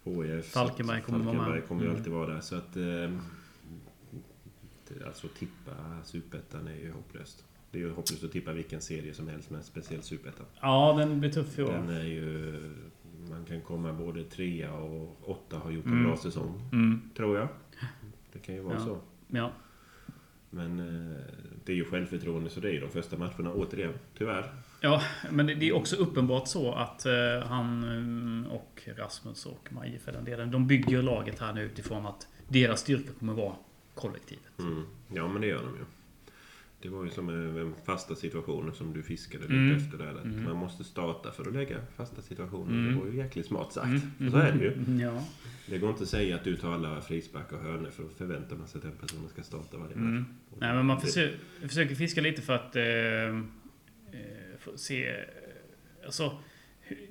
HIF. 0.03 0.45
Falkenberg 0.45 1.01
kommer 1.01 1.19
vara 1.19 1.33
med. 1.33 1.35
Falkenberg 1.35 1.67
kommer 1.67 1.81
ju 1.81 1.87
Mm. 1.87 1.97
alltid 1.97 2.13
vara 2.13 2.33
där. 2.33 2.41
Så 2.41 2.55
att... 2.55 2.77
Eh, 2.77 3.11
alltså 5.05 5.27
tippa 5.27 5.71
Superettan 6.03 6.67
är 6.67 6.75
ju 6.75 6.91
hopplöst. 6.91 7.45
Det 7.71 7.77
är 7.77 7.81
ju 7.81 7.89
hopplöst 7.91 8.23
att 8.23 8.31
tippa 8.31 8.53
vilken 8.53 8.81
serie 8.81 9.13
som 9.13 9.27
helst, 9.27 9.49
men 9.49 9.63
speciellt 9.63 10.05
Superettan. 10.05 10.45
Ja, 10.61 10.95
den 10.97 11.19
blir 11.19 11.29
tuff 11.31 11.59
i 11.59 11.63
år. 11.63 11.71
Den 11.71 11.89
är 11.89 12.03
ju... 12.03 12.53
Man 13.29 13.45
kan 13.45 13.61
komma 13.61 13.93
både 13.93 14.23
trea 14.23 14.73
och 14.73 15.29
åtta 15.29 15.57
har 15.57 15.71
gjort 15.71 15.85
en 15.85 15.91
Mm. 15.91 16.03
bra 16.03 16.17
säsong. 16.17 16.69
Mm. 16.71 17.01
Tror 17.17 17.37
jag. 17.37 17.47
Det 18.33 18.39
kan 18.39 18.55
ju 18.55 18.61
vara 18.61 18.73
Ja. 18.73 18.85
så. 18.85 18.99
Ja. 19.27 19.51
Men 20.49 20.79
eh, 20.79 21.17
det 21.65 21.71
är 21.71 21.75
ju 21.75 21.85
självförtroende 21.85 22.49
så 22.49 22.59
det 22.59 22.69
är 22.69 22.73
ju 22.73 22.79
de 22.79 22.89
första 22.89 23.17
matcherna 23.17 23.53
återigen. 23.53 23.93
Tyvärr. 24.17 24.51
Ja, 24.81 25.01
men 25.31 25.45
det 25.45 25.63
är 25.69 25.73
också 25.73 25.95
uppenbart 25.95 26.47
så 26.47 26.71
att 26.73 27.05
eh, 27.05 27.13
han 27.47 27.83
mm, 27.83 28.45
och 28.51 28.81
Rasmus 28.97 29.45
och 29.45 29.67
Maje 29.73 29.99
för 29.99 30.11
den 30.11 30.25
delen, 30.25 30.51
de 30.51 30.67
bygger 30.67 31.01
laget 31.01 31.39
här 31.39 31.53
nu 31.53 31.61
utifrån 31.63 32.05
att 32.05 32.27
deras 32.47 32.79
styrka 32.79 33.09
kommer 33.19 33.33
vara 33.33 33.55
kollektivet. 33.95 34.59
Mm. 34.59 34.83
Ja 35.13 35.27
men 35.27 35.41
det 35.41 35.47
gör 35.47 35.61
de 35.63 35.75
ju. 35.75 35.85
Det 36.81 36.89
var 36.89 37.03
ju 37.03 37.09
som 37.09 37.29
en, 37.29 37.57
en 37.57 37.73
fasta 37.85 38.15
situationer 38.15 38.71
som 38.71 38.93
du 38.93 39.03
fiskade 39.03 39.43
lite 39.43 39.53
Mm. 39.53 39.77
efter 39.77 39.97
där. 39.97 40.11
Mm. 40.23 40.43
Man 40.43 40.55
måste 40.55 40.83
starta 40.83 41.31
för 41.31 41.47
att 41.47 41.53
lägga 41.53 41.77
fasta 41.97 42.21
situationer. 42.21 42.71
Mm. 42.71 42.93
Det 42.93 42.99
var 42.99 43.07
ju 43.11 43.17
jäkligt 43.17 43.45
smart 43.45 43.73
sagt. 43.73 43.87
Mm. 44.19 44.31
Så 44.31 44.37
är 44.37 44.51
det 44.51 44.63
ju. 44.63 44.73
Mm, 44.73 44.99
Ja. 44.99 45.23
Det 45.67 45.77
går 45.77 45.89
inte 45.89 46.03
att 46.03 46.09
säga 46.09 46.35
att 46.35 46.43
du 46.43 46.57
tar 46.57 46.73
alla 46.73 47.01
frisparkar 47.01 47.57
och 47.57 47.63
hörnor 47.63 47.89
för 47.89 48.03
att 48.03 48.13
förvänta 48.17 48.67
sig 48.67 48.77
att 48.77 48.83
den 48.83 48.91
personen 49.01 49.29
ska 49.29 49.43
starta 49.43 49.77
varje 49.77 49.95
match. 49.95 49.97
Mm. 49.97 50.25
Nej, 50.59 50.73
men 50.73 50.85
man 50.85 51.01
försöker, 51.01 51.37
försöker 51.67 51.95
fiska 51.95 52.21
lite 52.21 52.41
för 52.41 52.53
att 52.53 52.75
eh, 52.75 52.83
eh, 52.83 53.41
se... 54.75 55.09
eh, 55.09 55.15
Alltså, 56.05 56.37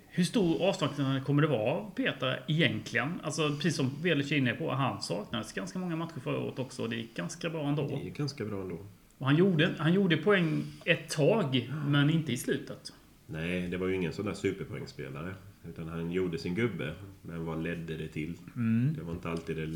hur, 0.08 0.24
stor 0.24 0.62
avsaknad 0.68 1.24
kommer 1.24 1.42
det 1.42 1.48
vara 1.48 1.70
av 1.72 1.90
Peter 1.94 2.44
egentligen? 2.48 3.20
Alltså, 3.22 3.48
precis 3.56 3.76
som 3.76 3.90
Velic 4.02 4.32
är 4.32 4.36
inne 4.36 4.52
på, 4.52 4.70
han 4.70 5.02
saknades 5.02 5.52
ganska 5.52 5.78
många 5.78 5.96
matcher 5.96 6.20
förra 6.24 6.38
året 6.38 6.58
också. 6.58 6.82
och 6.82 6.90
Det 6.90 6.96
gick 6.96 7.16
ganska 7.16 7.50
bra 7.50 7.68
ändå. 7.68 7.86
Det 7.86 8.08
är 8.08 8.10
ganska 8.10 8.44
bra 8.44 8.60
ändå. 8.62 8.78
Och 9.18 9.26
han, 9.26 9.36
gjorde, 9.36 9.74
han 9.78 9.92
gjorde 9.92 10.16
poäng 10.16 10.64
ett 10.84 11.08
tag, 11.10 11.70
men 11.86 12.10
inte 12.10 12.32
i 12.32 12.36
slutet. 12.36 12.92
Nej, 13.26 13.68
det 13.68 13.76
var 13.76 13.86
ju 13.86 13.94
ingen 13.94 14.12
sån 14.12 14.26
där 14.26 14.34
superpoängspelare. 14.34 15.34
Utan 15.68 15.88
han 15.88 16.12
gjorde 16.12 16.38
sin 16.38 16.54
gubbe. 16.54 16.94
Men 17.22 17.44
vad 17.44 17.62
ledde 17.62 17.96
det 17.96 18.08
till? 18.08 18.34
Mm. 18.56 18.94
Det 18.98 19.02
var 19.02 19.12
inte 19.12 19.28
alltid 19.28 19.56
det 19.56 19.66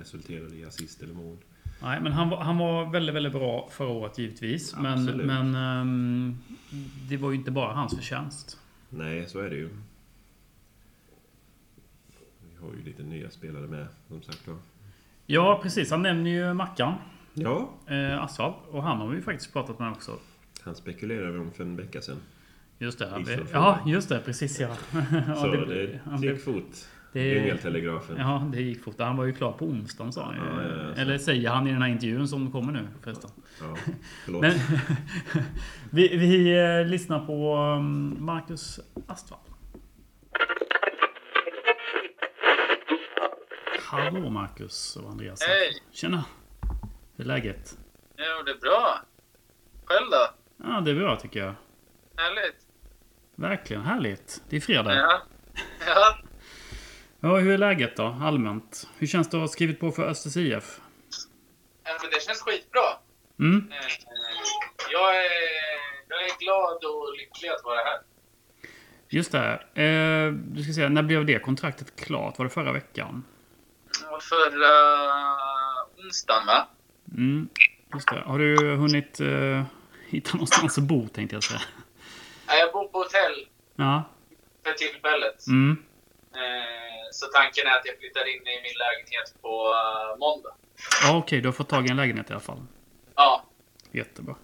resulterade 0.00 0.56
i 0.56 0.64
assist 0.64 1.02
eller 1.02 1.14
mål. 1.14 1.36
Nej, 1.82 2.00
men 2.00 2.12
han 2.12 2.28
var, 2.28 2.40
han 2.40 2.58
var 2.58 2.90
väldigt, 2.92 3.14
väldigt 3.14 3.32
bra 3.32 3.68
förra 3.70 3.88
året 3.88 4.18
givetvis. 4.18 4.76
Men, 4.76 4.86
Absolut. 4.92 5.26
men 5.26 5.54
ehm, 5.54 6.38
det 7.08 7.16
var 7.16 7.30
ju 7.30 7.36
inte 7.36 7.50
bara 7.50 7.72
hans 7.72 7.94
förtjänst. 7.96 8.58
Nej, 8.90 9.26
så 9.28 9.40
är 9.40 9.50
det 9.50 9.56
ju. 9.56 9.68
Vi 12.52 12.60
har 12.66 12.74
ju 12.74 12.82
lite 12.82 13.02
nya 13.02 13.30
spelare 13.30 13.66
med, 13.66 13.86
som 14.08 14.22
sagt 14.22 14.48
var. 14.48 14.56
Ja, 15.26 15.60
precis. 15.62 15.90
Han 15.90 16.02
nämner 16.02 16.30
ju 16.30 16.54
Mackan. 16.54 16.94
Ja, 17.34 17.70
Eh, 17.86 18.22
Asfalt. 18.22 18.56
Och 18.70 18.82
han 18.82 18.98
har 18.98 19.08
vi 19.08 19.16
ju 19.16 19.22
faktiskt 19.22 19.52
pratat 19.52 19.78
med 19.78 19.92
också. 19.92 20.18
han 20.60 20.74
spekulerade 20.74 21.32
vi 21.32 21.38
om 21.38 21.52
för 21.52 21.64
en 21.64 21.76
vecka 21.76 22.00
sedan. 22.02 22.16
Just 22.78 22.98
det. 22.98 23.24
Ja, 23.52 23.78
just 23.86 24.08
det. 24.08 24.20
Precis 24.20 24.60
ja. 24.60 24.68
ja 25.26 25.34
Så 25.34 25.46
det, 25.46 26.00
det, 26.20 26.26
gick 26.26 26.44
fort. 26.44 26.76
Det, 27.16 27.28
Djungeltelegrafen. 27.28 28.16
ja, 28.18 28.48
det 28.52 28.62
gick 28.62 28.84
fort. 28.84 28.94
Han 28.98 29.16
var 29.16 29.24
ju 29.24 29.32
klar 29.32 29.52
på 29.52 29.64
onsdagen 29.64 30.12
sa 30.12 30.24
han. 30.24 30.36
Ja, 30.36 30.62
ja, 30.62 30.76
ja. 30.76 31.02
Eller 31.02 31.18
säger 31.18 31.50
han 31.50 31.66
i 31.66 31.72
den 31.72 31.82
här 31.82 31.88
intervjun 31.88 32.28
som 32.28 32.52
kommer 32.52 32.72
nu 32.72 32.88
förresten. 33.02 33.30
Ja, 33.60 33.76
förlåt. 34.24 34.42
Men 34.42 34.52
vi, 35.90 36.16
vi 36.16 36.58
eh, 36.58 36.86
lyssnar 36.86 37.26
på 37.26 37.56
um, 37.56 38.16
Marcus 38.20 38.80
Astvall. 39.06 39.38
Hallå 43.82 44.30
Marcus 44.30 44.96
och 44.96 45.10
Andreas. 45.10 45.42
Hej! 45.42 45.82
Tjena! 45.92 46.24
Hur 47.16 47.24
är 47.24 47.28
läget? 47.28 47.78
Jo, 48.16 48.42
det 48.44 48.50
är 48.50 48.60
bra. 48.60 48.98
Själv 49.84 50.06
då? 50.10 50.26
Ja, 50.68 50.80
det 50.80 50.90
är 50.90 50.94
bra 50.94 51.16
tycker 51.16 51.40
jag. 51.40 51.54
Härligt. 52.16 52.56
Verkligen 53.36 53.82
härligt. 53.82 54.42
Det 54.48 54.56
är 54.56 54.60
fredag. 54.60 54.94
Ja. 54.94 55.22
Ja. 55.86 56.16
Ja, 57.26 57.36
hur 57.38 57.52
är 57.52 57.58
läget 57.58 57.96
då? 57.96 58.16
Allmänt. 58.22 58.88
Hur 58.98 59.06
känns 59.06 59.30
det 59.30 59.36
att 59.36 59.40
ha 59.40 59.48
skrivit 59.48 59.80
på 59.80 59.90
för 59.90 60.02
Östers 60.02 60.36
IF? 60.36 60.80
ja, 61.84 61.90
men 62.02 62.10
det 62.10 62.22
känns 62.22 62.40
skitbra. 62.40 62.80
Mm? 63.38 63.68
Eh, 63.72 63.76
Jag 64.90 65.16
är, 65.16 65.30
jag 66.08 66.22
är 66.22 66.38
glad 66.38 66.84
och 66.84 67.16
lycklig 67.16 67.48
att 67.48 67.64
vara 67.64 67.78
här. 67.78 67.98
Just 69.08 69.32
det. 69.32 69.82
Eh, 69.82 70.32
du 70.32 70.62
ska 70.62 70.72
säga, 70.72 70.88
när 70.88 71.02
blev 71.02 71.26
det 71.26 71.38
kontraktet 71.38 72.00
klart? 72.00 72.38
Var 72.38 72.44
det 72.44 72.50
förra 72.50 72.72
veckan? 72.72 73.24
Förra 74.20 74.74
onsdagen, 76.04 76.46
va? 76.46 76.68
Mm, 77.16 77.48
just 77.94 78.08
det. 78.08 78.20
Har 78.26 78.38
du 78.38 78.70
hunnit 78.76 79.20
eh, 79.20 79.62
hitta 80.08 80.32
någonstans 80.32 80.78
att 80.78 80.84
bo 80.84 81.08
tänkte 81.08 81.36
jag 81.36 81.42
säga? 81.44 81.60
Ja, 82.46 82.54
Jag 82.54 82.72
bor 82.72 82.88
på 82.88 82.98
hotell 82.98 83.46
Ja. 83.76 84.02
för 84.64 84.72
tillfället. 84.72 85.46
Mm. 85.46 85.76
Eh, 86.36 87.08
Så 87.12 87.26
tanken 87.26 87.66
är 87.66 87.70
att 87.78 87.86
jag 87.86 87.98
flyttar 87.98 88.24
in 88.34 88.42
i 88.46 88.56
min 88.66 88.76
lägenhet 88.84 89.42
på 89.42 89.72
eh, 89.74 90.18
måndag. 90.18 90.54
Ja, 91.02 91.18
okej. 91.18 91.40
du 91.40 91.48
har 91.48 91.52
fått 91.52 91.68
tag 91.68 91.86
i 91.86 91.90
en 91.90 91.96
lägenhet 91.96 92.30
i 92.30 92.32
alla 92.32 92.40
fall. 92.40 92.62
Ja. 93.14 93.44
Jättebra. 93.92 94.34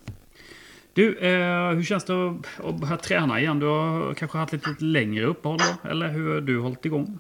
Du, 0.95 1.19
eh, 1.19 1.69
hur 1.77 1.83
känns 1.83 2.05
det 2.05 2.13
att, 2.29 2.67
att 2.67 2.75
börja 2.75 2.97
träna 2.97 3.41
igen? 3.41 3.59
Du 3.59 3.67
har 3.67 4.15
kanske 4.15 4.39
haft 4.39 4.53
lite, 4.53 4.69
lite 4.71 4.85
längre 4.85 5.25
uppehåll 5.27 5.59
då? 5.59 5.89
Eller 5.91 6.09
hur 6.09 6.35
har 6.35 6.41
du 6.41 6.61
hållit 6.61 6.85
igång? 6.85 7.19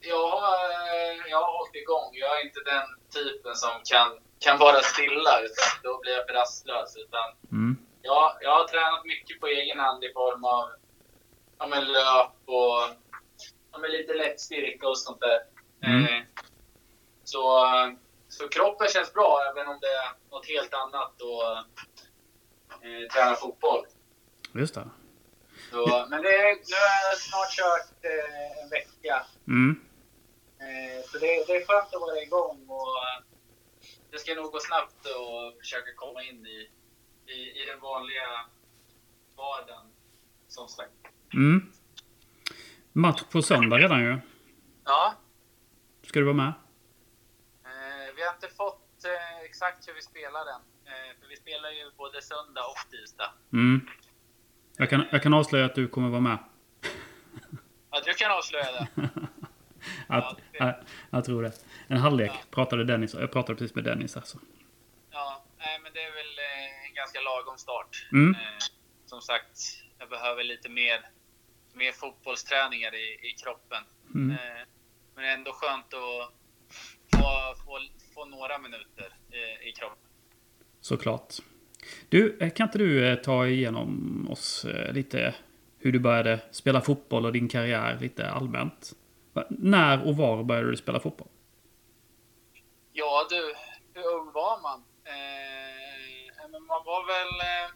Jag, 0.00 0.32
eh, 0.42 1.30
jag 1.30 1.40
har 1.46 1.52
hållit 1.58 1.74
igång. 1.74 2.10
Jag 2.12 2.40
är 2.40 2.44
inte 2.46 2.60
den 2.60 2.86
typen 3.18 3.54
som 3.54 3.70
kan, 3.90 4.08
kan 4.44 4.58
vara 4.58 4.80
stilla. 4.82 5.32
Utan 5.46 5.68
då 5.82 5.98
blir 6.02 6.12
jag 6.12 6.26
för 6.26 6.34
rastlös. 6.34 6.96
Utan 6.96 7.26
Mm. 7.52 7.76
Ja, 8.02 8.38
jag 8.40 8.50
har 8.50 8.64
tränat 8.64 9.04
mycket 9.04 9.40
på 9.40 9.46
egen 9.46 9.78
hand 9.78 10.04
i 10.04 10.12
form 10.12 10.44
av 10.44 10.64
ja, 11.58 11.66
löp 11.66 12.32
och 12.46 12.78
men 13.80 13.90
lite 13.90 14.14
lätt 14.14 14.40
styrka 14.40 14.88
och 14.88 14.98
sånt 14.98 15.20
där. 15.20 15.40
Mm. 15.90 16.04
Eh, 16.04 16.22
så, 17.24 17.66
så 18.28 18.48
kroppen 18.48 18.88
känns 18.88 19.12
bra, 19.12 19.38
även 19.50 19.68
om 19.68 19.78
det 19.80 19.86
är 19.86 20.12
något 20.30 20.46
helt 20.46 20.74
annat 20.74 21.12
att 21.22 21.22
eh, 22.84 23.12
träna 23.14 23.34
fotboll. 23.34 23.86
Just 24.52 24.74
det. 24.74 24.88
Så, 25.70 26.06
men 26.10 26.22
det 26.22 26.28
är, 26.28 26.54
nu 26.54 26.76
har 26.84 27.10
jag 27.10 27.18
snart 27.18 27.50
kört 27.50 28.04
eh, 28.04 28.62
en 28.62 28.68
vecka. 28.68 29.26
Mm. 29.48 29.80
Eh, 30.58 31.04
så 31.06 31.18
det, 31.18 31.44
det 31.46 31.56
är 31.56 31.66
skönt 31.66 31.94
att 31.94 32.00
vara 32.00 32.22
igång 32.22 32.66
och 32.68 32.98
eh, 33.04 33.24
det 34.10 34.18
ska 34.18 34.34
nog 34.34 34.52
gå 34.52 34.60
snabbt 34.60 35.06
och 35.06 35.58
försöka 35.60 35.94
komma 35.96 36.22
in 36.22 36.46
i, 36.46 36.70
i, 37.26 37.62
i 37.62 37.64
den 37.66 37.80
vanliga 37.80 38.28
vardagen. 39.36 39.86
Som 40.48 40.68
sagt. 40.68 40.92
Mm. 41.34 41.72
Match 42.96 43.22
på 43.32 43.42
söndag 43.42 43.78
redan 43.78 44.00
ju. 44.04 44.18
Ja, 44.84 45.14
Ska 46.02 46.18
du 46.18 46.24
vara 46.24 46.36
med? 46.36 46.52
eh, 47.64 48.14
vi 48.16 48.22
har 48.24 48.34
inte 48.34 48.48
fått 48.48 49.04
eh, 49.04 49.44
exakt 49.44 49.88
hur 49.88 49.94
vi 49.94 50.02
spelar 50.02 50.44
den. 50.44 50.60
Eh, 50.86 51.20
för 51.20 51.28
vi 51.28 51.36
spelar 51.36 51.70
ju 51.70 51.90
både 51.96 52.22
söndag 52.22 52.60
och 52.64 52.90
tisdag. 52.90 53.30
Mm. 53.52 53.80
Jag 54.76 54.90
kan, 54.90 55.04
jag 55.12 55.22
kan 55.22 55.34
avslöja 55.34 55.64
att 55.64 55.74
du 55.74 55.88
kommer 55.88 56.08
vara 56.08 56.20
med. 56.20 56.38
Ja, 57.90 58.00
du 58.04 58.14
kan 58.14 58.30
avslöja 58.32 58.72
det. 58.72 58.88
Att, 60.08 60.36
det- 60.52 60.58
jag, 60.58 60.74
jag 61.10 61.24
tror 61.24 61.42
det. 61.42 61.52
En 61.86 61.96
halvlek 61.96 62.30
Ja. 62.34 62.40
pratade 62.50 62.84
Dennis 62.84 63.14
Jag 63.14 63.32
pratade 63.32 63.58
precis 63.58 63.74
med 63.74 63.84
Dennis 63.84 64.16
alltså. 64.16 64.38
Ja, 65.10 65.44
nej, 65.58 65.80
men 65.82 65.92
det 65.92 66.00
är 66.04 66.10
väl 66.12 66.38
eh, 66.38 66.86
en 66.88 66.94
ganska 66.94 67.20
lagom 67.20 67.58
start. 67.58 68.08
Mm. 68.12 68.34
Eh, 68.34 68.40
som 69.06 69.20
sagt, 69.22 69.58
jag 69.98 70.08
behöver 70.08 70.44
lite 70.44 70.68
mer, 70.68 71.08
mer 71.74 71.92
fotbollsträningar 71.92 72.94
i, 72.94 73.28
i 73.28 73.32
kroppen. 73.42 73.82
Mm. 74.14 74.30
Eh, 74.30 74.66
men 75.14 75.24
ändå 75.24 75.52
skönt 75.52 75.94
att 75.94 76.32
få, 77.12 77.54
få, 77.64 77.78
få 78.14 78.24
några 78.24 78.58
minuter 78.58 79.16
i, 79.30 79.68
i 79.68 79.72
kroppen. 79.72 80.08
Såklart. 80.80 81.34
Du, 82.08 82.38
eh, 82.40 82.50
kan 82.50 82.68
inte 82.68 82.78
du 82.78 83.08
eh, 83.08 83.16
ta 83.16 83.46
igenom 83.46 84.26
oss 84.30 84.64
eh, 84.64 84.92
lite 84.92 85.34
hur 85.78 85.92
du 85.92 85.98
började 85.98 86.40
spela 86.50 86.80
fotboll 86.80 87.26
och 87.26 87.32
din 87.32 87.48
karriär 87.48 87.98
lite 88.00 88.30
allmänt? 88.30 88.92
När 89.48 90.06
och 90.06 90.16
var 90.16 90.42
började 90.42 90.70
du 90.70 90.76
spela 90.76 91.00
fotboll? 91.00 91.28
Ja 92.92 93.26
du, 93.30 93.54
hur 93.94 94.06
ung 94.06 94.32
var 94.32 94.62
man? 94.62 94.84
Eh, 95.04 96.50
man 96.50 96.84
var 96.84 97.06
väl 97.06 97.40
eh, 97.40 97.70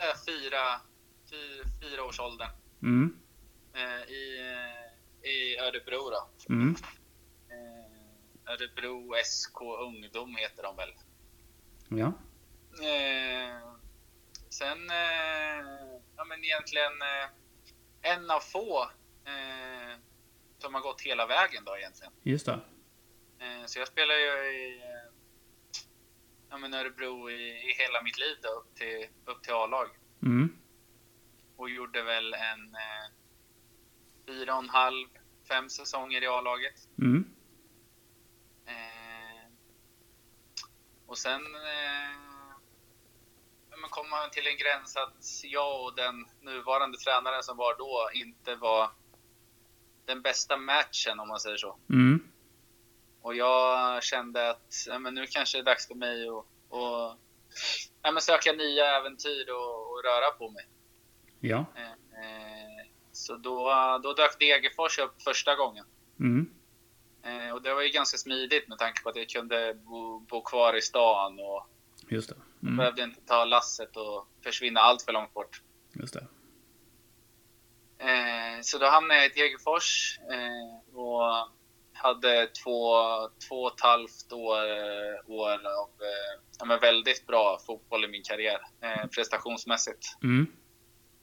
där 0.00 0.14
fyra, 0.26 0.80
fyra, 1.82 2.04
års 2.04 2.20
åldern 2.20 2.50
Mm. 2.82 3.16
eh, 3.74 4.10
i, 4.12 4.40
eh, 4.40 5.30
i 5.30 5.58
Örebro 5.58 6.10
då. 6.10 6.28
Mm. 6.48 6.74
Eh, 7.50 8.52
Örebro 8.52 9.14
SK 9.24 9.60
Ungdom 9.80 10.36
heter 10.36 10.62
de 10.62 10.76
väl. 10.76 10.92
Ja. 11.88 12.12
Sen, 14.48 14.78
ja 16.16 16.24
men 16.24 16.44
egentligen 16.44 16.92
en 18.02 18.30
av 18.30 18.40
få 18.40 18.90
som 20.58 20.74
har 20.74 20.80
gått 20.80 21.00
hela 21.00 21.26
vägen 21.26 21.64
då 21.64 21.76
egentligen. 21.76 22.12
Just 22.22 22.46
det. 22.46 22.60
Så 23.66 23.78
jag 23.78 23.88
spelar 23.88 24.14
ju 24.14 24.26
i 24.50 24.80
ja, 26.50 26.58
men 26.58 26.74
Örebro 26.74 27.30
i, 27.30 27.34
i 27.50 27.74
hela 27.78 28.02
mitt 28.02 28.18
liv 28.18 28.36
då, 28.42 28.48
upp 28.48 28.74
till, 28.74 29.06
upp 29.24 29.42
till 29.42 29.52
A-lag. 29.52 29.88
Mm. 30.22 30.56
Och 31.60 31.70
gjorde 31.70 32.02
väl 32.02 32.34
en 32.34 32.74
eh, 32.74 33.06
fyra 34.26 34.54
och 34.56 34.62
en 34.62 34.68
halv, 34.68 35.08
fem 35.48 35.68
säsonger 35.68 36.22
i 36.22 36.26
A-laget. 36.26 36.88
Mm. 36.98 37.24
Eh, 38.66 39.52
och 41.06 41.18
sen 41.18 41.40
eh, 41.54 42.20
kom 43.90 44.10
man 44.10 44.30
till 44.30 44.46
en 44.46 44.56
gräns 44.56 44.96
att 44.96 45.44
jag 45.44 45.84
och 45.84 45.94
den 45.94 46.26
nuvarande 46.40 46.98
tränaren 46.98 47.42
som 47.42 47.56
var 47.56 47.78
då 47.78 48.10
inte 48.14 48.54
var 48.54 48.90
den 50.04 50.22
bästa 50.22 50.56
matchen 50.56 51.20
om 51.20 51.28
man 51.28 51.40
säger 51.40 51.56
så. 51.56 51.78
Mm. 51.90 52.28
Och 53.22 53.34
jag 53.34 54.02
kände 54.02 54.50
att 54.50 54.74
ja, 54.86 54.98
men 54.98 55.14
nu 55.14 55.26
kanske 55.26 55.58
det 55.58 55.62
är 55.62 55.64
dags 55.64 55.88
för 55.88 55.94
mig 55.94 56.28
att 56.28 56.44
och, 56.68 57.16
ja, 58.02 58.12
men 58.12 58.22
söka 58.22 58.52
nya 58.52 58.96
äventyr 58.96 59.50
och, 59.50 59.92
och 59.92 60.04
röra 60.04 60.30
på 60.30 60.50
mig. 60.50 60.66
Ja. 61.40 61.64
Eh, 61.76 62.86
så 63.12 63.36
då, 63.36 63.70
då 64.02 64.12
dök 64.12 64.38
Degerfors 64.38 64.98
upp 64.98 65.22
första 65.22 65.54
gången. 65.54 65.84
Mm. 66.20 66.50
Eh, 67.22 67.54
och 67.54 67.62
det 67.62 67.74
var 67.74 67.82
ju 67.82 67.88
ganska 67.88 68.18
smidigt 68.18 68.68
med 68.68 68.78
tanke 68.78 69.02
på 69.02 69.08
att 69.08 69.16
jag 69.16 69.28
kunde 69.28 69.74
bo, 69.74 70.18
bo 70.18 70.42
kvar 70.42 70.76
i 70.76 70.82
stan 70.82 71.38
och 71.40 71.66
Just 72.08 72.28
det. 72.28 72.36
Mm. 72.62 72.76
behövde 72.76 73.02
inte 73.02 73.20
ta 73.20 73.44
lasset 73.44 73.96
och 73.96 74.28
försvinna 74.44 74.80
allt 74.80 75.02
för 75.02 75.12
långt 75.12 75.34
bort. 75.34 75.62
Just 75.92 76.14
det. 76.14 76.26
Eh, 77.98 78.60
så 78.62 78.78
då 78.78 78.86
hamnade 78.86 79.20
jag 79.20 79.26
i 79.26 79.40
Degerfors 79.40 80.18
och 80.92 81.22
hade 81.92 82.46
två, 82.46 83.02
två 83.48 83.62
och 83.62 83.74
ett 83.74 83.80
halvt 83.80 84.32
år, 84.32 84.64
år 85.26 85.52
av 85.52 85.90
ja, 86.58 86.78
väldigt 86.80 87.26
bra 87.26 87.58
fotboll 87.66 88.04
i 88.04 88.08
min 88.08 88.22
karriär, 88.22 88.60
prestationsmässigt. 89.14 90.16
Mm. 90.22 90.46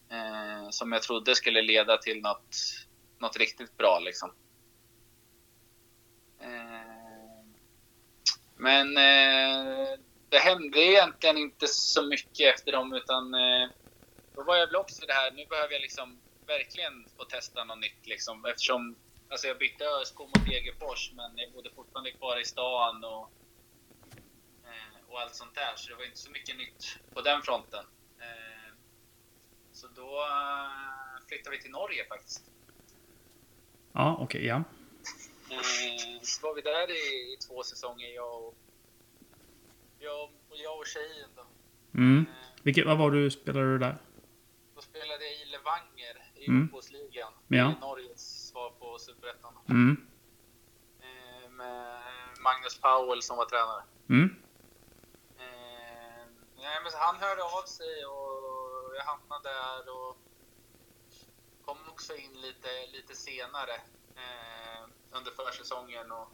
Eh, 0.09 0.69
som 0.69 0.91
jag 0.91 1.03
trodde 1.03 1.35
skulle 1.35 1.61
leda 1.61 1.97
till 1.97 2.21
något, 2.21 2.55
något 3.19 3.37
riktigt 3.37 3.77
bra 3.77 3.99
liksom. 3.99 4.33
Eh, 6.39 7.47
men 8.55 8.97
eh, 8.97 9.99
det 10.29 10.39
hände 10.39 10.79
egentligen 10.79 11.37
inte 11.37 11.67
så 11.67 12.03
mycket 12.03 12.55
efter 12.55 12.71
dem 12.71 12.93
utan 12.93 13.33
eh, 13.33 13.69
då 14.35 14.43
var 14.43 14.55
jag 14.55 14.67
väl 14.67 14.75
också 14.75 15.05
det 15.05 15.13
här, 15.13 15.31
nu 15.31 15.45
behöver 15.45 15.73
jag 15.73 15.81
liksom 15.81 16.19
verkligen 16.47 17.07
få 17.17 17.25
testa 17.25 17.63
något 17.63 17.79
nytt 17.79 18.07
liksom 18.07 18.45
eftersom 18.45 18.95
alltså 19.29 19.47
jag 19.47 19.57
bytte 19.57 19.85
ÖSK 19.85 20.19
mot 20.19 20.45
Degerfors 20.45 21.11
men 21.13 21.37
jag 21.37 21.51
bodde 21.51 21.69
fortfarande 21.75 22.11
kvar 22.11 22.41
i 22.41 22.45
stan 22.45 23.03
och, 23.03 23.31
eh, 24.65 25.09
och 25.09 25.21
allt 25.21 25.35
sånt 25.35 25.55
där 25.55 25.73
så 25.75 25.89
det 25.89 25.95
var 25.95 26.05
inte 26.05 26.17
så 26.17 26.31
mycket 26.31 26.57
nytt 26.57 26.99
på 27.13 27.21
den 27.21 27.41
fronten. 27.41 27.85
Eh, 28.19 28.56
så 29.77 29.87
då 29.87 30.19
eh, 30.21 31.27
flyttade 31.27 31.55
vi 31.55 31.61
till 31.61 31.71
Norge 31.71 32.05
faktiskt. 32.07 32.43
Ja, 33.93 34.17
okej. 34.19 34.45
ja. 34.45 34.55
Eh, 35.51 36.21
så 36.21 36.47
var 36.47 36.55
vi 36.55 36.61
där 36.61 36.91
i, 36.91 37.33
i 37.33 37.37
två 37.47 37.63
säsonger, 37.63 38.07
jag 38.15 38.43
och, 38.43 38.55
jag, 39.99 40.23
och- 40.23 40.57
jag 40.57 40.77
och 40.79 40.85
tjejen. 40.87 41.29
Då. 41.35 41.45
Mm. 41.93 42.19
Eh, 42.29 42.33
Vilket, 42.63 42.85
vad 42.85 42.97
var 42.97 43.11
du 43.11 43.31
spelade 43.31 43.65
du 43.65 43.77
där? 43.77 43.97
då 44.75 44.81
spelade 44.81 45.23
jag 45.25 45.33
i 45.41 45.45
Levanger 45.45 46.31
i 46.35 46.47
Mm. 46.47 46.67
fotbollsligan. 46.67 47.33
Ja. 47.47 47.71
I 47.71 47.79
Norges 47.81 48.47
svar 48.49 48.69
på 48.79 48.97
Superettan. 48.99 49.53
Mm. 49.69 50.07
Med 51.49 52.01
Magnus 52.39 52.79
Powell 52.79 53.21
som 53.21 53.37
var 53.37 53.45
tränare. 53.45 53.83
Mm. 54.09 54.35
Nej, 56.57 56.79
men 56.83 56.91
han 56.95 57.15
hörde 57.15 57.43
av 57.43 57.65
sig 57.65 58.05
och 58.05 58.66
jag 58.97 59.03
hamnade 59.03 59.49
där 59.49 59.89
och 59.89 60.17
kom 61.65 61.77
också 61.89 62.15
in 62.15 62.33
lite, 62.41 62.87
lite 62.93 63.15
senare 63.15 63.73
eh, 64.15 64.89
under 65.11 65.31
försäsongen 65.31 66.11
och 66.11 66.27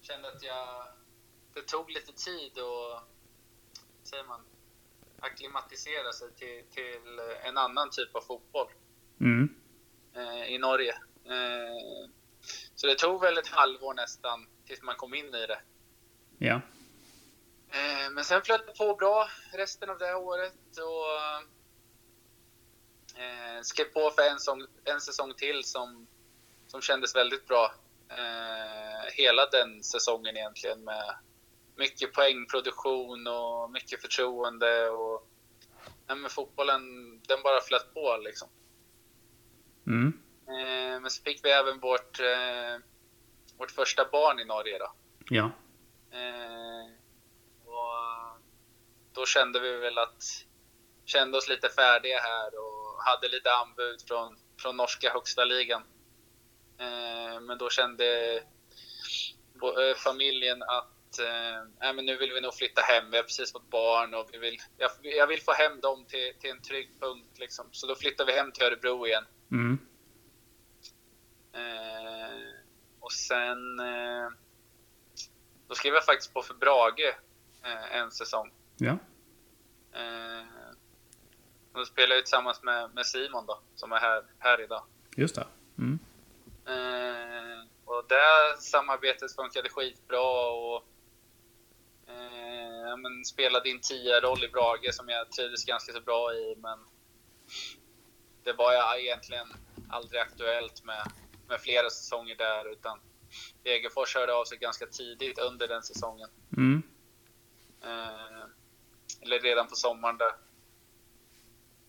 kände 0.00 0.28
att 0.28 0.42
jag... 0.42 0.86
Det 1.54 1.62
tog 1.62 1.90
lite 1.90 2.12
tid 2.12 2.58
att, 2.58 3.04
säger 4.02 4.24
man, 4.24 4.40
acklimatisera 5.20 6.12
sig 6.12 6.32
till, 6.32 6.64
till 6.70 7.20
en 7.42 7.58
annan 7.58 7.90
typ 7.90 8.14
av 8.16 8.20
fotboll 8.20 8.68
Mm. 9.20 9.54
eh, 10.14 10.54
i 10.54 10.58
Norge. 10.58 10.94
Eh, 11.24 12.10
så 12.74 12.86
det 12.86 12.94
tog 12.94 13.20
väl 13.20 13.38
ett 13.38 13.48
halvår 13.48 13.94
nästan 13.94 14.46
tills 14.66 14.82
man 14.82 14.96
kom 14.96 15.14
in 15.14 15.34
i 15.34 15.46
det. 15.46 15.60
Ja. 16.38 16.60
Eh, 17.72 18.10
Men 18.10 18.24
sen 18.24 18.42
flöt 18.42 18.66
det 18.66 18.72
på 18.72 18.94
bra 18.94 19.28
resten 19.52 19.90
av 19.90 19.98
det 19.98 20.14
året 20.14 20.78
och 20.78 21.10
eh, 23.20 23.62
skrev 23.62 23.84
på 23.84 24.10
för 24.10 24.22
en, 24.22 24.38
sång, 24.38 24.66
en 24.84 25.00
säsong 25.00 25.34
till 25.34 25.64
som, 25.64 26.06
som 26.66 26.80
kändes 26.80 27.16
väldigt 27.16 27.46
bra. 27.46 27.74
Eh, 28.08 29.12
hela 29.12 29.46
den 29.46 29.82
säsongen 29.82 30.36
egentligen 30.36 30.84
med 30.84 31.14
mycket 31.76 32.12
poängproduktion 32.12 33.26
och 33.26 33.70
mycket 33.70 34.00
förtroende 34.02 34.90
och 34.90 35.28
ja, 36.06 36.14
men 36.14 36.30
fotbollen 36.30 36.82
den 37.28 37.42
bara 37.42 37.60
flöt 37.60 37.94
på 37.94 38.16
liksom. 38.16 38.48
Mm. 39.86 40.12
Men 41.02 41.10
så 41.10 41.22
fick 41.22 41.44
vi 41.44 41.50
även 41.50 41.80
vårt, 41.80 42.20
vårt 43.58 43.70
första 43.70 44.04
barn 44.12 44.38
i 44.40 44.44
Norge 44.44 44.78
då. 44.78 44.92
Ja. 45.30 45.50
Eh, 46.10 46.99
då 49.12 49.26
kände 49.26 49.60
vi 49.60 49.76
väl 49.76 49.98
att 49.98 50.22
kände 51.04 51.38
oss 51.38 51.48
lite 51.48 51.68
färdiga 51.68 52.20
här 52.20 52.50
och 52.58 53.02
hade 53.04 53.28
lite 53.28 53.52
anbud 53.52 54.02
från, 54.08 54.36
från 54.62 54.76
norska 54.76 55.10
högsta 55.10 55.44
ligan. 55.44 55.82
Eh, 56.78 57.40
men 57.40 57.58
då 57.58 57.70
kände 57.70 58.36
eh, 59.62 59.96
familjen 59.96 60.62
att 60.62 61.18
eh, 61.18 61.92
men 61.94 62.06
nu 62.06 62.16
vill 62.16 62.32
vi 62.32 62.40
nog 62.40 62.54
flytta 62.54 62.80
hem. 62.80 63.10
Vi 63.10 63.16
har 63.16 63.24
precis 63.24 63.52
fått 63.52 63.70
barn 63.70 64.14
och 64.14 64.28
vi 64.32 64.38
vill, 64.38 64.58
jag, 64.76 64.90
jag 65.02 65.26
vill 65.26 65.42
få 65.42 65.52
hem 65.52 65.80
dem 65.80 66.04
till, 66.04 66.34
till 66.40 66.50
en 66.50 66.62
trygg 66.62 66.90
punkt. 67.00 67.38
Liksom. 67.38 67.66
Så 67.72 67.86
då 67.86 67.94
flyttade 67.94 68.32
vi 68.32 68.38
hem 68.38 68.52
till 68.52 68.64
Örebro 68.64 69.06
igen. 69.06 69.24
Mm. 69.52 69.78
Eh, 71.52 72.54
och 73.00 73.12
sen 73.12 73.80
eh, 73.80 74.28
då 75.68 75.74
skrev 75.74 75.94
jag 75.94 76.04
faktiskt 76.04 76.34
på 76.34 76.42
för 76.42 76.54
Brage 76.54 77.14
eh, 77.64 77.96
en 77.96 78.10
säsong. 78.10 78.52
Ja. 78.80 78.98
Eh, 79.92 80.44
och 81.72 81.78
då 81.78 81.84
spelade 81.84 82.14
jag 82.14 82.24
tillsammans 82.24 82.62
med, 82.62 82.94
med 82.94 83.06
Simon 83.06 83.46
då, 83.46 83.60
som 83.74 83.92
är 83.92 83.96
här, 83.96 84.24
här 84.38 84.60
idag. 84.60 84.82
Just 85.16 85.34
det. 85.34 85.46
Mm. 85.78 85.98
Eh, 86.66 87.64
och 87.84 88.04
det 88.08 88.60
samarbetet 88.60 89.34
funkade 89.34 89.68
skitbra 89.68 90.50
och 90.50 90.84
eh, 92.06 92.96
men 92.96 93.24
spelade 93.24 93.68
in 93.70 93.80
10-roll 93.80 94.44
i 94.44 94.48
Brage 94.48 94.94
som 94.94 95.08
jag 95.08 95.30
trivdes 95.32 95.64
ganska 95.64 95.92
så 95.92 96.00
bra 96.00 96.34
i. 96.34 96.56
Men 96.56 96.78
det 98.44 98.52
var 98.52 98.72
jag 98.72 99.00
egentligen 99.00 99.46
aldrig 99.88 100.20
aktuellt 100.20 100.84
med, 100.84 101.12
med 101.48 101.60
flera 101.60 101.90
säsonger 101.90 102.36
där 102.36 102.72
utan 102.72 103.00
Degerfors 103.62 104.14
hörde 104.14 104.34
av 104.34 104.44
sig 104.44 104.58
ganska 104.58 104.86
tidigt 104.86 105.38
under 105.38 105.68
den 105.68 105.82
säsongen. 105.82 106.28
Mm. 106.56 106.82
Eh, 107.82 108.44
eller 109.22 109.38
redan 109.40 109.66
på 109.68 109.74
sommaren 109.74 110.18
där. 110.18 110.32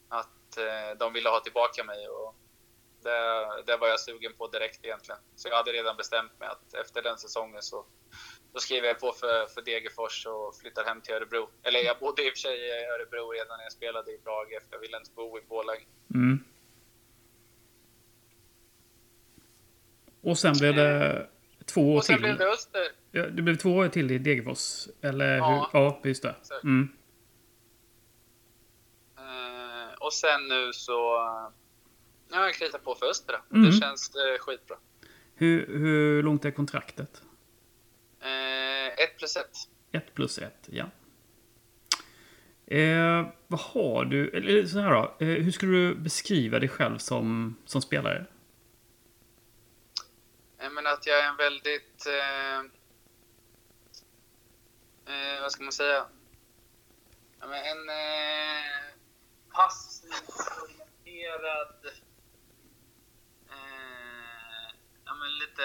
Att 0.09 0.57
eh, 0.57 0.97
de 0.99 1.13
ville 1.13 1.29
ha 1.29 1.39
tillbaka 1.39 1.83
mig 1.83 2.07
och 2.07 2.35
det, 3.03 3.63
det 3.65 3.77
var 3.77 3.87
jag 3.87 3.99
sugen 3.99 4.33
på 4.37 4.47
direkt 4.47 4.85
egentligen. 4.85 5.21
Så 5.35 5.47
jag 5.47 5.55
hade 5.55 5.71
redan 5.71 5.97
bestämt 5.97 6.39
mig 6.39 6.47
att 6.47 6.73
efter 6.73 7.01
den 7.01 7.17
säsongen 7.17 7.61
så 7.61 7.85
då 8.53 8.59
skrev 8.59 8.85
jag 8.85 8.99
på 8.99 9.11
för, 9.11 9.45
för 9.45 9.61
Degerfors 9.61 10.25
och 10.25 10.55
flyttade 10.55 10.87
hem 10.89 11.01
till 11.01 11.13
Örebro. 11.13 11.49
Eller 11.63 11.79
jag 11.79 11.99
bodde 11.99 12.21
i 12.25 12.29
och 12.29 12.33
för 12.33 12.39
sig 12.39 12.57
i 12.59 12.71
Örebro 12.85 13.31
redan 13.31 13.57
när 13.57 13.63
jag 13.63 13.71
spelade 13.71 14.11
i 14.11 14.17
Brage 14.17 14.49
för 14.61 14.67
jag 14.71 14.79
ville 14.79 14.97
inte 14.97 15.11
bo 15.15 15.37
i 15.37 15.41
Borlänge. 15.41 15.85
Mm. 16.13 16.43
Och 20.23 20.37
sen 20.37 20.53
blev 20.59 20.75
det 20.75 21.27
två 21.65 21.93
år 21.93 21.97
Och 21.97 22.05
sen 22.05 22.15
till. 22.15 22.23
blev 22.23 22.37
det 22.37 22.49
Öster. 22.49 22.87
Ja, 23.11 23.25
det 23.25 23.41
blev 23.41 23.55
två 23.55 23.69
år 23.69 23.87
till 23.87 24.11
i 24.11 24.17
Degerfors. 24.17 24.87
Eller 25.01 25.37
Ja. 25.37 25.69
hur? 25.73 25.79
Ja, 25.79 26.01
just 26.03 26.23
det. 26.23 26.35
Mm. 26.63 26.89
Eh, 29.17 29.90
och 30.01 30.13
sen 30.13 30.47
nu 30.47 30.73
så... 30.73 30.91
Ja, 32.29 32.45
jag 32.45 32.53
kritar 32.53 32.79
på 32.79 32.95
för 32.95 33.05
Öster 33.05 33.33
då. 33.33 33.57
Mm. 33.57 33.71
Det 33.71 33.77
känns 33.77 34.15
eh, 34.15 34.39
skitbra. 34.39 34.77
Hur, 35.35 35.67
hur 35.67 36.23
långt 36.23 36.45
är 36.45 36.51
kontraktet? 36.51 37.21
Eh, 38.21 39.03
ett 39.03 39.17
plus 39.17 39.37
ett. 39.37 39.57
Ett 39.91 40.13
plus 40.13 40.37
ett, 40.37 40.69
ja. 40.69 40.85
Eh, 42.75 43.27
vad 43.47 43.59
har 43.59 44.05
du, 44.05 44.29
eller 44.29 44.65
så 44.65 44.79
här 44.79 44.91
då. 44.91 45.25
Eh, 45.25 45.27
hur 45.27 45.51
skulle 45.51 45.71
du 45.71 45.95
beskriva 45.95 46.59
dig 46.59 46.69
själv 46.69 46.97
som, 46.97 47.55
som 47.65 47.81
spelare? 47.81 48.25
Menar 50.71 50.93
att 50.93 51.07
jag 51.07 51.19
är 51.19 51.27
en 51.29 51.37
väldigt... 51.37 52.07
Eh, 52.07 52.59
eh, 55.15 55.41
vad 55.41 55.51
ska 55.51 55.63
man 55.63 55.71
säga? 55.71 56.05
Ja, 57.39 57.47
men 57.47 57.57
en 57.57 57.89
eh, 57.89 58.91
passivt 59.53 60.29
orienterad... 60.63 61.85
Eh, 63.49 64.75
ja, 65.05 65.13
men 65.15 65.37
lite... 65.37 65.63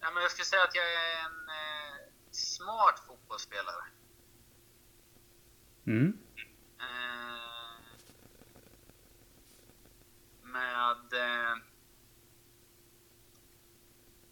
Ja, 0.00 0.10
men 0.10 0.22
jag 0.22 0.32
skulle 0.32 0.44
säga 0.44 0.62
att 0.62 0.74
jag 0.74 0.92
är 0.92 1.18
en 1.18 1.48
eh, 1.48 2.12
smart 2.30 3.02
fotbollsspelare. 3.06 3.84
Mm. 5.86 6.18
Eh, 6.80 7.96
med, 10.42 11.12
eh, 11.12 11.56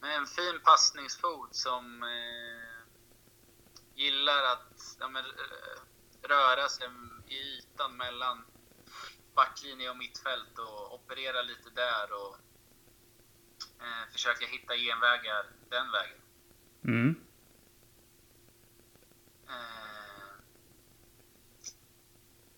med 0.00 0.16
en 0.16 0.26
fin 0.26 0.60
passningsfot 0.64 1.56
som 1.56 2.02
eh, 2.02 2.80
gillar 3.94 4.42
att 4.44 4.96
ja, 5.00 5.08
men, 5.08 5.24
röra 6.22 6.68
sig 6.68 6.88
i 7.30 7.58
ytan 7.58 7.96
mellan 7.96 8.44
backlinje 9.34 9.90
och 9.90 9.96
mittfält 9.96 10.58
och 10.58 10.94
operera 10.94 11.42
lite 11.42 11.70
där 11.70 12.12
och 12.12 12.36
eh, 13.80 14.12
försöka 14.12 14.46
hitta 14.46 14.76
genvägar 14.76 15.46
den 15.68 15.90
vägen. 15.90 16.20
Mm. 16.84 17.24
Eh, 19.48 20.32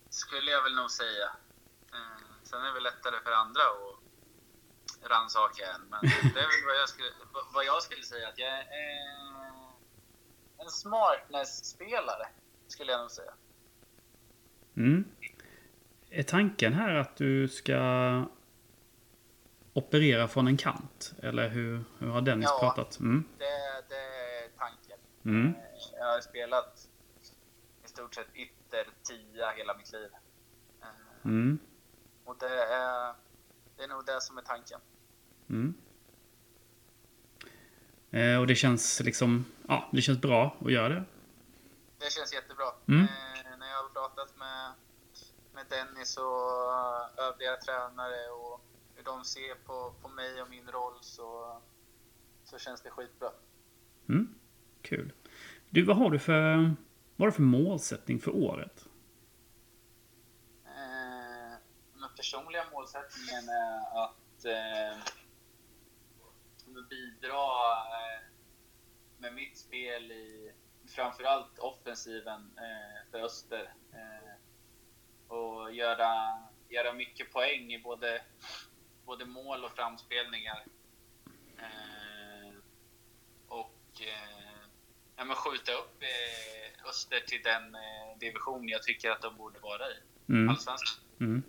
skulle 0.09 0.51
jag 0.51 0.63
väl 0.63 0.75
nog 0.75 0.91
säga. 0.91 1.35
Eh, 1.93 2.23
sen 2.43 2.61
är 2.61 2.65
det 2.65 2.73
väl 2.73 2.83
lättare 2.83 3.19
för 3.23 3.31
andra 3.31 3.61
att 3.61 5.09
rannsaka 5.09 5.65
en. 5.65 5.81
Men 5.81 6.01
det 6.33 6.39
är 6.39 6.47
väl 6.47 6.65
vad 6.65 6.75
jag 6.75 6.89
skulle, 6.89 7.11
vad 7.53 7.65
jag 7.65 7.83
skulle 7.83 8.03
säga. 8.03 8.29
Att 8.29 8.37
jag 8.37 8.49
är 8.49 8.67
en 10.57 10.69
smartness-spelare. 10.69 12.27
Skulle 12.67 12.91
jag 12.91 13.01
nog 13.01 13.11
säga. 13.11 13.33
Mm. 14.77 15.03
Är 16.09 16.23
tanken 16.23 16.73
här 16.73 16.95
att 16.95 17.15
du 17.15 17.47
ska 17.47 18.23
operera 19.73 20.27
från 20.27 20.47
en 20.47 20.57
kant? 20.57 21.13
Eller 21.21 21.49
hur, 21.49 21.83
hur 21.99 22.07
har 22.07 22.21
Dennis 22.21 22.49
Ja. 22.49 22.57
pratat? 22.59 22.99
Mm. 22.99 23.23
Det, 23.37 23.45
det 23.89 23.95
är 23.95 24.49
tanken. 24.57 24.97
Mm. 25.25 25.53
Jag 25.99 26.05
har 26.05 26.21
spelat 26.21 26.87
i 27.85 27.87
stort 27.87 28.15
sett 28.15 28.27
ytter 28.35 28.87
tia 29.03 29.49
hela 29.57 29.77
mitt 29.77 29.91
liv. 29.91 30.09
Eh, 30.81 30.87
Mm. 31.25 31.59
Och 32.25 32.35
det 32.39 32.63
är, 32.63 33.13
det 33.77 33.83
är 33.83 33.87
nog 33.87 34.05
det 34.05 34.21
som 34.21 34.37
är 34.37 34.41
tanken. 34.41 34.79
Mm. 35.49 35.73
Eh, 38.11 38.39
och 38.39 38.47
det 38.47 38.55
känns 38.55 38.99
liksom, 38.99 39.45
ja, 39.67 39.89
det 39.93 40.01
känns 40.01 40.21
bra 40.21 40.57
att 40.65 40.71
göra 40.71 40.89
det. 40.89 41.03
Det 41.97 42.11
känns 42.11 42.33
jättebra. 42.33 42.65
Mm. 42.87 43.01
Eh, 43.01 43.57
när 43.59 43.67
jag 43.67 43.77
har 43.83 43.89
pratat 43.89 44.37
med, 44.37 44.71
med 45.69 45.79
Dennis 45.79 46.17
och 46.17 47.23
övriga 47.23 47.55
tränare 47.55 48.29
och 48.29 48.61
hur 48.95 49.03
de 49.03 49.23
ser 49.23 49.55
på, 49.55 49.93
på 50.01 50.09
mig 50.09 50.41
och 50.41 50.49
min 50.49 50.67
roll 50.67 50.97
så, 51.01 51.61
så 52.43 52.57
känns 52.57 52.81
det 52.81 52.89
skitbra. 52.89 53.29
Mm. 54.09 54.35
Kul. 54.81 55.13
Du, 55.69 55.85
vad 55.85 55.97
har 55.97 56.09
du 56.09 56.19
för, 56.19 56.55
vad 57.15 57.19
har 57.19 57.27
du 57.27 57.31
för 57.31 57.41
målsättning 57.41 58.19
för 58.19 58.35
året? 58.35 58.87
Eh, 60.65 61.57
den 61.93 62.09
personliga 62.17 62.65
målsättningen 62.71 63.49
är 63.49 64.03
att 64.03 64.45
eh, 64.45 64.97
bidra 66.89 67.71
eh, 67.71 68.21
med 69.17 69.33
mitt 69.33 69.57
spel 69.57 70.11
i 70.11 70.51
framförallt 70.87 71.59
offensiven 71.59 72.57
eh, 72.57 73.11
för 73.11 73.19
Öster. 73.19 73.73
Eh, 73.93 74.33
och 75.33 75.73
göra, 75.73 76.11
göra 76.69 76.93
mycket 76.93 77.33
poäng 77.33 77.73
i 77.73 77.79
både, 77.79 78.21
både 79.05 79.25
mål 79.25 79.63
och 79.63 79.71
framspelningar. 79.71 80.63
Eh, 81.57 82.53
och 83.47 84.01
eh, 84.01 84.67
ja, 85.15 85.25
men 85.25 85.35
skjuta 85.35 85.71
upp 85.71 85.97
eh, 86.01 86.89
Öster 86.89 87.19
till 87.27 87.41
den 87.43 87.75
eh, 87.75 88.19
division 88.19 88.69
jag 88.69 88.83
tycker 88.83 89.11
att 89.11 89.21
de 89.21 89.37
borde 89.37 89.59
vara 89.59 89.83
i. 89.89 89.95
Mm. 90.29 90.49
Allsvenskan. 90.49 91.03
Mm. 91.19 91.43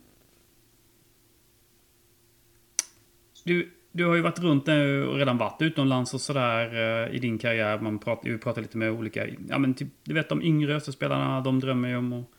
Du, 3.45 3.77
du 3.93 4.07
har 4.07 4.15
ju 4.15 4.21
varit 4.21 4.39
runt 4.39 4.67
nu 4.67 5.07
och 5.07 5.17
redan 5.17 5.39
varit 5.39 5.63
utomlands 5.63 6.15
och 6.15 6.21
sådär 6.21 6.75
eh, 6.75 7.15
i 7.15 7.19
din 7.19 7.39
karriär. 7.39 7.79
Man 7.79 7.99
pratar, 7.99 8.31
vi 8.31 8.39
pratar 8.39 8.63
lite 8.63 8.79
med 8.79 8.91
olika, 8.91 9.27
ja 9.49 9.59
men 9.59 9.75
typ, 9.75 9.89
du 10.05 10.15
vet 10.15 10.29
de 10.29 10.43
yngre 10.43 10.81
spelarna 10.81 11.41
de 11.41 11.61
drömmer 11.61 11.89
ju 11.89 11.97
om 11.97 12.13
att 12.13 12.31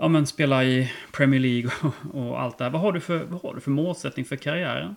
ja, 0.00 0.08
men 0.08 0.26
spela 0.26 0.64
i 0.64 0.92
Premier 1.12 1.40
League 1.40 1.70
och, 1.82 1.94
och 2.20 2.40
allt 2.40 2.58
det 2.58 2.64
här. 2.64 2.70
Vad 2.70 2.80
har, 2.80 2.92
du 2.92 3.00
för, 3.00 3.24
vad 3.24 3.42
har 3.42 3.54
du 3.54 3.60
för 3.60 3.70
målsättning 3.70 4.24
för 4.24 4.36
karriären? 4.36 4.96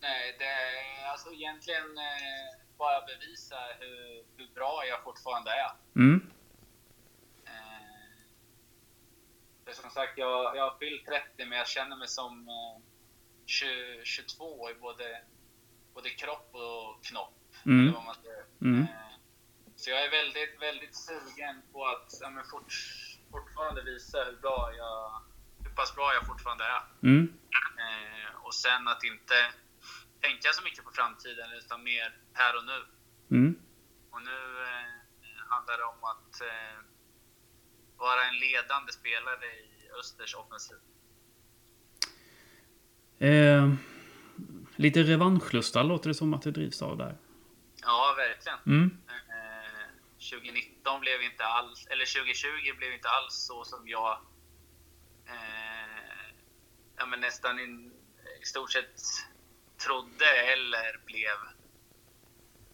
Nej, 0.00 0.36
det 0.38 0.44
är 0.44 1.10
alltså 1.12 1.32
egentligen 1.32 1.98
eh, 1.98 2.60
bara 2.78 3.06
bevisa 3.06 3.56
hur, 3.80 4.24
hur 4.36 4.54
bra 4.54 4.82
jag 4.88 5.04
fortfarande 5.04 5.50
är. 5.50 5.70
Mm. 5.96 6.30
Eh, 7.44 7.52
som 9.72 9.90
sagt, 9.90 10.18
jag, 10.18 10.56
jag 10.56 10.70
har 10.70 10.78
fyllt 10.78 11.06
30 11.06 11.46
men 11.48 11.58
jag 11.58 11.68
känner 11.68 11.96
mig 11.96 12.08
som 12.08 12.48
eh, 12.48 12.82
20, 13.46 14.04
22 14.04 14.70
i 14.70 14.74
både, 14.74 15.20
både 15.94 16.10
kropp 16.10 16.50
och 16.52 17.04
knopp. 17.04 17.34
Mm. 17.66 17.80
Eller 17.80 17.92
vad 17.92 18.04
man 18.04 18.14
säger. 18.14 18.44
Mm. 18.60 18.82
Eh, 18.82 19.05
så 19.86 19.90
jag 19.90 20.04
är 20.04 20.10
väldigt, 20.10 20.54
väldigt 20.68 20.96
sugen 20.96 21.56
på 21.72 21.86
att 21.86 22.08
ja, 22.20 22.42
fort, 22.50 22.72
fortfarande 23.30 23.82
visa 23.82 24.18
hur 24.24 24.36
bra 24.44 24.72
jag, 24.76 25.00
hur 25.64 25.74
pass 25.74 25.94
bra 25.94 26.14
jag 26.14 26.26
fortfarande 26.26 26.64
är. 26.64 26.82
Mm. 27.02 27.24
Eh, 27.84 28.44
och 28.44 28.54
sen 28.54 28.88
att 28.88 29.04
inte 29.04 29.38
tänka 30.20 30.48
så 30.52 30.62
mycket 30.64 30.84
på 30.84 30.90
framtiden 30.90 31.48
utan 31.58 31.84
mer 31.84 32.08
här 32.32 32.52
och 32.58 32.64
nu. 32.70 32.78
Mm. 33.36 33.58
Och 34.10 34.22
nu 34.22 34.40
eh, 34.70 34.90
handlar 35.52 35.76
det 35.78 35.84
om 35.94 36.04
att 36.12 36.40
eh, 36.40 36.78
vara 37.96 38.22
en 38.28 38.38
ledande 38.46 38.92
spelare 38.92 39.46
i 39.46 39.90
Östers 40.00 40.34
offensiv. 40.34 40.80
Eh, 43.18 43.74
lite 44.76 45.02
revanschlusta 45.02 45.82
låter 45.82 46.08
det 46.08 46.14
som 46.14 46.34
att 46.34 46.42
det 46.42 46.50
drivs 46.50 46.82
av 46.82 46.96
där. 46.96 47.16
Ja, 47.82 48.14
verkligen. 48.16 48.58
Mm. 48.66 49.05
Eh, 50.32 50.38
2019 50.38 51.00
blev 51.00 51.22
inte 51.22 51.44
alls, 51.44 51.86
eller 51.86 52.04
2020 52.04 52.78
blev 52.78 52.92
inte 52.92 53.08
alls 53.08 53.34
så 53.34 53.64
som 53.64 53.88
jag 53.88 54.12
eh, 55.28 56.26
ja, 56.98 57.06
men 57.06 57.20
nästan 57.20 57.58
in, 57.60 57.92
i 58.42 58.44
stort 58.44 58.72
sett 58.72 58.96
trodde 59.86 60.26
eller 60.52 61.00
blev. 61.06 61.38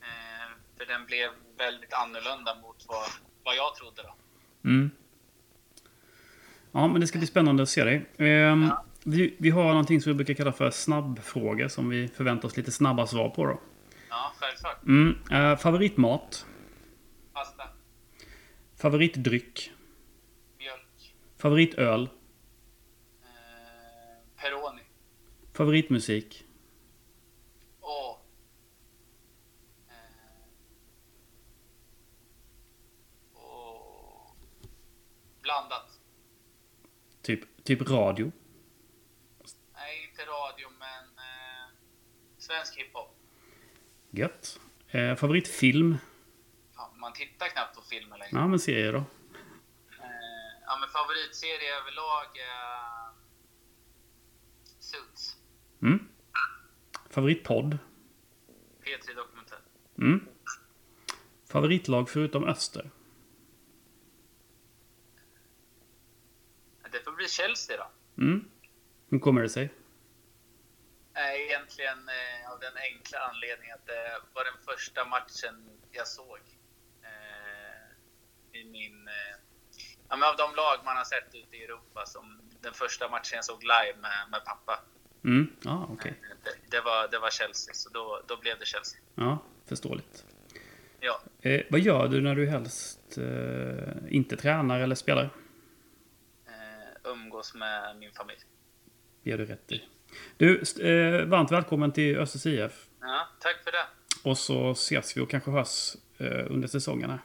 Eh, 0.02 0.48
för 0.78 0.86
den 0.86 1.06
blev 1.06 1.30
väldigt 1.58 1.92
annorlunda 1.92 2.54
mot 2.54 2.84
vad, 2.88 3.08
vad 3.44 3.56
jag 3.56 3.74
trodde 3.74 4.02
då. 4.02 4.14
Mm. 4.68 4.90
Ja, 6.72 6.86
men 6.86 7.00
det 7.00 7.06
ska 7.06 7.18
bli 7.18 7.26
spännande 7.26 7.62
att 7.62 7.68
se 7.68 7.84
dig. 7.84 8.10
Ehm, 8.18 8.62
Ja. 8.62 8.84
vi, 9.04 9.36
vi 9.38 9.50
har 9.50 9.64
någonting 9.64 10.00
som 10.00 10.10
vi 10.12 10.14
brukar 10.16 10.34
kalla 10.34 10.52
för 10.52 10.70
snabbfrågor 10.70 11.68
som 11.68 11.88
vi 11.88 12.08
förväntar 12.08 12.48
oss 12.48 12.56
lite 12.56 12.72
snabba 12.72 13.06
svar 13.06 13.28
på 13.28 13.46
då. 13.46 13.60
Ja, 14.08 14.32
självklart. 14.38 14.82
Mm. 14.82 15.18
Eh, 15.30 15.56
favoritmat? 15.58 16.46
Pasta, 17.42 17.68
Favoritdryck? 18.76 19.72
mjölk, 20.58 21.14
Favoritöl? 21.36 22.02
eh, 23.22 24.18
Peroni. 24.36 24.82
Favoritmusik? 25.52 26.46
Åh. 27.80 28.18
Eh, 29.88 30.44
och 33.32 34.36
blandat. 35.42 36.00
Typ, 37.22 37.64
typ 37.64 37.80
radio? 37.90 38.32
Nej, 39.74 40.08
inte 40.10 40.22
radio, 40.22 40.68
men 40.78 41.04
eh, 41.18 41.68
svensk 42.38 42.76
hiphop. 42.76 43.16
Gött. 44.10 44.60
Eh, 44.88 45.14
favoritfilm? 45.16 45.96
Man 47.02 47.12
tittar 47.12 47.48
knappt 47.48 47.76
på 47.76 47.82
filmer 47.82 48.18
längre. 48.18 48.30
Ja, 48.32 48.46
men 48.46 48.58
serie 48.58 48.90
då? 48.92 48.98
Eh, 48.98 49.04
ja, 50.66 50.78
men 50.80 50.88
favoritserie 50.88 51.78
överlag 51.80 52.38
är 52.38 53.12
Suits. 54.78 55.36
Mm. 55.82 56.08
Favoritpodd? 57.10 57.78
P3 58.84 59.14
Dokumentär. 59.16 59.58
Mm. 59.98 60.26
Favoritlag 61.48 62.10
förutom 62.10 62.44
Öster? 62.44 62.90
Det 66.92 67.04
får 67.04 67.12
bli 67.12 67.28
Chelsea 67.28 67.76
då. 67.76 67.90
Mm. 68.22 68.50
Hur 69.10 69.18
kommer 69.18 69.42
det 69.42 69.48
sig? 69.48 69.74
Nej, 71.12 71.46
egentligen 71.46 72.08
eh, 72.08 72.52
av 72.52 72.60
den 72.60 72.76
enkla 72.76 73.18
anledningen 73.18 73.74
att 73.74 73.86
det 73.86 74.20
var 74.34 74.44
den 74.44 74.58
första 74.64 75.04
matchen 75.04 75.80
jag 75.90 76.08
såg. 76.08 76.38
I 78.52 78.64
min... 78.64 79.08
Eh, 79.08 79.36
ja, 80.08 80.16
men 80.16 80.28
av 80.28 80.36
de 80.36 80.54
lag 80.56 80.76
man 80.84 80.96
har 80.96 81.04
sett 81.04 81.34
ute 81.34 81.56
i 81.56 81.64
Europa 81.64 82.06
som 82.06 82.40
den 82.60 82.72
första 82.74 83.08
matchen 83.08 83.36
jag 83.36 83.44
såg 83.44 83.62
live 83.62 83.96
med, 84.00 84.30
med 84.30 84.44
pappa. 84.44 84.80
Mm. 85.24 85.46
Okej. 85.90 86.14
Eh, 86.22 86.36
Det, 86.44 86.76
det, 86.76 86.80
var, 86.80 87.08
det 87.08 87.18
var 87.18 87.30
Chelsea, 87.30 87.74
så 87.74 87.90
då, 87.90 88.22
då 88.26 88.36
blev 88.36 88.58
det 88.58 88.66
Chelsea. 88.66 89.00
Ja, 89.14 89.38
förståeligt. 89.66 90.24
Ja. 91.00 91.20
Eh, 91.40 91.62
vad 91.70 91.80
gör 91.80 92.08
du 92.08 92.20
när 92.20 92.34
du 92.34 92.46
helst 92.46 93.18
eh, 93.18 94.14
inte 94.14 94.36
tränar 94.36 94.80
eller 94.80 94.94
spelar? 94.94 95.30
Eh, 96.46 97.10
umgås 97.10 97.54
med 97.54 97.96
min 97.96 98.12
familj. 98.12 98.40
Det 99.22 99.30
gör 99.30 99.38
du 99.38 99.44
rätt 99.46 99.72
i. 99.72 99.84
Du, 100.36 100.56
eh, 100.60 101.24
varmt 101.26 101.52
välkommen 101.52 101.92
till 101.92 102.18
Östers 102.18 102.46
IF. 102.46 102.86
Ja, 103.00 103.28
tack 103.40 103.56
för 103.64 103.72
det. 103.72 103.86
Och 104.24 104.38
så 104.38 104.70
ses 104.70 105.16
vi 105.16 105.20
och 105.20 105.30
kanske 105.30 105.50
hörs 105.50 105.94
eh, 106.18 106.46
under 106.50 106.68
säsongen 106.68 107.10
här. 107.10 107.20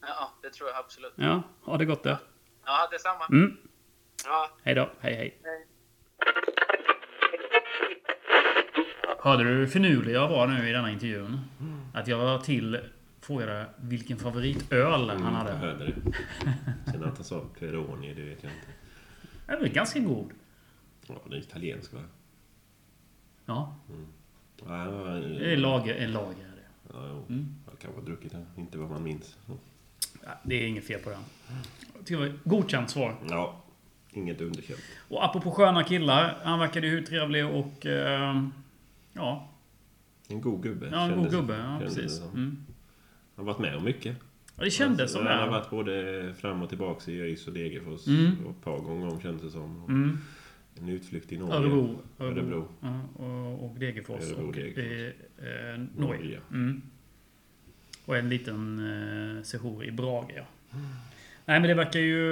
Ja, 0.00 0.32
det 0.42 0.50
tror 0.50 0.68
jag 0.68 0.78
absolut. 0.78 1.12
Ja, 1.16 1.42
ha 1.62 1.76
det 1.76 1.84
gott 1.84 2.02
det. 2.02 2.18
Ja, 2.64 2.88
detsamma. 2.90 3.26
Mm. 3.30 3.56
Ja, 4.24 4.50
Hej 4.62 4.74
då. 4.74 4.90
Hej, 5.00 5.14
hej. 5.14 5.40
hej. 5.44 5.66
Hörde 9.22 9.44
du 9.44 9.50
hur 9.50 9.66
finurlig 9.66 10.14
jag 10.14 10.28
var 10.28 10.46
nu 10.46 10.68
i 10.68 10.72
denna 10.72 10.90
intervjun? 10.90 11.40
Att 11.94 12.08
jag 12.08 12.18
var 12.18 12.38
till 12.38 12.80
frågade 13.20 13.66
vilken 13.76 14.16
favoritöl 14.18 15.08
han 15.10 15.22
Jag 15.22 15.30
hade. 15.30 15.52
hörde 15.52 15.84
det. 15.86 15.94
Sen 16.90 17.04
att 17.04 17.16
han 17.16 17.24
sa 17.24 17.44
Peroni, 17.58 18.14
det 18.14 18.22
vet 18.22 18.42
jag 18.42 18.52
inte. 18.52 18.66
Den 19.46 19.60
var 19.60 19.66
ganska 19.66 20.00
god. 20.00 20.30
Ja, 21.06 21.14
det 21.30 21.36
är 21.36 21.40
italiensk 21.40 21.92
va? 21.92 22.00
Ja, 23.46 23.76
Ja, 24.56 24.66
han 24.68 24.98
var- 24.98 25.20
det 25.20 25.52
är 25.52 25.56
lager, 25.56 25.94
en 25.94 26.12
lager. 26.12 26.44
är 26.44 26.56
det. 26.56 26.92
Ja, 26.92 27.06
jo. 27.08 27.26
Mm. 27.28 27.54
Jag 27.70 27.78
kan 27.78 27.94
ha 27.94 28.00
druckit 28.00 28.32
den. 28.32 28.46
Inte 28.56 28.78
vad 28.78 28.90
man 28.90 29.02
minns. 29.02 29.36
Det 30.42 30.62
är 30.62 30.66
inget 30.66 30.84
fel 30.86 31.00
på 31.00 31.10
den. 31.10 31.20
Det 32.06 32.32
godkänt 32.44 32.90
svar. 32.90 33.14
Ja, 33.28 33.64
inget 34.12 34.40
underkänt. 34.40 34.80
Och 35.08 35.24
apropå 35.24 35.50
sköna 35.50 35.84
killar. 35.84 36.38
Han 36.44 36.58
verkade 36.58 36.86
ju 36.86 37.02
trevlig 37.02 37.46
och... 37.46 37.86
Eh, 37.86 38.44
ja, 39.12 39.48
En 40.28 40.40
god 40.40 40.62
gubbe. 40.62 40.88
ja, 40.92 41.02
en 41.04 41.08
god 41.08 41.16
kändes- 41.18 41.32
gubbe. 41.34 41.56
Ja, 41.56 41.78
kändes 41.78 41.94
precis. 41.96 42.18
det. 42.20 42.26
Mm. 42.26 42.56
Han 43.36 43.46
har 43.46 43.52
varit 43.54 43.60
med 43.60 43.76
om 43.76 43.84
mycket. 43.84 44.16
Ja, 44.56 44.64
det 44.64 44.70
kändes 44.70 45.12
som 45.12 45.26
Han 45.26 45.38
har 45.38 45.44
det. 45.44 45.50
varit 45.50 45.70
både 45.70 46.34
fram 46.34 46.62
och 46.62 46.68
tillbaka 46.68 47.10
i 47.10 47.20
ÖIS 47.20 47.46
och 47.46 47.52
Degerfors. 47.52 48.06
Mm. 48.06 48.44
Och 48.44 48.50
ett 48.50 48.64
par 48.64 48.78
gånger 48.78 49.08
om 49.12 49.20
kändes 49.20 49.42
det 49.42 49.50
som. 49.50 49.84
Mm. 49.88 50.18
En 50.78 50.88
utflykt 50.88 51.32
i 51.32 51.38
Norge. 51.38 51.54
Örebro. 51.54 51.98
Örebro. 52.18 52.68
Ja, 52.80 53.00
och, 53.24 53.64
och 53.64 53.78
Degerfors. 53.78 54.24
Örebro, 54.24 54.46
och 54.48 54.52
Degerfors. 54.54 55.14
eh, 55.38 55.72
eh, 55.74 55.78
Norge. 55.96 56.18
Norge. 56.18 56.40
Mm. 56.50 56.82
Och 58.04 58.16
en 58.16 58.28
liten 58.28 58.78
eh, 59.38 59.42
sejour 59.42 59.84
i 59.84 59.90
Brage. 59.90 60.32
Ja. 60.36 60.42
Nej, 61.44 61.60
men 61.60 61.68
det 61.68 61.74
verkar 61.74 62.00
ju 62.00 62.24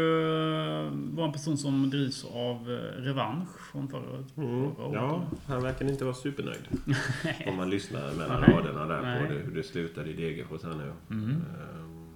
eh, 0.87 0.91
vara 0.93 1.27
en 1.27 1.33
person 1.33 1.59
som 1.59 1.91
drivs 1.91 2.25
av 2.25 2.57
eh, 2.73 3.03
revansch 3.03 3.61
från 3.73 3.89
förra, 3.89 4.25
Mm. 4.37 4.75
förra 4.75 4.87
året. 4.87 4.95
Ja, 4.95 5.27
han 5.47 5.63
verkar 5.63 5.89
inte 5.89 6.05
vara 6.05 6.15
supernöjd. 6.15 6.69
Om 7.47 7.57
man 7.57 7.71
lyssnar 7.71 8.15
mellan 8.15 8.41
Nej. 8.41 8.51
raderna 8.51 8.87
där 8.87 9.03
Nej. 9.03 9.27
på 9.27 9.33
det, 9.33 9.39
hur 9.39 9.55
det 9.55 9.63
slutade 9.63 10.11
i 10.11 10.13
Degerfors 10.13 10.63
här 10.63 10.75
nu. 10.75 10.93
Mm. 11.17 11.31
Ehm, 11.31 12.09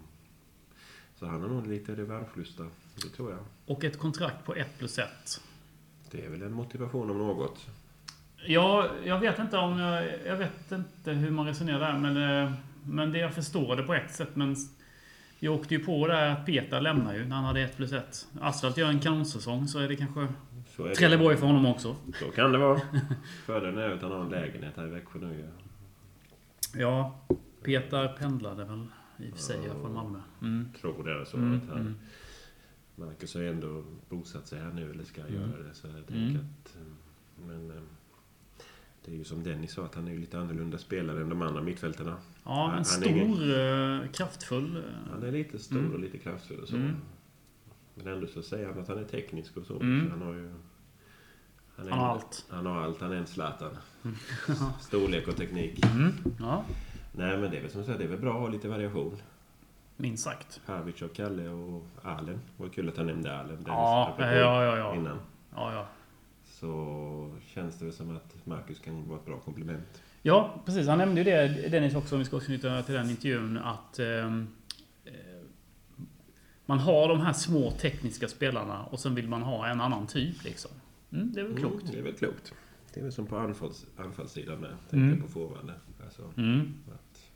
Så 1.19 1.27
han 1.27 1.43
har 1.43 1.49
nog 1.49 1.67
lite 1.67 1.95
revanschlusta. 1.95 2.63
Det 3.03 3.09
tror 3.17 3.31
jag. 3.31 3.41
Och 3.67 3.85
ett 3.85 3.99
kontrakt 3.99 4.45
på 4.45 4.55
1 4.55 4.79
plus 4.79 4.99
1. 4.99 5.09
Det 6.11 6.25
är 6.27 6.31
väl 6.31 6.43
en 6.43 6.53
motivation 6.53 7.11
om 7.11 7.19
något. 7.19 7.67
Ja, 8.47 8.89
jag 9.05 9.19
vet 9.19 9.39
inte 9.39 9.57
om 9.59 9.79
jag... 9.79 10.07
Jag 10.27 10.37
vet 10.37 10.73
inte 10.73 11.13
hur 11.13 11.31
man 11.31 11.47
resonerar 11.47 11.79
där, 11.93 11.99
men... 11.99 12.53
eh, 12.83 12.89
Men 12.89 13.13
det 13.13 13.19
jag 13.19 13.35
förstår 13.35 13.77
det 13.77 13.83
på 13.83 13.95
ett 13.95 14.11
sätt, 14.15 14.37
men... 14.37 14.57
Jag 15.45 15.55
åkte 15.55 15.75
ju 15.75 15.85
på 15.85 16.07
det 16.07 16.15
här 16.15 16.29
att 16.31 16.47
Peter 16.47 16.81
lämnar 16.81 17.15
ju 17.15 17.25
när 17.25 17.37
han 17.37 17.45
hade 17.45 17.61
1 17.61 17.77
plus 17.77 17.93
1. 17.93 18.29
Asfalt 18.41 18.77
gör 18.77 18.89
en 18.89 19.01
kanonsäsong, 19.01 19.69
så 19.69 19.79
är 19.79 19.89
det 19.89 19.97
kanske 19.97 20.29
Så 20.77 20.85
är. 20.87 20.95
Trelleborg 20.95 21.37
för 21.37 21.47
honom 21.47 21.67
också. 21.67 21.97
Så 22.19 22.31
kan 22.31 22.53
det 22.53 22.59
vara. 22.59 22.81
Fördelen 23.47 23.79
är 23.79 23.89
att 23.91 24.03
han 24.03 24.13
har 24.13 24.21
en 24.21 24.29
lägenhet 24.29 24.73
här 24.77 24.87
i 24.87 24.91
Växjö 24.91 25.19
nu. 25.19 25.49
Ja, 26.75 27.21
Peter 27.63 28.09
pendlade 28.19 28.65
väl 28.65 28.87
i 29.19 29.31
och 29.31 29.35
för 29.37 29.43
sig 29.43 29.59
från 29.83 29.95
Malmö. 29.95 30.19
Mm. 30.43 30.69
Tror 30.81 31.05
det 31.05 31.21
är 31.21 31.25
så. 31.25 31.37
Mm, 31.37 31.55
att 31.57 31.69
han, 31.69 31.81
mm. 31.81 31.95
Marcus 32.97 33.35
har 33.35 33.43
ju 33.43 33.49
ändå 33.49 33.85
bosatt 34.09 34.47
sig 34.47 34.61
här 34.61 34.73
nu, 34.73 34.91
eller 34.91 35.05
ska 35.05 35.21
Mm. 35.21 35.35
göra 35.35 35.63
det. 35.63 35.75
Så 35.75 35.87
jag 35.87 36.07
tänker 36.07 36.17
Mm. 36.23 36.37
att... 36.65 36.77
eh, 36.77 37.47
Men... 37.47 37.73
Det 39.05 39.11
är 39.13 39.15
ju 39.17 39.25
som 39.25 39.43
Dennis 39.43 39.73
sa, 39.73 39.85
att 39.85 39.95
han 39.95 40.09
är 40.09 40.13
ju 40.13 40.19
lite 40.19 40.39
annorlunda 40.39 40.79
spelare 40.79 41.21
än 41.21 41.29
de 41.29 41.43
andra 41.43 41.63
mittfältarna. 41.63 42.17
Ja, 42.45 42.67
Han 42.71 42.79
är 42.79 42.83
stor, 42.85 43.09
ingen- 43.09 44.01
eh, 44.03 44.11
kraftfull... 44.11 44.77
eh, 44.77 45.11
Han 45.13 45.23
är 45.23 45.33
lite 45.33 45.59
stor 45.59 45.79
Mm. 45.79 45.93
och 45.93 45.99
lite 45.99 46.19
kraftfull 46.19 46.61
och 46.61 46.69
så. 46.69 46.77
Mm. 46.77 46.97
Men 47.95 48.07
ändå 48.07 48.27
så 48.27 48.43
säger 48.43 48.67
han 48.69 48.79
att 48.79 48.89
han 48.89 48.99
är 48.99 49.05
teknisk 49.05 49.57
och 49.57 49.67
så. 49.67 49.81
Mm. 49.81 50.05
så 50.07 50.11
han 50.11 50.23
har 50.23 50.35
ju... 50.35 50.53
Han, 51.77 51.87
är 51.87 51.91
Han 51.91 51.99
har 52.01 52.09
allt. 52.09 52.45
Han 52.49 52.67
har 52.67 52.81
allt. 52.83 53.01
Han 53.01 53.13
är 53.13 53.17
en 53.17 53.27
Zlatan. 53.27 53.71
Storlek 54.81 55.29
och 55.29 55.37
teknik. 55.37 55.85
Mm. 55.87 56.13
Ja, 56.41 56.65
Nej 57.13 57.39
men 57.39 57.51
det 57.51 57.57
är 57.57 57.61
väl 57.63 57.71
som 57.71 57.79
jag 57.81 57.87
säger, 57.87 57.99
det 57.99 58.05
är 58.05 58.09
väl 58.09 58.19
bra 58.21 58.35
att 58.35 58.41
ha 58.41 58.49
lite 58.49 58.69
variation. 58.69 59.17
minst 59.97 60.25
sagt. 60.25 60.61
Pavic 60.67 61.03
och 61.03 61.13
Kalle 61.15 61.49
och 61.49 61.87
Allen. 62.03 62.41
Var 62.57 62.69
kul 62.69 62.89
att 62.89 62.97
han 62.97 63.07
nämnde 63.07 63.37
Allen. 63.39 63.65
Ja, 63.67 64.15
ja, 64.19 64.35
ja, 64.65 64.77
ja. 64.77 64.95
Innan. 64.97 65.19
Ja, 65.55 65.73
ja. 65.73 65.87
Så 66.63 67.35
känns 67.47 67.79
det 67.79 67.85
väl 67.85 67.95
som 67.95 68.17
att 68.17 68.47
Marcus 68.47 68.79
kan 68.79 69.09
vara 69.09 69.19
ett 69.19 69.27
bra 69.27 69.39
komplement. 69.41 70.03
Ja, 70.23 70.63
precis. 70.67 70.87
Han 70.89 70.99
nämnde 70.99 71.21
ju 71.21 71.25
det, 71.25 71.69
Dennis 71.69 71.95
också, 71.95 72.15
om 72.15 72.19
vi 72.19 72.25
ska 72.25 72.41
knyta 72.41 72.83
till 72.83 72.95
den 72.95 73.11
intervjun, 73.11 73.59
att 73.59 73.99
ehm, 73.99 74.47
eh, 75.05 75.13
man 76.67 76.79
har 76.79 77.09
de 77.09 77.21
här 77.21 77.33
små 77.33 77.71
tekniska 77.71 78.29
spelarna 78.29 78.85
och 78.85 79.01
sen 79.01 79.15
vill 79.15 79.29
man 79.29 79.43
ha 79.43 79.67
en 79.69 79.81
annan 79.81 80.07
typ 80.07 80.45
liksom. 80.45 80.71
Mm, 81.13 81.33
det 81.33 81.41
är 81.41 81.45
väl 81.45 81.57
klokt. 81.57 81.83
Mm, 81.83 81.93
det 81.93 81.99
är 81.99 82.03
väl 82.03 82.15
klokt. 82.15 82.53
Det 82.95 83.01
är 83.01 83.05
väl 83.05 83.13
som 83.13 83.27
på 83.27 83.37
anfalls, 83.39 83.87
anfallssidan 83.97 84.61
med. 84.61 84.71
Tänkte 84.71 84.97
Mm. 84.97 85.23
på 85.23 85.29
forwarden. 85.29 85.75
Alltså, 86.05 86.33
Mm. 86.37 86.75
att 86.95 87.31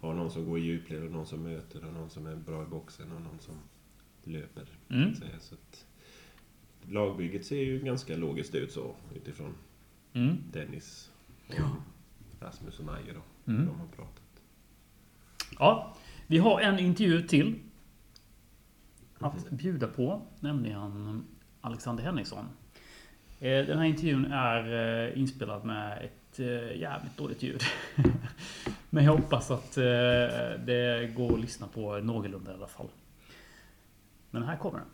ha 0.00 0.14
någon 0.14 0.30
som 0.30 0.44
går 0.44 0.58
i 0.58 0.62
djupled 0.62 1.02
och 1.04 1.10
någon 1.12 1.26
som 1.26 1.42
möter 1.42 1.84
och 1.86 1.92
någon 1.92 2.10
som 2.10 2.26
är 2.26 2.36
bra 2.36 2.62
i 2.62 2.66
boxen 2.66 3.12
och 3.12 3.20
någon 3.20 3.38
som 3.40 3.54
löper. 4.24 4.64
Så 4.88 4.94
Mm. 4.94 5.10
att 5.10 5.16
säga. 5.18 5.38
Så 5.40 5.54
att, 5.54 5.86
lagbygget 6.90 7.46
ser 7.46 7.60
ju 7.62 7.80
ganska 7.80 8.16
logiskt 8.16 8.54
ut 8.54 8.72
så 8.72 8.94
utifrån 9.14 9.54
Mm. 10.16 10.36
Dennis 10.52 11.10
och 11.48 12.42
Rasmus 12.42 12.78
och 12.78 12.84
Majer 12.84 13.14
då. 13.14 13.52
Mm. 13.52 13.66
De 13.66 13.80
har 13.80 13.86
pratat. 13.86 14.22
Ja, 15.58 15.96
vi 16.26 16.38
har 16.38 16.60
en 16.60 16.78
intervju 16.78 17.22
till 17.22 17.54
att 19.18 19.50
bjuda 19.50 19.86
på, 19.88 20.22
nämligen 20.40 21.24
Alexander 21.60 22.04
Henriksson. 22.04 22.44
Eh, 23.40 23.66
Den 23.66 23.78
här 23.78 23.84
intervjun 23.84 24.24
är 24.24 24.72
eh, 25.08 25.18
inspelad 25.18 25.64
med 25.64 26.04
ett 26.04 26.40
eh, 26.40 26.76
jävligt 26.80 27.16
dåligt 27.16 27.42
ljud. 27.42 27.62
Men 28.90 29.04
jag 29.04 29.12
hoppas 29.12 29.50
att 29.50 29.74
det 30.66 31.14
går 31.16 31.34
att 31.34 31.40
lyssna 31.40 31.66
på 31.66 31.98
någorlunda 31.98 32.52
i 32.52 32.54
alla 32.54 32.66
fall. 32.66 32.88
Men 34.30 34.42
här 34.42 34.56
kommer 34.56 34.78
den. 34.78 34.88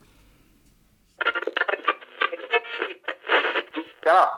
Tjena! 4.02 4.28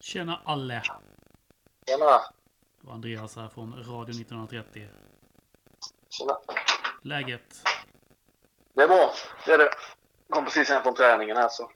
Tjena 0.00 0.40
alle! 0.44 0.82
Tjena! 1.86 2.20
Det 2.80 2.86
var 2.86 2.94
Andreas 2.94 3.36
här 3.36 3.48
från 3.48 3.72
Radio 3.72 4.14
1930. 4.20 4.88
Tjena! 6.08 6.38
Läget? 7.02 7.62
Det 8.74 8.82
är 8.82 8.88
bra, 8.88 9.12
det 9.46 9.52
är 9.52 9.58
det. 9.58 9.70
Kom 10.28 10.44
precis 10.44 10.68
hem 10.68 10.82
från 10.82 10.94
träningen 10.94 11.36
här 11.36 11.48
så. 11.48 11.70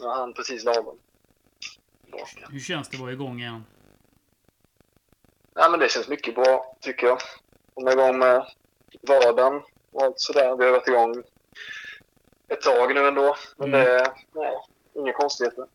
Jag 0.00 0.14
hann 0.14 0.34
precis 0.34 0.64
lagom. 0.64 0.98
Hur 2.50 2.60
känns 2.60 2.88
det 2.88 2.96
att 2.96 3.00
vara 3.00 3.12
igång 3.12 3.40
igen? 3.40 3.64
Ja, 5.54 5.68
men 5.68 5.80
det 5.80 5.88
känns 5.90 6.08
mycket 6.08 6.34
bra, 6.34 6.76
tycker 6.80 7.06
jag. 7.06 7.18
Komma 7.74 7.92
igång 7.92 8.18
med 8.18 8.46
vardagen 9.02 9.62
och 9.92 10.02
allt 10.02 10.20
sådär. 10.20 10.56
Vi 10.56 10.64
har 10.64 10.72
varit 10.72 10.88
igång 10.88 11.22
ett 12.48 12.60
tag 12.60 12.94
nu 12.94 13.08
ändå. 13.08 13.36
Men 13.56 13.68
Mm. 13.74 13.80
det 13.84 13.90
är 14.00 14.06
nej, 14.32 14.54
inga 14.94 15.12
konstigheter. 15.12 15.66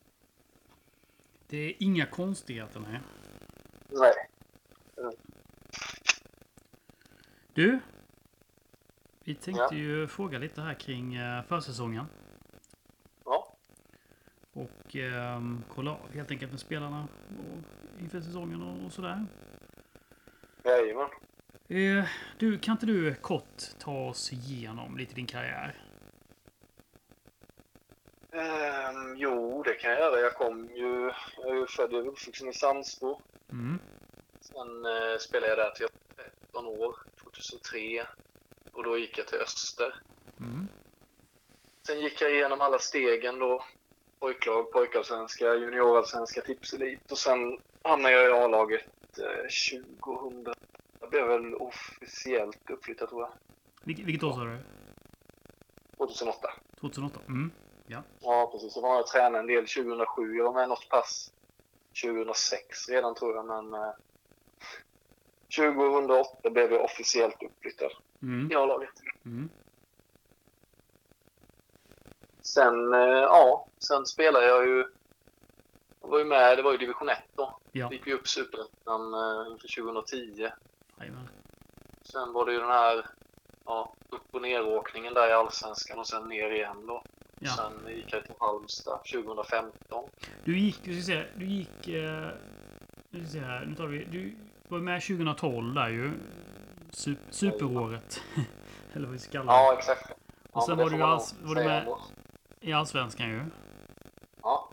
Det 1.54 1.60
är 1.60 1.74
inga 1.80 2.06
konstigheter 2.06 2.80
nej. 2.80 3.00
Nej. 3.90 4.14
Du? 7.54 7.80
Vi 9.24 9.36
tänkte 9.36 9.76
ju 9.76 10.08
fråga 10.08 10.40
lite 10.40 10.62
här 10.62 10.74
kring 10.74 11.16
eh, 11.16 11.44
försäsongen. 11.44 12.06
Ja. 13.26 13.56
Och 14.54 14.62
och 14.64 14.96
eh, 14.96 15.42
kolla 15.68 15.92
av 15.92 16.14
helt 16.14 16.32
enkelt 16.32 16.52
med 16.52 16.60
spelarna 16.60 17.08
och, 17.30 18.02
inför 18.02 18.22
säsongen 18.22 18.62
och, 18.62 18.86
och 18.86 18.94
sådär. 18.94 19.26
Jajamän. 20.64 21.10
Eh, 21.68 22.06
du, 22.38 22.58
kan 22.58 22.72
inte 22.72 22.86
du 22.86 23.16
kort 23.16 23.64
ta 23.80 24.08
oss 24.08 24.34
igenom 24.34 24.98
lite 24.98 25.16
din 25.16 25.28
karriär? 25.28 25.76
Ehm, 28.34 29.16
jo, 29.18 29.64
det 29.64 29.74
kan 29.74 29.92
jag 29.92 30.00
göra. 30.00 30.20
Jag 30.20 30.36
kom 30.36 30.70
ju... 30.76 31.12
Jag 31.38 31.50
är 31.50 31.56
ju 31.56 31.68
född 31.68 31.94
och 31.94 32.08
uppvuxen 32.08 32.50
i 32.50 32.54
Sandsbro. 32.54 33.22
Mm. 33.52 33.80
Sen 34.42 34.86
eh, 34.86 35.18
spelade 35.20 35.48
jag 35.48 35.58
där 35.58 35.72
till 35.72 35.88
jag 35.88 36.24
var 36.24 36.32
13 36.52 36.66
år, 36.66 36.96
2003. 37.24 38.08
Och 38.72 38.84
då 38.84 38.98
gick 38.98 39.18
jag 39.18 39.28
till 39.28 39.40
Öster. 39.40 39.96
Mm. 40.40 40.68
Sen 41.88 42.00
gick 42.00 42.22
jag 42.22 42.32
igenom 42.34 42.62
alla 42.62 42.80
stegen 42.80 43.40
då. 43.40 43.64
Pojklag, 44.20 44.72
pojkallsvenska, 44.72 45.56
juniorallsvenska, 45.56 46.42
tipselit. 46.42 47.12
Och 47.12 47.18
sen 47.18 47.60
hamnade 47.84 48.14
jag 48.14 48.30
i 48.30 48.44
A-laget 48.44 48.90
eh, 49.18 49.84
2000. 50.02 50.54
Jag 51.00 51.10
blev 51.10 51.28
väl 51.28 51.56
officiellt 51.56 52.70
uppflyttad 52.70 53.10
tror 53.10 53.22
jag. 53.22 53.32
Vilket, 53.84 54.06
vilket 54.06 54.24
år 54.24 54.34
sa 54.34 54.44
du? 54.44 54.58
2008. 55.98 56.50
2008? 56.80 57.20
Mm. 57.28 57.52
Ja, 58.20 58.50
precis. 58.52 58.74
Så 58.74 58.82
var 58.82 58.96
jag 58.96 59.08
tränade 59.08 59.40
en 59.40 59.48
del 59.48 59.68
2007. 59.68 60.36
Jag 60.36 60.44
var 60.44 60.54
med 60.54 60.70
något 60.70 60.90
pass 60.90 61.32
2006 62.04 62.90
redan 62.90 63.16
tror 63.16 63.36
jag, 63.36 63.46
men 63.46 63.74
eh, 63.74 63.92
2008 65.58 66.50
blev 66.50 66.72
jag 66.74 66.84
officiellt 66.84 67.44
uppflyttad 67.44 67.92
Mm. 68.22 68.52
i 68.52 68.56
A-laget. 68.56 68.90
Mm. 69.26 69.50
Sen, 72.42 72.94
eh, 72.94 73.00
ja, 73.10 73.68
sen 73.80 74.06
spelade 74.06 74.46
jag 74.46 74.68
ju... 74.68 74.86
Jag 76.02 76.08
var 76.10 76.18
ju 76.20 76.26
med, 76.26 76.58
det 76.58 76.62
var 76.64 76.72
ju 76.72 76.78
division 76.78 77.10
1 77.10 77.18
då. 77.36 77.60
Ja. 77.72 77.92
Gick 77.92 78.08
vi 78.08 78.14
upp 78.14 78.28
superettan 78.28 79.14
eh, 79.14 79.52
inför 79.52 79.82
2010. 79.84 80.50
Jajamän. 81.00 81.30
Sen 82.02 82.34
var 82.34 82.46
det 82.46 82.52
ju 82.52 82.60
den 82.60 82.70
här 82.70 83.06
ja, 83.66 83.94
upp 84.10 84.22
och 84.36 84.42
neråkningen 84.42 85.14
där 85.14 85.30
i 85.30 85.34
Allsvenskan 85.34 86.00
och 86.00 86.08
sen 86.08 86.28
ner 86.30 86.50
igen 86.52 86.86
då. 86.88 87.04
Ja. 87.46 87.52
Sen 87.52 87.96
gick 87.96 88.14
jag 88.14 88.24
till 88.26 88.34
Halmstad 88.40 89.00
2015. 89.14 90.10
Du 90.44 90.60
gick, 90.60 90.80
vi 90.84 91.02
ska 91.02 91.12
se, 91.14 91.26
du 91.36 91.46
gick... 91.46 91.88
Eh, 91.88 92.30
ska 93.14 93.26
se 93.32 93.40
här, 93.40 93.66
nu 93.66 93.76
tar 93.76 93.88
vi... 93.88 94.04
Du 94.06 94.36
var 94.68 94.80
med 94.80 95.02
2012 95.02 95.74
där 95.74 95.90
ju. 95.90 96.12
Sup, 96.90 97.18
superåret. 97.30 98.22
Eller 98.94 99.06
vad 99.06 99.14
vi 99.14 99.20
ska 99.20 99.32
kalla 99.32 99.52
det. 99.52 99.58
Ja, 99.58 99.76
exakt. 99.78 100.10
Ja, 100.10 100.16
Och 100.52 100.64
sen 100.64 100.78
var 100.78 100.90
du, 100.90 101.02
alls, 101.04 101.36
var 101.42 101.56
du 101.56 101.64
med 101.64 101.80
ändå. 101.80 102.00
i 102.62 102.74
Allsvenskan 102.74 103.30
ju. 103.30 103.42
Ja, 104.42 104.70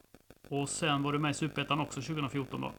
Och 0.49 0.68
sen 0.68 1.03
var 1.03 1.12
du 1.12 1.18
med 1.18 1.31
i 1.31 1.35
Superettan 1.35 1.81
också 1.81 2.01
2014 2.03 2.61
då. 2.61 2.73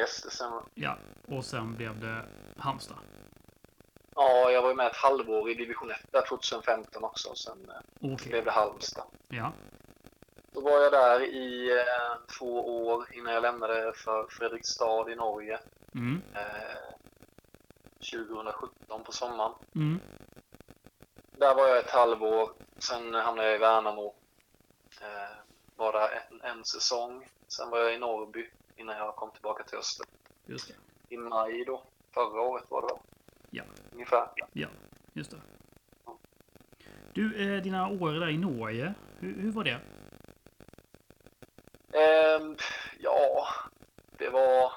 yes, 0.00 0.22
det 0.22 0.30
stämmer. 0.30 0.60
Ja. 0.74 0.98
Och 1.28 1.44
sen 1.44 1.74
blev 1.74 2.00
det 2.00 2.24
Halmstad. 2.56 2.96
Ja, 4.14 4.50
jag 4.50 4.62
var 4.62 4.74
med 4.74 4.86
ett 4.86 4.96
halvår 4.96 5.50
i 5.50 5.54
division 5.54 5.90
1 5.90 5.96
där 6.10 6.26
2015 6.28 7.04
också. 7.04 7.30
och 7.30 7.38
Sen 7.38 7.70
eh, 7.70 8.12
Okej. 8.12 8.28
blev 8.30 8.44
det 8.44 8.50
Halmstad. 8.50 9.04
Ja. 9.28 9.52
Då 10.52 10.60
var 10.60 10.80
jag 10.80 10.92
där 10.92 11.20
i 11.20 11.70
eh, 11.78 12.36
två 12.38 12.86
år 12.86 13.06
innan 13.12 13.34
jag 13.34 13.42
lämnade 13.42 13.92
för 13.92 14.26
Fredrikstad 14.30 15.10
i 15.10 15.14
Norge. 15.14 15.58
Mm. 15.94 16.22
Eh, 16.34 16.94
2017 18.12 19.04
på 19.04 19.12
sommaren. 19.12 19.52
Mm. 19.74 20.00
Där 21.36 21.54
var 21.54 21.68
jag 21.68 21.78
ett 21.78 21.90
halvår. 21.90 22.50
Sen 22.78 23.14
hamnade 23.14 23.48
jag 23.48 23.56
i 23.56 23.58
Värnamo. 23.58 24.14
Eh, 25.00 25.36
var 25.76 25.92
där 25.92 26.22
en, 26.30 26.40
en 26.40 26.64
säsong. 26.64 27.28
Sen 27.48 27.70
var 27.70 27.78
jag 27.78 27.94
i 27.94 27.98
Norrby 27.98 28.50
innan 28.76 28.96
jag 28.96 29.16
kom 29.16 29.30
tillbaka 29.30 29.64
till 29.64 29.78
Öster. 29.78 30.06
I 31.08 31.16
maj 31.16 31.64
då. 31.64 31.82
Förra 32.14 32.40
året 32.40 32.64
var 32.68 32.80
det 32.82 32.86
väl? 32.86 32.98
Ja. 33.54 33.64
Ungefär. 33.92 34.28
Ja. 34.52 34.68
Just 35.12 35.30
det. 35.30 35.36
Du, 37.12 37.54
eh, 37.56 37.62
dina 37.62 37.88
år 37.88 38.12
där 38.12 38.28
i 38.28 38.38
Norge. 38.38 38.94
Hur, 39.18 39.42
hur 39.42 39.52
var 39.52 39.64
det? 39.64 39.80
Ehm, 41.98 42.56
ja, 42.98 43.46
det 44.18 44.28
var... 44.28 44.72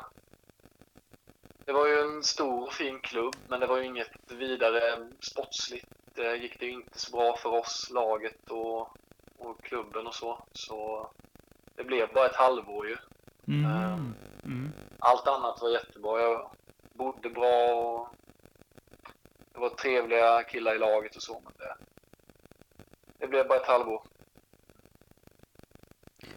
Det 1.65 1.71
var 1.73 1.87
ju 1.87 1.99
en 1.99 2.23
stor 2.23 2.63
och 2.63 2.73
fin 2.73 2.99
klubb, 2.99 3.35
men 3.47 3.59
det 3.59 3.67
var 3.67 3.77
ju 3.77 3.85
inget 3.85 4.31
vidare 4.31 5.09
sportsligt. 5.19 5.87
Det 6.13 6.35
gick 6.35 6.59
det 6.59 6.65
ju 6.65 6.71
inte 6.71 6.99
så 6.99 7.11
bra 7.11 7.37
för 7.37 7.49
oss, 7.49 7.89
laget 7.93 8.49
och, 8.49 8.97
och 9.37 9.61
klubben 9.61 10.07
och 10.07 10.15
så. 10.15 10.43
Så 10.53 11.09
det 11.75 11.83
blev 11.83 12.13
bara 12.13 12.25
ett 12.25 12.35
halvår 12.35 12.87
ju. 12.87 12.97
Mm. 13.47 14.13
Mm. 14.43 14.71
Allt 14.99 15.27
annat 15.27 15.61
var 15.61 15.69
jättebra. 15.69 16.21
Jag 16.21 16.49
bodde 16.93 17.29
bra 17.29 17.75
och 17.75 18.06
det 19.57 19.61
var 19.61 19.69
trevliga 19.69 20.43
killar 20.43 20.75
i 20.75 20.77
laget 20.77 21.15
och 21.15 21.21
så. 21.21 21.41
Men 21.43 21.53
det, 21.57 21.75
det 23.17 23.27
blev 23.27 23.47
bara 23.47 23.59
ett 23.59 23.67
halvår. 23.67 24.03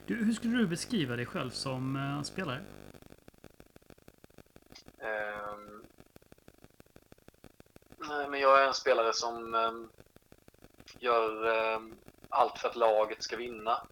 Du, 0.07 0.25
hur 0.25 0.33
skulle 0.33 0.59
du 0.59 0.67
beskriva 0.67 1.17
dig 1.17 1.27
själv 1.27 1.51
som 1.51 1.97
eh, 1.97 2.23
spelare? 2.23 2.61
Ehm, 4.99 5.85
nej, 7.99 8.29
men 8.29 8.41
jag 8.41 8.63
är 8.63 8.67
en 8.67 8.75
spelare 8.75 9.13
som 9.13 9.55
ehm, 9.55 9.91
gör 10.99 11.47
ehm, 11.47 11.97
allt 12.29 12.59
för 12.59 12.69
att 12.69 12.77
laget 12.77 13.23
ska 13.23 13.37
vinna. 13.37 13.87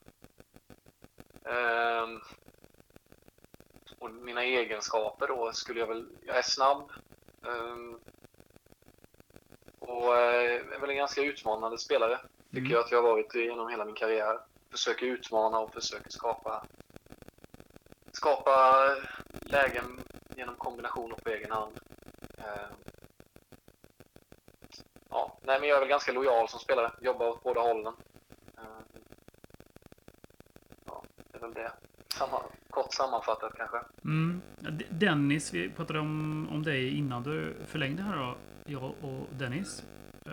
Och 3.98 4.10
mina 4.10 4.44
egenskaper 4.44 5.28
då 5.28 5.52
skulle 5.52 5.80
jag 5.80 5.86
väl... 5.86 6.08
Jag 6.26 6.36
är 6.36 6.42
snabb. 6.42 6.92
Och 9.88 10.16
eh, 10.16 10.54
är 10.76 10.80
väl 10.80 10.90
en 10.90 10.96
ganska 10.96 11.20
utmanande 11.22 11.78
spelare. 11.78 12.18
Tycker 12.50 12.58
Mm. 12.60 12.70
jag 12.72 12.80
att 12.84 12.90
jag 12.92 13.02
har 13.02 13.10
varit 13.10 13.34
genom 13.34 13.68
hela 13.68 13.84
min 13.84 13.94
karriär. 13.94 14.38
Försöker 14.70 15.06
utmana 15.06 15.58
och 15.58 15.72
försöker 15.74 16.10
skapa 16.10 16.64
skapa 18.12 18.88
lägen 19.40 20.00
genom 20.36 20.54
kombinationer 20.54 21.16
på 21.16 21.30
egen 21.30 21.50
hand. 21.50 21.80
Eh, 22.38 22.44
Ja, 25.10 25.38
nej, 25.42 25.60
men 25.60 25.68
jag 25.68 25.76
är 25.76 25.80
väl 25.80 25.88
ganska 25.88 26.12
lojal 26.12 26.48
som 26.48 26.60
spelare. 26.60 26.90
Jobbar 27.00 27.28
åt 27.28 27.42
båda 27.42 27.60
hållen. 27.60 27.94
Eh, 28.58 28.62
Ja, 30.86 31.02
det 31.32 31.36
är 31.38 31.40
väl 31.40 31.54
det. 31.54 31.72
Samma, 32.14 32.42
kort 32.70 32.94
sammanfattat 32.94 33.52
kanske. 33.56 33.78
Mm. 34.04 34.40
Dennis, 34.90 35.54
vi 35.54 35.68
pratade 35.70 35.98
om, 35.98 36.48
om 36.52 36.62
dig 36.62 36.98
innan 36.98 37.22
du 37.22 37.54
förlängde 37.66 38.02
här 38.02 38.16
då. 38.16 38.34
Jag 38.70 38.94
och 39.00 39.26
Dennis. 39.38 39.82
Eh, 40.26 40.32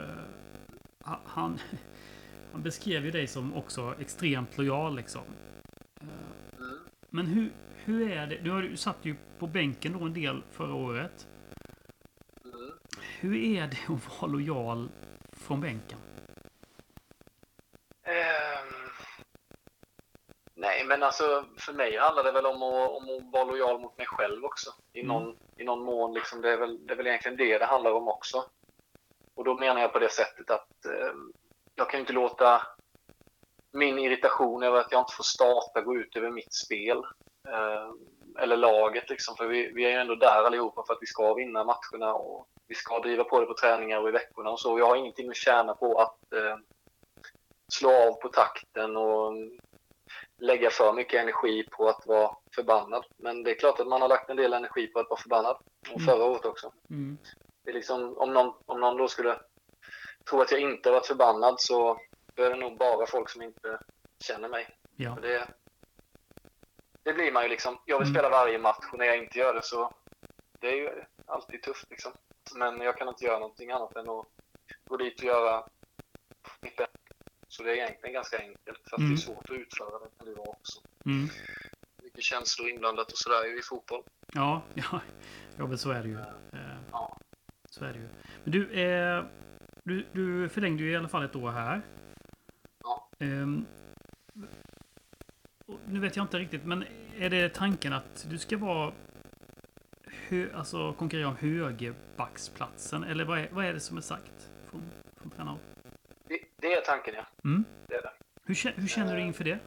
ha- 1.04 1.22
han, 1.26 1.60
han 2.52 2.64
beskrev 2.64 3.06
ju 3.06 3.12
dig 3.12 3.28
som 3.28 3.54
också 3.54 3.96
extremt 4.00 4.58
lojal 4.58 4.96
liksom. 4.96 5.22
Eh. 6.02 6.08
Men 7.10 7.26
hur, 7.28 7.52
hur 7.76 8.12
är 8.12 8.28
det? 8.28 8.38
Du, 8.38 8.52
har, 8.52 8.62
du 8.62 8.78
satt 8.78 8.98
ju 9.02 9.16
på 9.40 9.48
bänken 9.48 9.94
då 9.94 10.06
en 10.06 10.14
del 10.14 10.44
förra 10.52 10.74
året. 10.74 11.28
Mm. 12.46 12.72
Hur 13.20 13.36
är 13.36 13.68
det 13.68 13.94
att 13.94 14.22
vara 14.22 14.32
lojal 14.32 14.90
från 15.32 15.62
bänken? 15.62 16.00
Ehm, 18.04 18.74
nej, 20.56 20.86
men 20.86 20.95
alltså 21.06 21.46
för 21.58 21.74
mig 21.74 21.98
handlar 21.98 22.24
det 22.24 22.32
väl 22.32 22.46
om 22.46 22.64
att, 22.64 22.90
om 22.90 23.04
att 23.04 23.34
vara 23.34 23.44
lojal 23.44 23.80
mot 23.80 23.98
mig 23.98 24.08
själv 24.08 24.46
också. 24.46 24.70
I 24.94 25.00
Mm. 25.02 25.08
någon, 25.08 25.36
i 25.58 25.64
någon 25.64 25.84
mån. 25.86 26.14
Liksom, 26.14 26.42
det, 26.42 26.52
är 26.52 26.58
väl, 26.58 26.86
det 26.88 26.94
är 26.94 26.98
väl 26.98 27.08
egentligen 27.08 27.38
det 27.38 27.58
det 27.58 27.66
handlar 27.66 27.92
om 27.92 28.08
också. 28.08 28.46
Och 29.36 29.44
då 29.44 29.56
menar 29.56 29.82
jag 29.82 29.94
på 29.94 30.00
det 30.00 30.10
sättet 30.12 30.50
att 30.52 30.86
ehm, 30.86 31.32
jag 31.76 31.90
kan 31.90 32.00
inte 32.00 32.14
låta 32.14 32.62
min 33.74 34.00
irritation 34.00 34.64
över 34.64 34.78
att 34.80 34.92
jag 34.92 35.02
inte 35.02 35.14
får 35.14 35.24
starta 35.24 35.82
gå 35.82 35.96
ut 35.96 36.16
över 36.16 36.30
mitt 36.32 36.54
spel. 36.54 36.98
ehm, 37.48 37.98
eller 38.40 38.58
laget 38.58 39.10
liksom. 39.10 39.36
För 39.36 39.48
vi, 39.48 39.72
vi 39.74 39.86
är 39.86 39.90
ju 39.90 39.96
ändå 39.96 40.16
där 40.16 40.44
allihopa 40.44 40.84
för 40.88 40.94
att 40.94 41.02
vi 41.02 41.06
ska 41.08 41.34
vinna 41.34 41.64
matcherna 41.64 42.14
och 42.14 42.48
vi 42.68 42.76
ska 42.76 43.00
driva 43.00 43.24
på 43.24 43.40
det 43.40 43.46
på 43.46 43.54
träningar 43.54 44.02
och 44.02 44.10
i 44.10 44.12
veckorna 44.12 44.50
och 44.50 44.60
så. 44.60 44.80
Jag 44.80 44.86
har 44.86 44.96
ingenting 44.96 45.30
att 45.30 45.36
tjäna 45.36 45.74
på 45.74 46.00
att 46.02 46.34
eh, 46.34 46.58
slå 47.74 47.90
av 48.08 48.14
på 48.14 48.30
takten 48.30 48.98
och 48.98 49.34
lägga 50.38 50.70
för 50.70 50.94
mycket 50.94 51.22
energi 51.22 51.68
på 51.72 51.90
att 51.90 52.06
vara 52.06 52.36
förbannad. 52.56 53.06
Men 53.18 53.44
det 53.44 53.52
är 53.52 53.60
klart 53.60 53.80
att 53.80 53.88
man 53.88 54.02
har 54.02 54.10
lagt 54.10 54.30
en 54.30 54.38
del 54.38 54.54
energi 54.54 54.88
på 54.88 55.00
att 55.00 55.10
vara 55.10 55.20
förbannad. 55.20 55.58
Och 55.82 55.88
Mm. 56.02 56.06
förra 56.06 56.24
året 56.24 56.46
också. 56.46 56.74
Mm. 56.90 57.18
Det 57.64 57.70
är 57.70 57.74
liksom, 57.74 58.18
om, 58.18 58.34
någon, 58.34 58.54
om 58.66 58.80
någon 58.80 58.98
då 58.98 59.08
skulle 59.08 59.40
tro 60.30 60.42
att 60.42 60.52
jag 60.52 60.62
inte 60.62 60.90
har 60.90 60.94
varit 60.94 61.08
förbannad 61.08 61.56
så 61.62 62.00
är 62.36 62.50
det 62.50 62.56
nog 62.56 62.78
bara 62.78 63.06
folk 63.06 63.30
som 63.30 63.42
inte 63.42 63.80
känner 64.24 64.50
mig. 64.50 64.78
Ja. 64.96 65.18
Det, 65.22 65.48
det 67.04 67.14
blir 67.14 67.32
man 67.32 67.44
ju 67.44 67.50
liksom. 67.50 67.80
Jag 67.86 68.00
vill 68.00 68.08
Mm. 68.08 68.16
spela 68.16 68.30
varje 68.30 68.58
match 68.60 68.86
och 68.92 68.98
när 69.00 69.06
jag 69.06 69.18
inte 69.18 69.40
gör 69.40 69.54
det 69.54 69.64
så 69.64 69.94
det 70.60 70.68
är 70.68 70.76
ju 70.76 71.04
alltid 71.26 71.64
tufft 71.64 71.90
liksom. 71.90 72.12
Men 72.56 72.82
jag 72.82 72.98
kan 72.98 73.08
inte 73.08 73.26
göra 73.26 73.40
någonting 73.40 73.72
annat 73.72 73.96
än 73.96 74.10
att 74.10 74.26
gå 74.88 74.98
dit 74.98 75.20
och 75.20 75.26
göra 75.26 75.68
mitt 76.62 76.76
bästa. 76.76 76.94
Så 77.58 77.64
det 77.64 77.72
är 77.72 77.76
egentligen 77.76 78.14
ganska 78.14 78.38
enkelt. 78.38 78.80
Fast 78.90 78.98
Mm. 78.98 79.10
det 79.10 79.16
är 79.16 79.18
svårt 79.18 79.50
att 79.50 79.56
utföra 79.56 80.00
det 80.00 80.10
kan 80.18 80.28
det 80.28 80.34
vara 80.36 80.50
också. 80.50 80.82
Mm. 81.06 81.28
Mycket 82.04 82.24
känslor 82.24 82.70
inblandat 82.70 83.12
och 83.12 83.18
sådär 83.18 83.60
i 83.60 83.62
fotboll. 83.62 84.04
Ja, 84.34 84.62
ja, 84.74 85.02
ja, 85.58 85.68
men 85.68 85.78
så 85.78 85.92
är 85.92 86.04
det 86.04 86.10
ju. 86.10 86.20
Eh, 86.54 86.78
Ja. 86.92 87.18
Så 87.70 87.86
är 87.86 87.94
det 87.94 88.00
ju. 88.00 88.08
Men 88.44 88.52
du, 88.52 88.72
eh, 88.82 89.26
du, 89.84 90.06
du 90.14 90.50
förlängde 90.50 90.84
ju 90.84 90.92
i 90.92 90.96
alla 90.96 91.08
fall 91.08 91.24
ett 91.24 91.36
år 91.36 91.52
här. 91.52 91.82
Ja. 92.84 93.10
Och 95.66 95.80
nu 95.88 96.00
vet 96.00 96.16
jag 96.16 96.24
inte 96.24 96.40
riktigt, 96.40 96.66
men 96.66 96.86
är 97.18 97.30
det 97.30 97.54
tanken 97.54 97.94
att 97.94 98.26
du 98.30 98.38
ska 98.38 98.58
vara 98.58 98.94
hö, 100.30 100.48
alltså 100.54 100.94
konkurrera 100.94 101.28
om 101.28 101.36
högerbacksplatsen? 101.36 103.04
Eller 103.04 103.26
vad 103.26 103.40
är, 103.40 103.50
vad 103.52 103.66
är 103.66 103.74
det 103.74 103.80
som 103.80 103.98
är 103.98 104.02
sagt 104.02 104.50
från, 104.70 104.82
från 105.18 105.32
tränaren? 105.32 105.60
Det, 106.66 106.74
är 106.74 106.82
tanken 106.82 107.16
ja. 107.16 107.26
Mm. 107.44 107.66
Det 107.88 107.96
är 107.96 108.02
det. 108.02 108.12
Hur, 108.44 108.82
hur 108.82 108.88
känner 108.88 109.16
du 109.16 109.22
inför 109.22 109.44
det? 109.44 109.60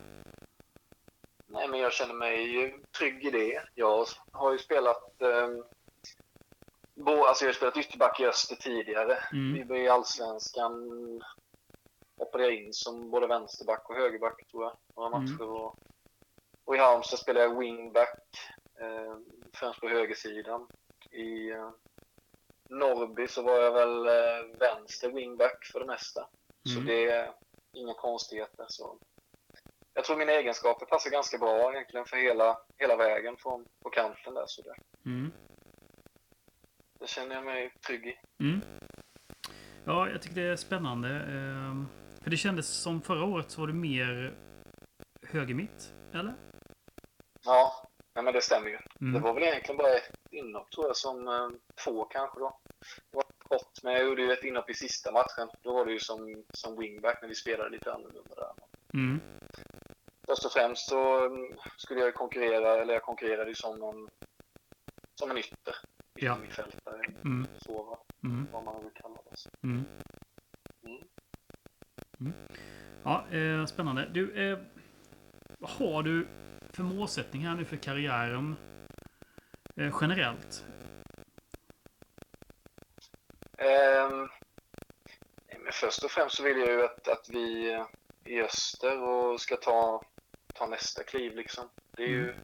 Nej, 1.47 1.69
men 1.69 1.81
jag 1.81 1.93
känner 1.93 2.15
mig 2.15 2.75
trygg 2.99 3.25
i 3.25 3.31
det. 3.31 3.63
Jag 3.75 4.07
har 4.33 4.53
ju 4.53 4.59
spelat... 4.59 5.23
Eh, 5.23 5.49
bo, 6.95 7.25
alltså 7.25 7.45
jag 7.45 7.49
har 7.49 7.55
spelat 7.55 7.77
ytterback 7.77 8.21
i 8.21 8.27
Öster 8.27 8.57
tidigare. 8.57 9.19
Mm. 9.33 9.73
I 9.75 9.89
Allsvenskan 9.89 10.73
hoppade 12.19 12.45
jag 12.45 12.55
in 12.55 12.73
som 12.73 13.11
både 13.11 13.27
vänsterback 13.27 13.91
och 13.91 13.97
högerback 13.97 14.47
tror 14.51 14.65
jag. 14.65 14.77
Några 14.97 15.17
Mm. 15.17 15.33
matcher. 15.33 15.43
Och, 15.51 15.77
och 16.65 16.75
i 16.77 16.79
Halmstad 16.79 17.19
spelade 17.19 17.47
jag 17.47 17.59
wingback. 17.59 18.19
Eh, 18.81 19.17
främst 19.55 19.81
på 19.81 19.89
högersidan. 19.89 20.69
I 21.11 21.51
eh, 21.51 21.71
Norrby 22.69 23.29
så 23.29 23.43
var 23.43 23.59
jag 23.59 23.73
väl 23.73 24.07
eh, 24.07 24.59
vänster 24.59 25.11
wingback 25.13 25.65
för 25.73 25.81
det 25.81 25.87
mesta. 25.87 26.29
Så 26.75 26.81
Mm. 26.81 26.87
det 26.87 27.11
är 27.11 27.33
inga 27.73 27.95
konstigheter. 27.95 28.67
Så. 28.69 28.99
Jag 29.95 30.05
tror 30.05 30.17
mina 30.17 30.33
egenskaper 30.33 30.87
passar 30.87 31.11
ganska 31.11 31.39
bra 31.39 31.73
egentligen 31.73 32.07
för 32.07 32.17
hela, 32.17 32.59
hela 32.77 32.97
vägen 32.97 33.37
från 33.37 33.65
på 33.85 33.91
kanten 33.91 34.35
där. 34.35 34.45
Så 34.47 34.63
det, 34.63 34.75
Mm. 35.11 35.33
det 37.01 37.07
känner 37.09 37.35
jag 37.35 37.45
mig 37.45 37.73
trygg 37.87 38.07
i. 38.07 38.19
Mm. 38.43 38.61
Ja, 39.85 40.09
jag 40.09 40.23
tycker 40.23 40.35
det 40.41 40.49
är 40.49 40.57
spännande. 40.57 41.09
ehm, 41.09 41.87
För 42.23 42.31
det 42.31 42.37
kändes 42.37 42.69
som 42.83 43.03
förra 43.03 43.25
året 43.25 43.51
så 43.51 43.61
var 43.61 43.67
du 43.69 43.73
mer 43.75 44.35
höger 45.27 45.55
mitt, 45.55 45.93
eller? 46.15 46.35
Ja, 47.45 47.73
men 48.15 48.25
det 48.35 48.43
stämmer 48.43 48.69
ju. 48.69 48.79
Det 48.99 49.05
Mm. 49.05 49.23
var 49.23 49.35
väl 49.35 49.43
egentligen 49.43 49.77
bara 49.77 49.93
ett 49.97 50.11
inhopp 50.31 50.71
tror 50.71 50.87
jag 50.87 50.97
som 50.97 51.29
eh, 51.29 51.49
två 51.85 52.05
kanske 52.05 52.41
då. 52.41 52.59
Det 53.11 53.17
var 53.17 53.25
kort, 53.49 53.83
men 53.83 53.93
jag 53.93 54.05
gjorde 54.05 54.23
ju 54.23 54.33
ett 54.33 54.45
inhopp 54.45 54.71
i 54.71 54.75
sista 54.75 55.13
matchen. 55.13 55.49
Då 55.63 55.73
var 55.73 55.87
det 55.87 55.93
ju 55.93 55.99
som, 56.01 56.45
som 56.55 56.77
wingback 56.79 57.19
när 57.23 57.29
vi 57.29 57.35
spelade 57.35 57.71
lite 57.71 57.93
annorlunda 57.93 58.35
där. 58.35 58.53
Mm. 58.95 59.21
Först 60.27 60.45
och 60.45 60.53
främst 60.53 60.89
så 60.89 61.27
mm, 61.27 61.59
skulle 61.77 62.01
jag 62.01 62.15
konkurrera, 62.15 62.83
eller 62.83 62.95
jag 62.95 63.03
konkurrerade 63.03 63.49
ju 63.51 63.55
som 63.55 63.83
en, 63.83 64.09
som 65.15 65.31
en 65.31 65.39
ytter. 65.39 65.75
Ja. 66.15 66.37
Mittfältare, 66.37 67.01
Mm. 67.25 67.47
så 67.59 67.83
vad, 67.83 67.99
Mm. 68.33 68.47
vad 68.53 68.65
man 68.65 68.83
vill 68.83 68.93
kalla 68.95 69.17
det. 69.31 69.67
Mm. 69.69 69.85
Mm. 70.85 71.03
Mm. 72.21 72.33
Ja, 73.05 73.25
eh, 73.31 73.67
spännande. 73.67 74.09
Du, 74.13 74.51
eh, 74.53 74.59
vad 75.59 75.71
har 75.71 76.03
du 76.03 76.29
för 76.73 76.83
målsättning 76.83 77.47
här 77.47 77.55
nu 77.55 77.65
för 77.65 77.77
karriären 77.77 78.57
eh, 79.77 79.95
generellt? 80.01 80.65
Ehm, 83.59 84.29
nej, 85.47 85.59
men 85.65 85.68
först 85.81 86.05
och 86.05 86.11
främst 86.11 86.37
så 86.37 86.43
vill 86.43 86.59
jag 86.59 86.69
ju 86.69 86.85
att, 86.85 87.09
att 87.09 87.29
vi 87.29 87.77
i 88.25 88.41
öster 88.43 89.03
och 89.03 89.41
ska 89.41 89.57
ta, 89.57 90.03
ta 90.55 90.67
nästa 90.67 91.03
kliv 91.03 91.37
liksom. 91.37 91.69
Det 91.97 92.03
är 92.03 92.09
ju 92.09 92.35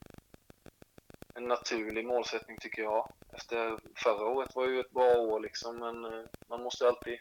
en 1.35 1.45
naturlig 1.45 2.07
målsättning 2.07 2.57
tycker 2.61 2.83
jag. 2.83 3.09
Efter 3.33 3.79
förra 3.97 4.25
året 4.27 4.55
var 4.55 4.69
ju 4.69 4.81
ett 4.81 4.91
bra 4.91 5.17
år 5.17 5.41
liksom, 5.41 5.79
men 5.79 6.05
eh, 6.05 6.25
man 6.49 6.63
måste 6.63 6.89
alltid 6.89 7.19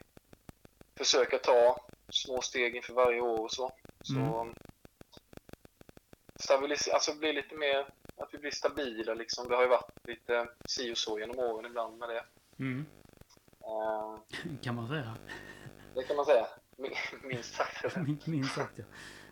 försöka 0.98 1.38
ta 1.38 1.80
små 2.10 2.42
steg 2.42 2.76
inför 2.76 2.94
varje 2.94 3.22
år 3.22 3.40
och 3.40 3.52
så. 3.52 3.72
Så 4.02 4.20
Mm. 4.20 4.54
stabilisera, 6.40 6.94
alltså 6.94 7.16
bli 7.16 7.34
lite 7.34 7.56
mer, 7.56 7.80
att 8.18 8.30
vi 8.34 8.38
blir 8.38 8.52
stabila 8.52 9.14
liksom. 9.14 9.48
Det 9.48 9.56
har 9.56 9.64
ju 9.64 9.70
varit 9.70 10.08
lite 10.08 10.48
si 10.70 10.94
och 10.94 10.98
så 10.98 11.20
genom 11.20 11.40
åren 11.40 11.66
ibland 11.66 11.98
med 11.98 12.10
det. 12.10 12.26
Mm. 12.60 12.86
Ehm, 13.66 14.20
Kan 14.62 14.76
man 14.76 14.88
säga. 14.88 15.16
Det 15.96 16.04
kan 16.04 16.16
man 16.16 16.26
säga. 16.26 16.48
Min- 16.78 16.96
Minst 17.24 17.56
sagt. 17.56 17.96
Min- 17.98 18.22
Minst 18.26 18.56
sagt, 18.56 18.78
ja. 18.78 18.84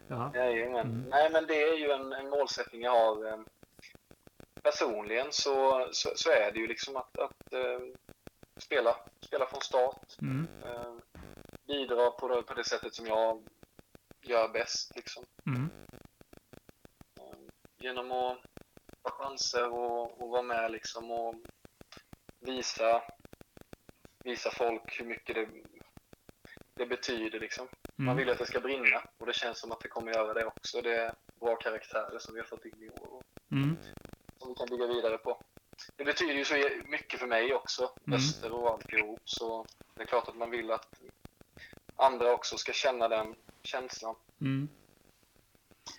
ja. 0.07 0.31
Jajamän. 0.35 0.79
Mm. 0.85 1.09
Nej, 1.09 1.29
men 1.31 1.47
det 1.47 1.61
är 1.63 1.77
ju 1.77 1.91
en, 1.91 2.13
en 2.13 2.29
målsättning 2.29 2.81
jag 2.81 2.91
har. 2.91 3.25
eh, 3.27 3.39
Personligen 4.63 5.27
så, 5.31 5.87
så, 5.91 6.11
så 6.15 6.29
är 6.31 6.51
det 6.51 6.59
ju 6.59 6.67
liksom 6.67 6.95
att, 6.95 7.17
att 7.17 7.53
eh, 7.53 7.79
spela, 8.57 8.95
spela 9.21 9.45
från 9.45 9.61
start. 9.61 10.17
Mm. 10.21 10.47
Eh, 10.65 10.93
bidra 11.67 12.11
på 12.11 12.27
det, 12.27 12.43
på 12.43 12.53
det 12.53 12.63
sättet 12.63 12.95
som 12.95 13.05
jag 13.05 13.43
gör 14.21 14.47
bäst. 14.49 14.95
Liksom. 14.95 15.23
Mm. 15.47 15.69
Genom 17.77 18.11
att 18.11 18.37
ta 19.03 19.09
chanser 19.11 19.69
och, 19.73 20.21
och 20.21 20.29
vara 20.29 20.41
med 20.41 20.71
liksom 20.71 21.11
och 21.11 21.35
visa, 22.39 23.03
visa 24.23 24.51
folk 24.51 24.99
hur 24.99 25.05
mycket 25.05 25.35
det, 25.35 25.49
det 26.81 26.87
betyder. 26.87 27.39
Liksom. 27.39 27.67
Man 27.95 28.07
Mm. 28.07 28.17
vill 28.17 28.27
ju 28.27 28.33
att 28.33 28.39
det 28.39 28.45
ska 28.45 28.59
brinna 28.59 29.01
och 29.17 29.25
det 29.25 29.33
känns 29.33 29.59
som 29.59 29.71
att 29.71 29.79
det 29.79 29.87
kommer 29.87 30.13
göra 30.13 30.33
det 30.33 30.45
också. 30.45 30.81
Det 30.81 30.95
är 30.95 31.13
bra 31.39 31.55
karaktärer 31.55 32.19
som 32.19 32.33
vi 32.33 32.39
har 32.39 32.47
fått 32.47 32.65
in 32.65 32.83
i 32.83 32.89
år 32.89 33.13
och 33.13 33.23
Mm. 33.51 33.77
som 34.39 34.49
vi 34.49 34.55
kan 34.55 34.67
bygga 34.69 34.87
vidare 34.87 35.17
på. 35.17 35.41
Det 35.95 36.03
betyder 36.05 36.33
ju 36.33 36.45
så 36.45 36.69
mycket 36.85 37.19
för 37.19 37.27
mig 37.27 37.53
också, 37.53 37.91
Mm. 38.07 38.17
Öster 38.17 38.51
och 38.51 38.69
alltihop. 38.71 39.19
Så 39.25 39.65
det 39.95 40.01
är 40.03 40.07
klart 40.07 40.27
att 40.27 40.35
man 40.35 40.49
vill 40.51 40.71
att 40.71 41.01
andra 41.95 42.33
också 42.33 42.57
ska 42.57 42.73
känna 42.73 43.07
den 43.07 43.35
känslan 43.63 44.15
Mm. 44.41 44.69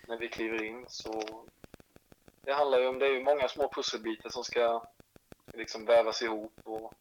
när 0.06 0.16
vi 0.18 0.28
kliver 0.28 0.62
in. 0.62 0.84
Så 0.88 1.44
det 2.44 2.52
handlar 2.52 2.78
ju 2.78 2.86
om, 2.86 2.98
det 2.98 3.06
är 3.06 3.10
ju 3.10 3.24
många 3.24 3.48
små 3.48 3.68
pusselbitar 3.72 4.28
som 4.30 4.44
ska 4.44 4.84
liksom 5.54 5.84
vävas 5.84 6.22
ihop 6.22 6.52
och 6.64 6.94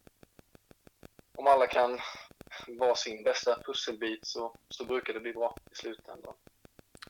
om 1.36 1.48
alla 1.48 1.68
kan 1.68 2.00
vara 2.68 2.96
sin 2.96 3.24
bästa 3.24 3.56
pusselbit 3.66 4.26
så, 4.28 4.56
så 4.70 4.86
brukar 4.86 5.14
det 5.14 5.20
bli 5.20 5.34
bra 5.34 5.56
i 5.72 5.76
slutändan. 5.76 6.34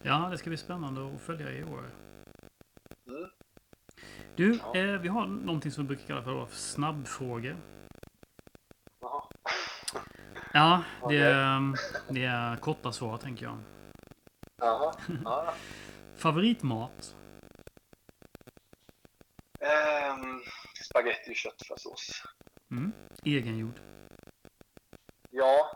Ja, 0.04 0.28
det 0.32 0.38
ska 0.38 0.50
bli 0.50 0.58
spännande 0.58 1.16
att 1.16 1.22
följa 1.22 1.52
i 1.52 1.64
år. 1.64 1.92
Mm. 3.08 3.30
Du, 4.36 4.60
Ja. 4.64 4.76
eh, 4.76 5.00
vi 5.02 5.08
har 5.08 5.26
någonting 5.28 5.72
som 5.72 5.84
vi 5.84 5.88
brukar 5.96 6.08
kalla 6.08 6.46
för 6.46 6.56
snabbfrågor. 6.56 7.58
Jaha. 9.02 9.24
Ja, 10.54 10.84
det, 11.10 11.18
är- 11.18 12.14
det 12.14 12.24
är 12.26 12.58
korta 12.58 12.92
svar 12.92 13.18
tänker 13.18 13.46
jag. 13.46 13.58
Jaha. 14.58 14.94
Ja. 15.24 15.54
Favoritmat? 16.18 17.16
Ehm, 19.60 20.42
spaghetti 20.86 21.32
och 21.32 21.36
köttfärssås. 21.36 22.24
Mm. 22.72 22.92
Egengjord? 23.26 23.80
Ja, 25.34 25.72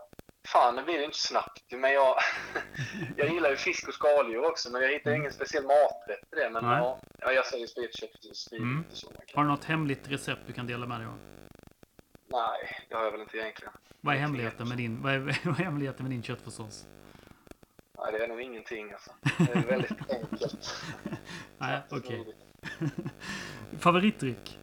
fan 0.48 0.76
det 0.76 0.84
blir 0.84 0.98
det 0.98 1.06
inte 1.06 1.18
snabbt. 1.18 1.64
Men 1.72 1.94
jag, 1.94 2.16
jag 3.18 3.30
gillar 3.30 3.50
ju 3.50 3.56
fisk 3.56 3.88
och 3.88 3.94
skaldjur 3.94 4.46
också, 4.46 4.72
men 4.72 4.82
jag 4.82 4.90
hittar 4.90 5.12
ingen 5.12 5.34
speciell 5.34 5.64
maträtt 5.64 6.30
till 6.30 6.40
det. 6.40 6.50
Men 6.50 6.64
Nej. 6.66 6.78
ja, 6.78 7.00
ja, 7.20 7.32
jag 7.32 7.46
säger 7.46 7.68
spagetti 7.68 8.32
och 8.52 8.54
är 8.54 8.58
Mm. 8.58 8.84
så 8.90 9.12
Har 9.34 9.44
du 9.44 9.50
något 9.50 9.64
hemligt 9.64 10.08
recept 10.12 10.42
du 10.48 10.54
kan 10.54 10.68
dela 10.68 10.86
med 10.86 11.00
dig 11.00 11.08
av? 11.08 11.20
Nej, 12.28 12.86
det 12.90 12.96
har 12.96 13.04
jag 13.04 13.12
väl 13.12 13.22
inte 13.22 13.38
egentligen. 13.38 13.74
Vad 14.02 14.16
är 14.16 14.20
hemligheten 14.20 14.68
med 14.70 14.78
din, 14.78 15.02
vad 15.02 15.14
är, 15.14 15.20
vad 15.46 15.60
är 15.60 15.64
hemligheten 15.64 16.04
med 16.04 16.12
din 16.12 16.24
köttfärssås? 16.24 16.86
Nej, 17.98 18.12
det 18.12 18.24
är 18.24 18.28
nog 18.28 18.42
ingenting 18.42 18.92
alltså. 18.92 19.12
Det 19.38 19.52
är 19.52 19.64
väldigt 19.68 19.92
enkelt. 20.12 20.84
Nej, 21.58 21.82
okej. 21.90 22.24
smidigt. 22.24 22.38
Favoritdryck? 23.80 24.60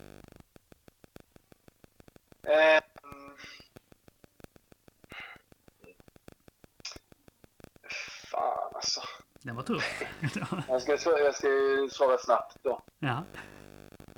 Ehm, 2.47 2.83
fan 8.31 8.73
alltså. 8.75 9.01
Den 9.45 9.57
var 9.57 9.63
tuff. 9.63 10.03
Jag 10.69 10.83
ska, 10.83 10.93
jag 11.19 11.35
ska 11.35 11.49
svara 11.91 12.19
snabbt 12.19 12.57
då. 12.63 12.83
ja. 12.99 13.25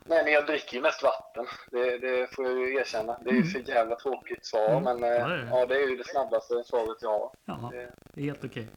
Nej, 0.07 0.25
men 0.25 0.33
jag 0.33 0.47
dricker 0.47 0.75
ju 0.77 0.83
mest 0.83 1.03
vatten. 1.03 1.47
Det, 1.71 1.99
det 1.99 2.35
får 2.35 2.45
jag 2.45 2.59
ju 2.59 2.75
erkänna. 2.77 3.19
Det 3.19 3.31
är 3.31 3.35
ju 3.35 3.41
Mm. 3.41 3.51
för 3.51 3.59
jävla 3.61 3.97
tråkigt 3.97 4.47
svar, 4.47 4.69
Mm. 4.69 4.83
men 4.85 5.03
eh, 5.05 5.09
Ja, 5.19 5.29
det 5.29 5.47
ja, 5.51 5.67
det 5.67 5.75
är 5.83 5.89
ju 5.89 5.97
det 5.97 6.05
snabbaste 6.09 6.65
svaret 6.65 6.99
jag 7.03 7.11
har. 7.19 7.31
ja, 7.45 7.71
Det, 7.73 8.21
är 8.21 8.25
helt 8.25 8.45
okej. 8.45 8.69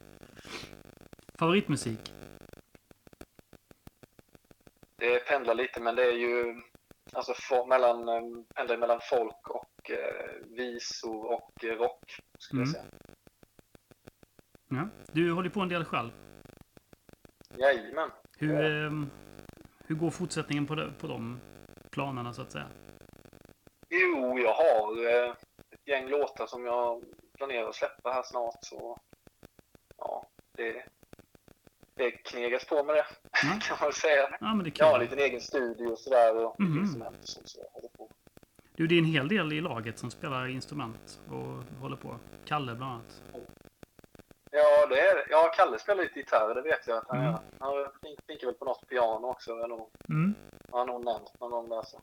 Favoritmusik? 1.40 2.14
det 4.98 5.20
pendlar 5.20 5.54
lite, 5.56 5.80
men 5.82 5.96
det 5.96 6.04
är 6.06 6.12
ju 6.18 6.62
alltså 7.14 7.34
for, 7.34 7.66
mellan, 7.68 8.10
eh, 8.10 8.22
pendlar 8.56 8.78
mellan 8.78 9.00
folk 9.10 9.50
och 9.50 9.92
eh, 9.92 10.56
visor 10.58 11.26
och 11.34 11.52
rock, 11.64 12.20
skulle 12.40 12.62
Mm. 12.64 12.74
jag 12.76 12.82
säga. 12.84 12.92
Ja. 14.70 14.88
Du 15.12 15.32
håller 15.32 15.50
på 15.50 15.60
en 15.62 15.70
del 15.70 15.86
själv. 15.86 16.12
Jajamän. 17.60 18.12
Hur, 18.38 18.62
ehm, 18.86 19.10
hur 19.88 19.96
går 19.96 20.10
fortsättningen 20.12 20.66
på 20.68 20.76
de, 20.76 20.94
på 21.00 21.08
de 21.08 21.40
planerna 21.92 22.34
så 22.34 22.42
att 22.42 22.52
säga? 22.52 22.68
Jo, 23.90 24.40
jag 24.40 24.54
har 24.54 25.06
eh, 25.14 25.32
ett 25.72 25.88
gäng 25.88 26.08
låtar 26.10 26.48
som 26.48 26.66
jag 26.66 27.04
planerar 27.38 27.70
att 27.70 27.76
släppa 27.76 28.12
här 28.12 28.24
snart. 28.24 28.58
Så 28.62 28.98
ja, 29.98 30.26
det, 30.58 30.84
det 31.96 32.12
knegas 32.12 32.66
på 32.66 32.84
med 32.84 32.96
det 32.96 33.06
Ja. 33.44 33.60
kan 33.62 33.78
man 33.82 33.94
säga. 33.94 34.38
Ja, 34.40 34.54
men 34.56 34.64
det 34.64 34.70
är 34.70 34.74
Jag 34.80 34.86
har 34.86 34.96
en 34.96 35.02
liten 35.02 35.20
egen 35.20 35.42
studio 35.42 35.88
och 35.88 36.00
sådär 36.00 36.46
och 36.46 36.60
Mhm. 36.60 36.80
instrument 36.80 37.18
och 37.22 37.28
sånt. 37.30 37.50
Så 37.50 37.60
jag 37.60 37.70
håller 37.70 37.90
på. 37.90 38.10
Du, 38.76 38.88
det 38.88 38.96
är 38.96 39.00
en 39.00 39.06
hel 39.06 39.28
del 39.28 39.54
i 39.54 39.62
laget 39.62 40.00
som 40.00 40.12
spelar 40.12 40.48
instrument 40.48 41.20
och 41.32 41.80
håller 41.82 41.96
på. 41.98 42.16
Kalle 42.46 42.76
bland 42.76 42.92
annat. 42.94 43.22
Ja, 44.52 44.86
det 44.90 45.00
är 45.00 45.16
det. 45.16 45.26
Ja, 45.30 45.52
Kalle 45.56 45.80
spelar 45.80 46.04
lite 46.04 46.20
gitarr, 46.20 46.56
det 46.56 46.62
vet 46.62 46.88
jag 46.88 46.98
att 46.98 47.08
han 47.08 47.18
Mm. 47.20 47.32
gör. 47.32 47.40
Han 47.60 47.88
tänker 48.28 48.46
väl 48.48 48.56
på 48.56 48.66
något 48.66 48.88
piano 48.90 49.28
också. 49.28 49.52
Jag 49.52 49.70
nog, 49.70 49.90
Mm. 50.10 50.36
har 50.72 50.86
nog 50.86 51.06
nämnt 51.06 51.40
någon 51.40 51.52
gång 51.52 51.70
där. 51.70 51.82
Så. 51.84 52.02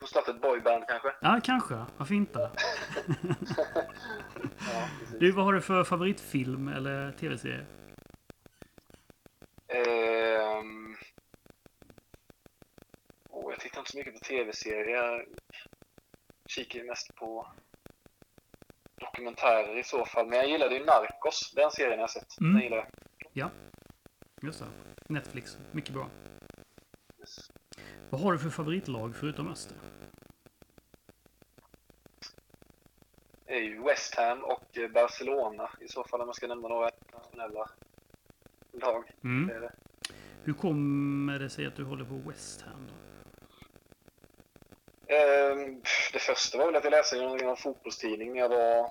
Får 0.00 0.06
starta 0.06 0.30
ett 0.30 0.40
boyband 0.40 0.84
kanske. 0.88 1.14
Ja, 1.20 1.40
kanske. 1.44 1.84
Varför 1.96 2.14
inte? 2.14 2.50
Ja. 4.72 4.88
Du, 5.20 5.30
vad 5.32 5.44
har 5.44 5.52
du 5.52 5.60
för 5.60 5.84
favoritfilm 5.84 6.68
eller 6.68 7.12
tv-serie? 7.12 7.66
Ehm... 9.68 10.96
Åh, 13.30 13.50
jag 13.52 13.60
tittar 13.60 13.78
inte 13.78 13.90
så 13.90 13.98
mycket 13.98 14.12
på 14.14 14.20
tv-serier. 14.20 14.86
Jag 15.02 15.26
kikar 16.48 16.84
mest 16.84 17.14
på 17.14 17.46
dokumentärer 19.16 19.78
i 19.78 19.84
så 19.84 20.04
fall. 20.04 20.26
Men 20.26 20.38
jag 20.38 20.48
gillade 20.48 20.74
ju 20.74 20.84
Narcos, 20.84 21.52
den 21.56 21.70
serien 21.70 22.00
jag 22.00 22.10
sett. 22.10 22.40
Mm. 22.40 22.52
Den 22.54 22.62
gillar 22.62 22.88
jag. 23.32 23.50
Just 24.42 24.60
det. 24.60 24.66
Netflix. 25.08 25.58
Mycket 25.72 25.94
bra. 25.94 26.08
Vad 28.10 28.20
har 28.20 28.32
du 28.32 28.38
för 28.38 28.50
favoritlag 28.50 29.16
förutom 29.16 29.48
Öster? 29.48 29.76
Det 33.46 33.52
är 33.54 33.62
ju 33.62 33.82
West 33.82 34.14
Ham 34.14 34.44
och 34.44 34.78
eh, 34.78 34.90
Barcelona 34.90 35.70
i 35.80 35.88
så 35.88 36.04
fall 36.04 36.20
om 36.20 36.26
man 36.26 36.34
ska 36.34 36.46
nämna 36.46 36.68
några 36.68 36.90
internationella 36.90 37.68
lag. 38.72 39.04
Det 39.20 39.28
Mm. 39.28 39.50
är 39.50 39.60
det. 39.60 39.72
Hur 40.44 40.52
kommer 40.52 41.38
det 41.38 41.50
sig 41.50 41.66
att 41.66 41.76
du 41.76 41.84
håller 41.84 42.04
på 42.04 42.14
West 42.14 42.62
Ham? 42.62 42.86
Då? 42.88 42.94
Ehm, 45.06 45.82
det 46.12 46.18
första 46.18 46.58
var 46.58 46.66
väl 46.66 46.76
att 46.76 46.84
jag 46.84 46.90
läste 46.90 47.16
i 47.16 47.20
någon, 47.22 47.56
fotbollstidning 47.56 48.32
när 48.32 48.40
jag 48.40 48.48
var 48.48 48.90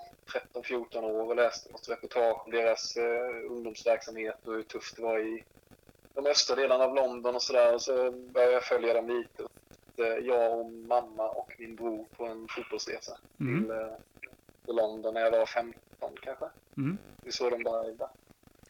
13-14 0.54 1.04
år 1.04 1.28
och 1.28 1.36
läste 1.36 1.72
något 1.72 1.90
reportage 1.90 2.46
om 2.46 2.52
deras 2.52 2.98
eh, 2.98 3.52
ungdomsverksamhet 3.52 4.48
och 4.48 4.54
hur 4.54 4.64
tufft 4.64 4.96
det 4.96 5.02
var 5.02 5.20
i 5.20 5.44
de 6.14 6.26
östra 6.26 6.56
delarna 6.56 6.84
av 6.84 6.96
London 6.96 7.36
och 7.36 7.42
sådär. 7.42 7.74
Och 7.74 7.82
så 7.82 8.12
började 8.12 8.54
jag 8.54 8.64
följa 8.64 8.94
dem 8.94 9.08
lite. 9.10 9.44
Eh, 9.98 10.26
jag 10.26 10.60
och 10.60 10.72
mamma 10.72 11.30
och 11.30 11.54
min 11.58 11.76
bror 11.76 12.06
på 12.18 12.26
en 12.26 12.48
fotbollsresa 12.50 13.18
Mm. 13.40 13.62
till, 13.64 13.72
eh, 13.72 13.88
till 14.66 14.76
London 14.76 15.14
när 15.14 15.22
jag 15.22 15.32
var 15.32 15.46
15 15.46 16.12
kanske. 16.22 16.46
Mm. 16.78 16.98
Vi 17.24 17.32
såg 17.32 17.52
dem 17.52 17.64
där. 17.64 18.08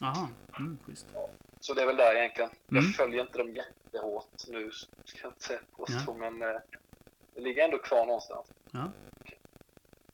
Aha. 0.02 0.30
Mm, 0.60 0.78
schysst. 0.86 1.06
Så 1.60 1.74
det 1.74 1.82
är 1.82 1.86
väl 1.86 1.98
där 1.98 2.16
egentligen. 2.16 2.50
Mm. 2.72 2.84
Jag 2.86 2.96
följer 2.96 3.22
inte 3.22 3.38
dem 3.38 3.56
jättehårt 3.56 4.48
nu, 4.48 4.72
ska 5.06 5.20
jag 5.22 5.32
inte 5.32 5.60
påstå, 5.78 6.16
Ja. 6.20 6.30
men 6.30 6.62
det 7.36 7.42
ligger 7.42 7.64
ändå 7.66 7.78
kvar 7.78 8.06
någonstans. 8.06 8.48
Ja. 8.72 8.92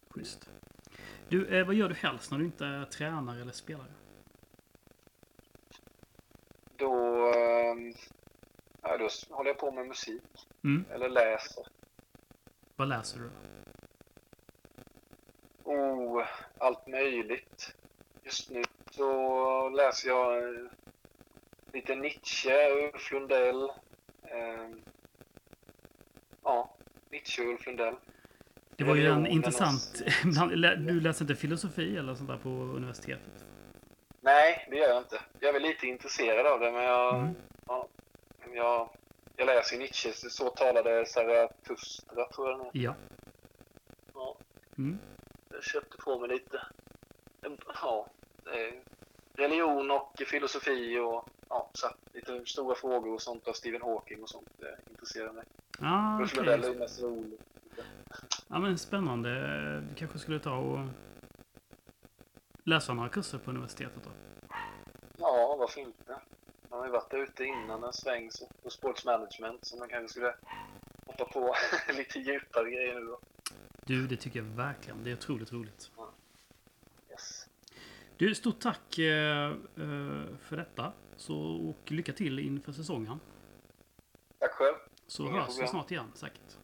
Schysst. 0.09 0.49
Du, 1.29 1.47
eh, 1.59 1.65
vad 1.65 1.75
gör 1.75 1.89
du 1.89 1.95
helst 1.95 2.31
när 2.31 2.37
du 2.37 2.45
inte 2.45 2.65
är 2.65 2.85
tränare 2.85 3.41
eller 3.41 3.51
spelare? 3.51 3.87
Då, 6.77 6.95
ehm, 7.33 7.93
ja, 8.81 8.97
då 8.97 9.07
håller 9.29 9.49
jag 9.49 9.57
på 9.59 9.71
med 9.71 9.87
musik 9.87 10.21
Mm. 10.63 10.85
eller 10.91 11.09
läser. 11.09 11.67
Vad 12.75 12.87
läser 12.87 13.19
du? 13.19 13.29
Oh, 15.63 16.25
allt 16.57 16.87
möjligt. 16.87 17.75
Just 18.23 18.49
nu 18.49 18.63
så 18.91 19.69
läser 19.69 20.09
jag 20.09 20.43
eh, 20.55 20.65
lite 21.73 21.95
Nietzsche, 21.95 22.71
Ulf 22.71 23.11
Lundell. 23.11 23.71
ehm, 24.23 24.81
ja, 26.43 26.73
Nietzsche 27.11 27.41
och 27.43 27.49
Ulf 27.49 27.65
Lundell. 27.65 27.95
Det 28.75 28.83
var 28.83 28.95
ju 28.95 29.07
en 29.07 29.27
intressant... 29.27 30.01
Du 30.77 30.99
läser 31.01 31.23
inte 31.23 31.35
filosofi 31.35 31.97
eller 31.97 32.15
sånt 32.15 32.29
där 32.29 32.37
på 32.37 32.49
universitetet? 32.49 33.45
Nej, 34.21 34.67
det 34.69 34.75
gör 34.77 34.89
jag 34.89 34.97
inte. 34.97 35.21
Jag 35.39 35.49
är 35.49 35.53
väl 35.53 35.61
lite 35.61 35.87
intresserad 35.87 36.45
av 36.45 36.59
det, 36.59 36.71
men 36.71 36.83
jag, 36.83 37.15
Mm. 37.19 37.35
ja, 37.67 37.87
jag, 38.53 38.89
jag 39.35 39.45
läser 39.45 39.77
Nietzsche, 39.77 40.11
så- 40.13 40.49
talade 40.49 41.05
Zarathustra, 41.05 42.25
tror 42.27 42.49
jag 42.49 42.59
den 42.59 42.65
är. 42.67 42.71
Ja. 42.73 42.95
Ja. 44.13 44.37
Mm. 44.77 44.99
Jag 45.53 45.63
köpte 45.63 45.97
på 45.97 46.19
mig 46.19 46.29
lite. 46.29 46.61
Ja, 47.81 48.07
religion 49.35 49.91
och 49.91 50.21
filosofi 50.27 50.97
och 50.99 51.29
ja, 51.51 51.69
så 51.73 51.87
lite 52.13 52.45
stora 52.45 52.75
frågor 52.75 53.13
och 53.13 53.21
sånt 53.21 53.47
av 53.47 53.53
Stephen 53.53 53.81
Hawking 53.81 54.23
och 54.23 54.29
sånt. 54.29 54.49
Det 54.59 54.77
intresserar 54.89 55.31
mig. 55.33 55.43
Ah, 55.79 56.19
Ulf. 56.19 56.35
Lundell 56.35 56.63
är 56.63 56.75
mest 56.75 57.01
rolig. 57.01 57.39
Ja, 58.47 58.59
men 58.59 58.77
spännande. 58.77 59.29
Du 59.89 59.95
kanske 59.95 60.19
skulle 60.19 60.39
ta 60.39 60.55
och 60.55 60.79
läsa 62.63 62.93
några 62.93 63.09
kurser 63.09 63.37
på 63.37 63.51
universitetet 63.51 64.03
då? 64.03 64.09
Ja, 65.17 65.55
varför 65.59 65.81
inte? 65.81 66.19
Man 66.69 66.79
har 66.79 66.85
ju 66.85 66.91
varit 66.91 67.09
där 67.11 67.17
ute 67.17 67.43
innan 67.43 67.83
en 67.83 67.93
sväng 67.93 68.29
på 68.63 68.69
sports 68.69 69.05
management 69.05 69.65
så 69.65 69.77
man 69.77 69.89
kanske 69.89 70.09
skulle 70.09 70.35
hoppa 71.05 71.25
på 71.25 71.55
lite 71.93 72.19
djupare 72.19 72.71
grejer 72.71 72.99
nu 72.99 73.05
då. 73.05 73.19
Du, 73.85 74.07
det 74.07 74.17
tycker 74.17 74.39
jag 74.39 74.45
verkligen. 74.45 75.03
Det 75.03 75.11
är 75.11 75.13
otroligt 75.13 75.53
roligt. 75.53 75.91
Du, 78.21 78.35
stort 78.35 78.59
tack 78.59 78.97
eh, 78.97 79.47
eh, 79.49 79.55
för 80.39 80.57
detta. 80.57 80.91
Så, 81.17 81.37
och 81.69 81.91
lycka 81.91 82.13
till 82.13 82.39
inför 82.39 82.71
säsongen. 82.71 83.19
Tack 84.39 84.51
själv. 84.51 84.75
Så 85.07 85.23
Inga 85.23 85.39
hörs 85.39 85.49
vi 85.49 85.53
problem. 85.53 85.67
snart 85.67 85.91
igen 85.91 86.11
säkert. 86.13 86.57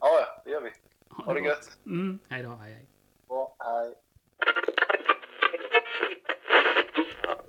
Ja, 0.00 0.06
ja, 0.20 0.42
det 0.44 0.50
gör 0.50 0.60
vi. 0.60 0.70
Ha 1.08 1.34
det 1.34 1.40
gott. 1.40 1.48
gött. 1.48 1.78
Mm, 1.86 2.18
hej 2.28 2.42
då, 2.42 2.48
hej 2.56 2.74
hej. 2.74 2.86
Bra, 3.28 3.56
hej. 3.58 3.94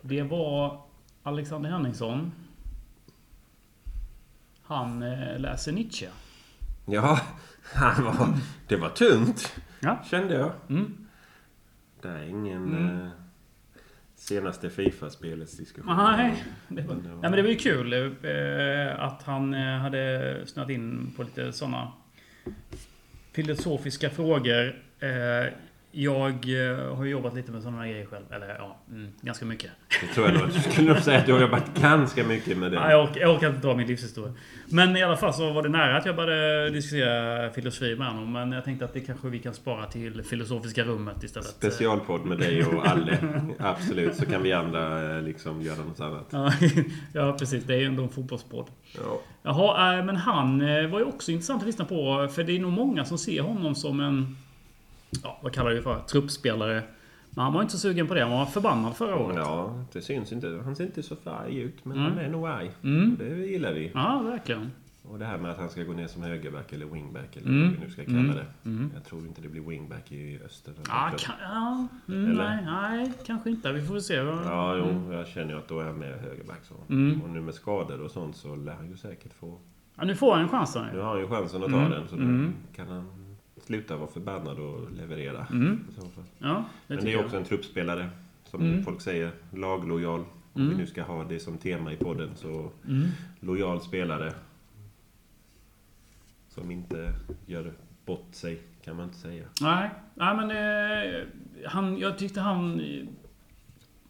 Det 0.02 0.24
var 0.24 0.82
Alexander 1.24 1.70
Henningsson. 1.70 2.32
Han 4.64 5.04
eh, 5.04 5.40
läser 5.40 5.72
Nietzsche. 5.72 6.10
Ja, 6.86 7.20
han 7.74 8.06
var, 8.06 8.28
det 8.68 8.76
var 8.76 8.90
tungt. 8.90 9.56
Ja. 9.80 10.04
Kände 10.06 10.34
jag. 10.34 10.52
Mm. 10.70 11.07
Det 12.02 12.10
är 12.10 12.24
ingen 12.24 12.64
Mm. 12.76 13.02
eh, 13.02 13.08
senaste 14.16 14.70
Fifa-spelets 14.70 15.58
diskussion. 15.58 15.96
Nej, 15.98 16.44
det 16.68 16.82
var, 16.82 16.94
Men 16.96 17.04
det 17.04 17.10
var- 17.10 17.16
nej, 17.16 17.22
men 17.22 17.32
det 17.32 17.42
var 17.42 17.50
ju 17.50 17.56
kul 17.56 17.94
eh, 17.94 19.04
att 19.04 19.24
han 19.24 19.54
eh, 19.54 19.78
hade 19.78 20.42
snöat 20.46 20.70
in 20.70 21.14
på 21.16 21.24
lite 21.24 21.52
sådana 21.54 21.92
filosofiska 23.32 24.10
frågor. 24.10 24.84
Eh, 25.00 25.54
jag 25.92 26.34
eh, 26.34 26.96
har 26.96 27.06
jobbat 27.06 27.36
lite 27.36 27.52
med 27.52 27.62
sådana 27.62 27.82
här 27.82 27.88
grejer 27.88 28.06
själv. 28.06 28.26
Eller 28.32 28.48
ja, 28.48 28.78
mm, 28.92 29.12
ganska 29.22 29.46
mycket. 29.46 29.72
Det 30.02 30.08
tror 30.08 30.28
jag 30.28 30.36
nog. 30.36 30.50
Jag 30.56 30.72
skulle 30.72 30.94
nog 30.94 31.02
säga 31.02 31.20
att 31.20 31.26
du 31.26 31.34
har 31.34 31.42
jobbat 31.42 31.74
ganska 31.74 32.24
mycket 32.24 32.58
med 32.58 32.72
det. 32.72 32.76
Ja, 32.76 32.92
jag, 32.92 33.04
orkar, 33.04 33.22
jag 33.22 33.36
orkar 33.36 33.50
inte 33.50 33.68
dra 33.68 33.76
min 33.76 33.88
livshistoria. 33.88 34.34
Men 34.66 34.98
i 34.98 35.04
alla 35.04 35.18
fall 35.18 35.34
så 35.34 35.54
var 35.54 35.64
det 35.64 35.70
nära 35.70 35.98
att 35.98 36.06
jag 36.06 36.16
började 36.16 36.70
diskutera 36.70 37.50
filosofi 37.50 37.96
med 37.96 38.08
honom. 38.08 38.32
Men 38.32 38.52
jag 38.52 38.64
tänkte 38.64 38.86
att 38.86 38.94
det 38.94 39.00
kanske 39.00 39.28
vi 39.28 39.40
kan 39.40 39.54
spara 39.54 39.86
till 39.86 40.24
filosofiska 40.24 40.84
rummet 40.84 41.24
istället. 41.24 41.50
Specialpodd 41.50 42.26
med 42.26 42.38
dig 42.38 42.66
och 42.66 42.88
Alle. 42.88 43.18
Absolut, 43.60 44.16
så 44.16 44.26
kan 44.26 44.44
vi 44.44 44.54
andra 44.54 45.16
eh, 45.18 45.24
liksom 45.24 45.62
göra 45.62 45.78
något 45.78 46.00
annat. 46.00 46.54
Ja, 47.14 47.36
precis. 47.40 47.64
Det 47.64 47.74
är 47.74 47.80
ju 47.80 47.86
ändå 47.86 48.04
en 48.04 48.10
fotbollspodd. 48.10 48.68
Ja. 48.96 49.22
Jaha, 49.44 49.98
äh, 49.98 50.06
men 50.06 50.16
han 50.16 50.62
eh, 50.62 50.88
var 50.88 51.00
ju 51.00 51.06
också 51.06 51.32
intressant 51.32 51.62
att 51.62 51.68
lyssna 51.68 51.86
på. 51.86 52.28
För 52.32 52.44
det 52.44 52.56
är 52.56 52.60
nog 52.60 52.72
många 52.72 53.06
som 53.06 53.18
ser 53.18 53.42
honom 53.42 53.76
som 53.76 54.00
en... 54.00 54.38
Ja, 55.24 55.40
vad 55.44 55.54
kallar 55.54 55.72
vi 55.72 55.82
för? 55.82 56.00
Truppspelare. 56.00 56.84
Men 57.30 57.44
han 57.44 57.54
var 57.54 57.62
inte 57.62 57.74
så 57.74 57.80
sugen 57.80 58.08
på 58.08 58.14
det. 58.14 58.22
Han 58.22 58.32
var 58.32 58.46
förbannad 58.46 58.96
förra 58.98 59.16
året. 59.16 59.36
ja, 59.38 59.84
det 59.94 60.02
syns 60.02 60.32
inte. 60.32 60.62
Han 60.64 60.76
ser 60.76 60.84
inte 60.84 61.04
så 61.04 61.16
arg 61.26 61.58
ut, 61.60 61.86
men 61.86 61.98
Mm. 61.98 62.10
han 62.12 62.20
är 62.26 62.30
nog 62.30 62.48
arg. 62.48 62.72
Mm. 62.84 63.16
Det 63.20 63.26
gillar 63.46 63.74
vi. 63.74 63.92
Ja, 63.94 64.22
verkligen. 64.26 64.72
Och 65.04 65.20
det 65.20 65.26
här 65.26 65.38
med 65.38 65.52
att 65.52 65.58
han 65.58 65.70
ska 65.70 65.84
gå 65.84 65.94
ner 65.94 66.08
som 66.08 66.24
högerback 66.24 66.74
eller 66.74 66.86
wingback 66.86 67.36
eller 67.38 67.48
Mm. 67.48 67.62
vad 67.64 67.72
vi 67.80 67.86
nu 67.86 67.92
ska 67.92 68.04
kalla 68.06 68.18
Mm. 68.20 68.36
det. 68.36 68.46
Mm. 68.70 68.92
Jag 68.94 69.04
tror 69.06 69.22
inte 69.26 69.42
det 69.42 69.50
blir 69.50 69.62
wingback 69.62 70.12
i 70.12 70.40
öster. 70.46 70.74
Ja, 70.88 71.12
kan, 71.18 71.36
ja 71.42 71.88
mm, 72.08 72.32
nej, 72.34 72.66
nej, 72.66 73.14
kanske 73.26 73.50
inte. 73.50 73.72
Vi 73.72 73.82
får 73.82 73.94
väl 73.94 74.04
se. 74.04 74.14
Ja, 74.14 74.76
jo, 74.78 74.84
Mm. 74.90 75.12
jag 75.12 75.28
känner 75.28 75.54
ju 75.54 75.58
att 75.60 75.68
då 75.68 75.80
är 75.80 75.84
han 75.86 76.00
mer 76.00 76.18
högerback. 76.22 76.60
Så. 76.64 76.74
Mm. 76.94 77.22
Och 77.22 77.30
nu 77.30 77.42
med 77.42 77.54
skador 77.54 78.02
och 78.02 78.12
sånt 78.12 78.36
så 78.36 78.56
lär 78.56 78.74
han 78.74 78.90
ju 78.90 78.98
säkert 78.98 79.34
få... 79.34 79.58
Ja, 79.96 80.06
nu 80.06 80.16
får 80.16 80.34
han 80.34 80.42
en 80.44 80.50
chans. 80.50 80.76
Nu 80.76 80.82
Nu. 80.94 81.00
har 81.00 81.10
han 81.10 81.20
ju 81.20 81.28
chansen 81.28 81.64
att 81.64 81.70
ta 81.72 81.78
Mm. 81.78 81.92
den 81.92 82.08
så 82.08 82.16
då 82.16 82.52
kan 82.76 82.88
han 82.88 83.27
sluta 83.68 83.98
vara 83.98 84.08
förbannad 84.10 84.60
och 84.60 84.92
leverera. 84.92 85.48
Mm. 85.52 85.86
Ja, 86.40 86.66
det 86.88 86.96
Men 86.96 87.04
det 87.06 87.12
är 87.12 87.14
jag. 87.14 87.26
också 87.26 87.38
en 87.38 87.44
truppspelare. 87.44 88.10
som 88.46 88.62
Mm. 88.62 88.84
folk 88.84 89.02
säger, 89.02 89.32
laglojal. 89.54 90.20
Om 90.54 90.62
Mm. 90.62 90.70
vi 90.70 90.76
nu 90.78 90.88
ska 90.88 91.04
ha 91.04 91.24
det 91.24 91.40
som 91.40 91.58
tema 91.58 91.94
i 91.94 91.98
podden. 91.98 92.30
Så 92.36 92.72
Mm. 92.88 93.08
lojal 93.40 93.82
spelare. 93.82 94.34
Som 96.50 96.72
inte 96.72 97.14
gör 97.46 97.74
bort 98.06 98.28
sig, 98.32 98.62
kan 98.84 98.96
man 98.96 99.06
inte 99.06 99.18
säga. 99.18 99.46
Nej, 99.62 99.90
nej 100.16 100.36
men 100.36 100.52
eh, 100.52 101.24
han, 101.66 101.98
jag 101.98 102.18
tyckte 102.18 102.42
han 102.42 102.80
eh, 102.80 103.06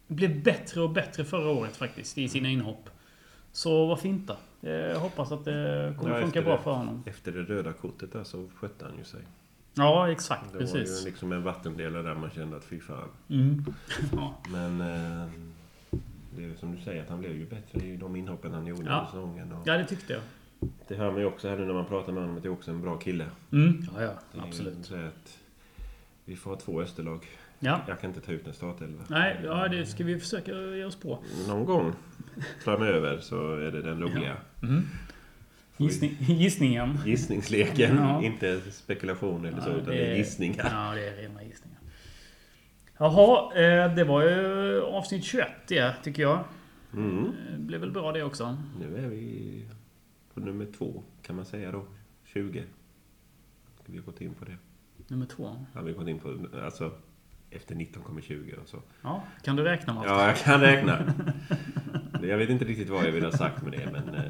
blev 0.06 0.42
bättre 0.42 0.80
och 0.80 0.90
bättre 0.90 1.24
förra 1.24 1.50
året 1.50 1.76
faktiskt 1.76 2.18
i 2.18 2.28
sina 2.28 2.48
inhopp. 2.48 2.90
Så 3.52 3.86
varför 3.86 4.08
inte? 4.08 4.36
Eh, 4.62 4.70
Jag 4.70 5.00
hoppas 5.00 5.32
att 5.32 5.44
det 5.44 5.94
kommer 5.98 6.14
Ja, 6.14 6.22
funka 6.22 6.42
bra 6.42 6.56
det. 6.56 6.62
för 6.62 6.70
honom. 6.72 7.02
Efter 7.06 7.32
det 7.32 7.42
röda 7.42 7.72
kortet 7.72 8.12
där 8.12 8.24
så 8.24 8.48
skötte 8.56 8.84
han 8.84 8.98
ju 8.98 9.04
sig. 9.04 9.20
Ja, 9.78 10.10
exakt. 10.10 10.44
Det 10.52 10.58
var 10.58 10.60
Precis. 10.60 11.00
ju 11.02 11.04
liksom 11.10 11.32
en 11.32 11.42
vattendelare 11.42 12.02
där 12.02 12.14
man 12.14 12.30
kände 12.30 12.56
att 12.56 12.64
fy 12.64 12.80
fan. 12.80 13.08
Mm. 13.30 13.64
Ja. 14.12 14.34
Men 14.48 14.80
eh, 14.80 15.28
det 16.36 16.44
är 16.44 16.54
som 16.54 16.76
du 16.76 16.82
säger 16.82 17.02
att 17.02 17.08
han 17.08 17.18
blev 17.20 17.32
ju 17.36 17.46
bättre 17.46 17.86
i 17.86 17.96
de 17.96 18.16
inhoppen 18.16 18.52
han 18.54 18.66
gjorde 18.66 18.82
Ja. 18.86 18.92
under 18.94 19.04
säsongen. 19.06 19.52
Och 19.52 19.62
ja, 19.68 19.78
det 19.78 19.84
tyckte 19.84 20.12
jag. 20.12 20.22
det 20.88 20.94
hör 20.94 21.10
man 21.10 21.20
ju 21.20 21.26
också 21.26 21.48
här 21.48 21.56
nu 21.56 21.64
när 21.66 21.74
man 21.74 21.84
pratar 21.86 22.12
med 22.12 22.22
honom 22.22 22.36
att 22.36 22.42
det 22.42 22.48
är 22.48 22.52
också 22.52 22.70
en 22.70 22.82
bra 22.82 22.96
kille. 22.98 23.26
Mm. 23.52 23.80
Ja, 23.96 24.02
ja. 24.02 24.12
Det 24.32 24.40
Absolut. 24.40 24.92
att 24.92 25.38
vi 26.24 26.36
får 26.36 26.50
ha 26.50 26.58
två 26.60 26.80
Österlag. 26.82 27.26
Ja. 27.58 27.80
Jag 27.88 28.00
kan 28.00 28.10
inte 28.10 28.20
ta 28.20 28.32
ut 28.32 28.46
en 28.46 28.52
startelva. 28.54 29.02
Nej, 29.08 29.40
ja, 29.44 29.68
det 29.68 29.86
ska 29.86 30.04
vi 30.04 30.20
försöka 30.20 30.52
ge 30.52 30.84
oss 30.84 30.96
på. 30.96 31.18
Någon 31.48 31.64
gång 31.64 31.92
framöver 32.64 33.18
så 33.20 33.54
är 33.56 33.70
det 33.72 33.82
den 33.82 34.00
roliga 34.00 34.36
Mm. 34.62 34.82
Gissning, 35.78 36.16
gissningen. 36.20 36.98
gissningsleken. 37.06 37.96
Ja. 37.96 38.22
Inte 38.22 38.60
spekulation 38.70 39.44
eller 39.44 39.60
så, 39.60 39.70
Ja, 39.70 39.74
utan 39.74 39.86
det 39.86 40.12
är 40.12 40.16
gissningar. 40.16 40.70
Ja, 40.72 40.94
det 40.94 41.08
är 41.08 41.16
rena 41.16 41.42
gissningar. 41.42 41.78
Jaha, 42.98 43.54
eh, 43.54 43.94
det 43.94 44.04
var 44.04 44.22
ju 44.22 44.82
avsnitt 44.82 45.24
21 45.24 45.48
det, 45.68 45.94
tycker 46.02 46.22
jag. 46.22 46.44
Mm. 46.92 47.32
Det 47.52 47.58
blev 47.58 47.80
väl 47.80 47.90
bra 47.90 48.12
det 48.12 48.22
också. 48.22 48.56
Nu 48.80 48.96
är 48.96 49.08
vi 49.08 49.64
på 50.34 50.40
nummer 50.40 50.66
två, 50.78 51.02
kan 51.22 51.36
man 51.36 51.44
säga 51.44 51.72
då. 51.72 51.84
20. 52.24 52.64
Ska 53.82 53.92
vi 53.92 53.98
gått 53.98 54.20
in 54.20 54.34
på 54.34 54.44
det? 54.44 54.56
Nummer 55.08 55.26
två. 55.26 55.66
Ja, 55.74 55.80
vi 55.80 55.92
har 55.92 55.98
gått 55.98 56.08
in 56.08 56.18
på, 56.18 56.38
alltså, 56.64 56.92
efter 57.50 57.74
19 57.74 58.02
kommer 58.02 58.20
20 58.20 58.56
och 58.62 58.68
så. 58.68 58.82
Ja, 59.02 59.22
kan 59.42 59.56
du 59.56 59.62
räkna 59.62 59.94
Mats? 59.94 60.06
Ja, 60.08 60.26
jag 60.26 60.36
kan 60.36 60.60
räkna. 60.60 61.14
Jag 62.22 62.38
vet 62.38 62.50
inte 62.50 62.64
riktigt 62.64 62.88
vad 62.88 63.06
jag 63.06 63.12
vill 63.12 63.24
ha 63.24 63.32
sagt 63.32 63.62
med 63.62 63.72
det, 63.72 63.88
men 63.92 64.14
eh, 64.14 64.22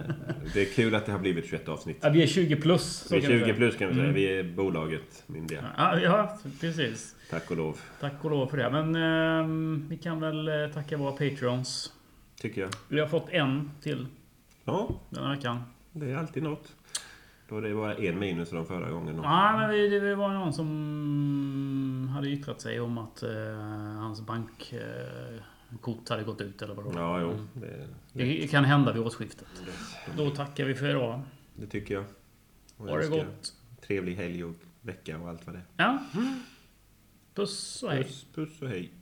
det 0.55 0.61
är 0.61 0.75
kul 0.75 0.95
att 0.95 1.07
det 1.07 1.13
har 1.13 1.19
blivit 1.19 1.47
21 1.51 1.69
avsnitt. 1.69 1.99
Ja, 2.01 2.09
vi 2.11 2.23
är 2.23 2.27
20 2.27 2.57
plus. 2.57 3.07
Vi 3.13 3.17
är 3.17 3.21
kan 3.21 3.31
vi 3.31 3.39
20 3.39 3.45
säga. 3.45 3.55
plus 3.57 3.77
kan 3.77 3.89
vi 3.89 3.95
säga. 3.95 4.05
Mm. 4.05 4.15
Vi 4.15 4.39
är 4.39 4.43
bolaget 4.45 5.23
myndiga. 5.27 5.65
Ja, 5.77 5.99
ja, 6.01 6.39
precis. 6.61 7.15
Tack 7.31 7.51
och 7.51 7.57
lov. 7.57 7.81
Tack 8.01 8.13
och 8.25 8.31
lov 8.31 8.47
för 8.47 8.57
det. 8.57 8.71
Men 8.71 8.97
ehm, 8.97 9.87
vi 9.89 9.97
kan 9.97 10.21
väl 10.21 10.49
eh, 10.49 10.55
tacka 10.75 10.97
våra 10.97 11.13
Patreons. 11.13 11.93
Tycker 12.41 12.61
jag. 12.61 12.71
Vi 12.89 13.01
har 13.01 13.07
fått 13.09 13.29
en 13.31 13.71
till 13.83 14.07
Ja, 14.65 14.89
den 15.11 15.25
här 15.25 15.35
veckan. 15.35 15.63
det 15.93 16.11
är 16.11 16.17
alltid 16.17 16.43
något. 16.43 16.73
Då 17.49 17.61
det 17.61 17.75
var 17.75 18.05
en 18.05 18.19
minus 18.19 18.51
från 18.51 18.67
förra 18.67 18.91
gången. 18.91 19.17
Då. 19.17 19.23
Ja, 19.23 19.57
men 19.57 19.91
det 19.91 20.15
var 20.15 20.29
någon 20.29 20.53
som 20.53 22.11
hade 22.15 22.29
yttrat 22.29 22.61
sig 22.61 22.81
om 22.81 22.99
att 22.99 23.23
eh, 23.23 23.31
hans 24.01 24.21
bankkort 25.71 26.09
hade 26.09 26.23
gått 26.25 26.41
ut 26.41 26.63
eller 26.63 26.75
vad 26.75 26.95
det. 26.95 26.99
Ja, 27.01 27.21
jo. 27.21 27.31
Mm. 27.31 27.49
Det, 28.13 28.25
Det 28.25 28.49
kan 28.51 28.65
hända 28.65 28.93
vid 28.93 29.03
årsskiftet. 29.03 29.47
Då 30.17 30.31
tackar 30.31 30.65
vi 30.65 30.75
för 30.75 30.89
idag. 30.91 31.21
det 31.57 31.67
tycker 31.67 31.95
jag. 31.95 32.05
Och 32.77 32.89
Ha 32.89 32.97
det 32.99 33.09
gott. 33.09 33.55
Trevlig 33.87 34.17
helg 34.17 34.45
och 34.45 34.55
vecka 34.81 35.19
och 35.19 35.29
allt 35.29 35.47
vad 35.47 35.55
det 35.55 35.59
är. 35.59 35.65
Ja. 35.85 35.99
Puss 37.35 37.83
och 37.83 37.91
hej. 37.93 38.05
Puss, 38.05 38.27
puss 38.35 38.63
och 38.63 38.69
hej. 38.69 38.93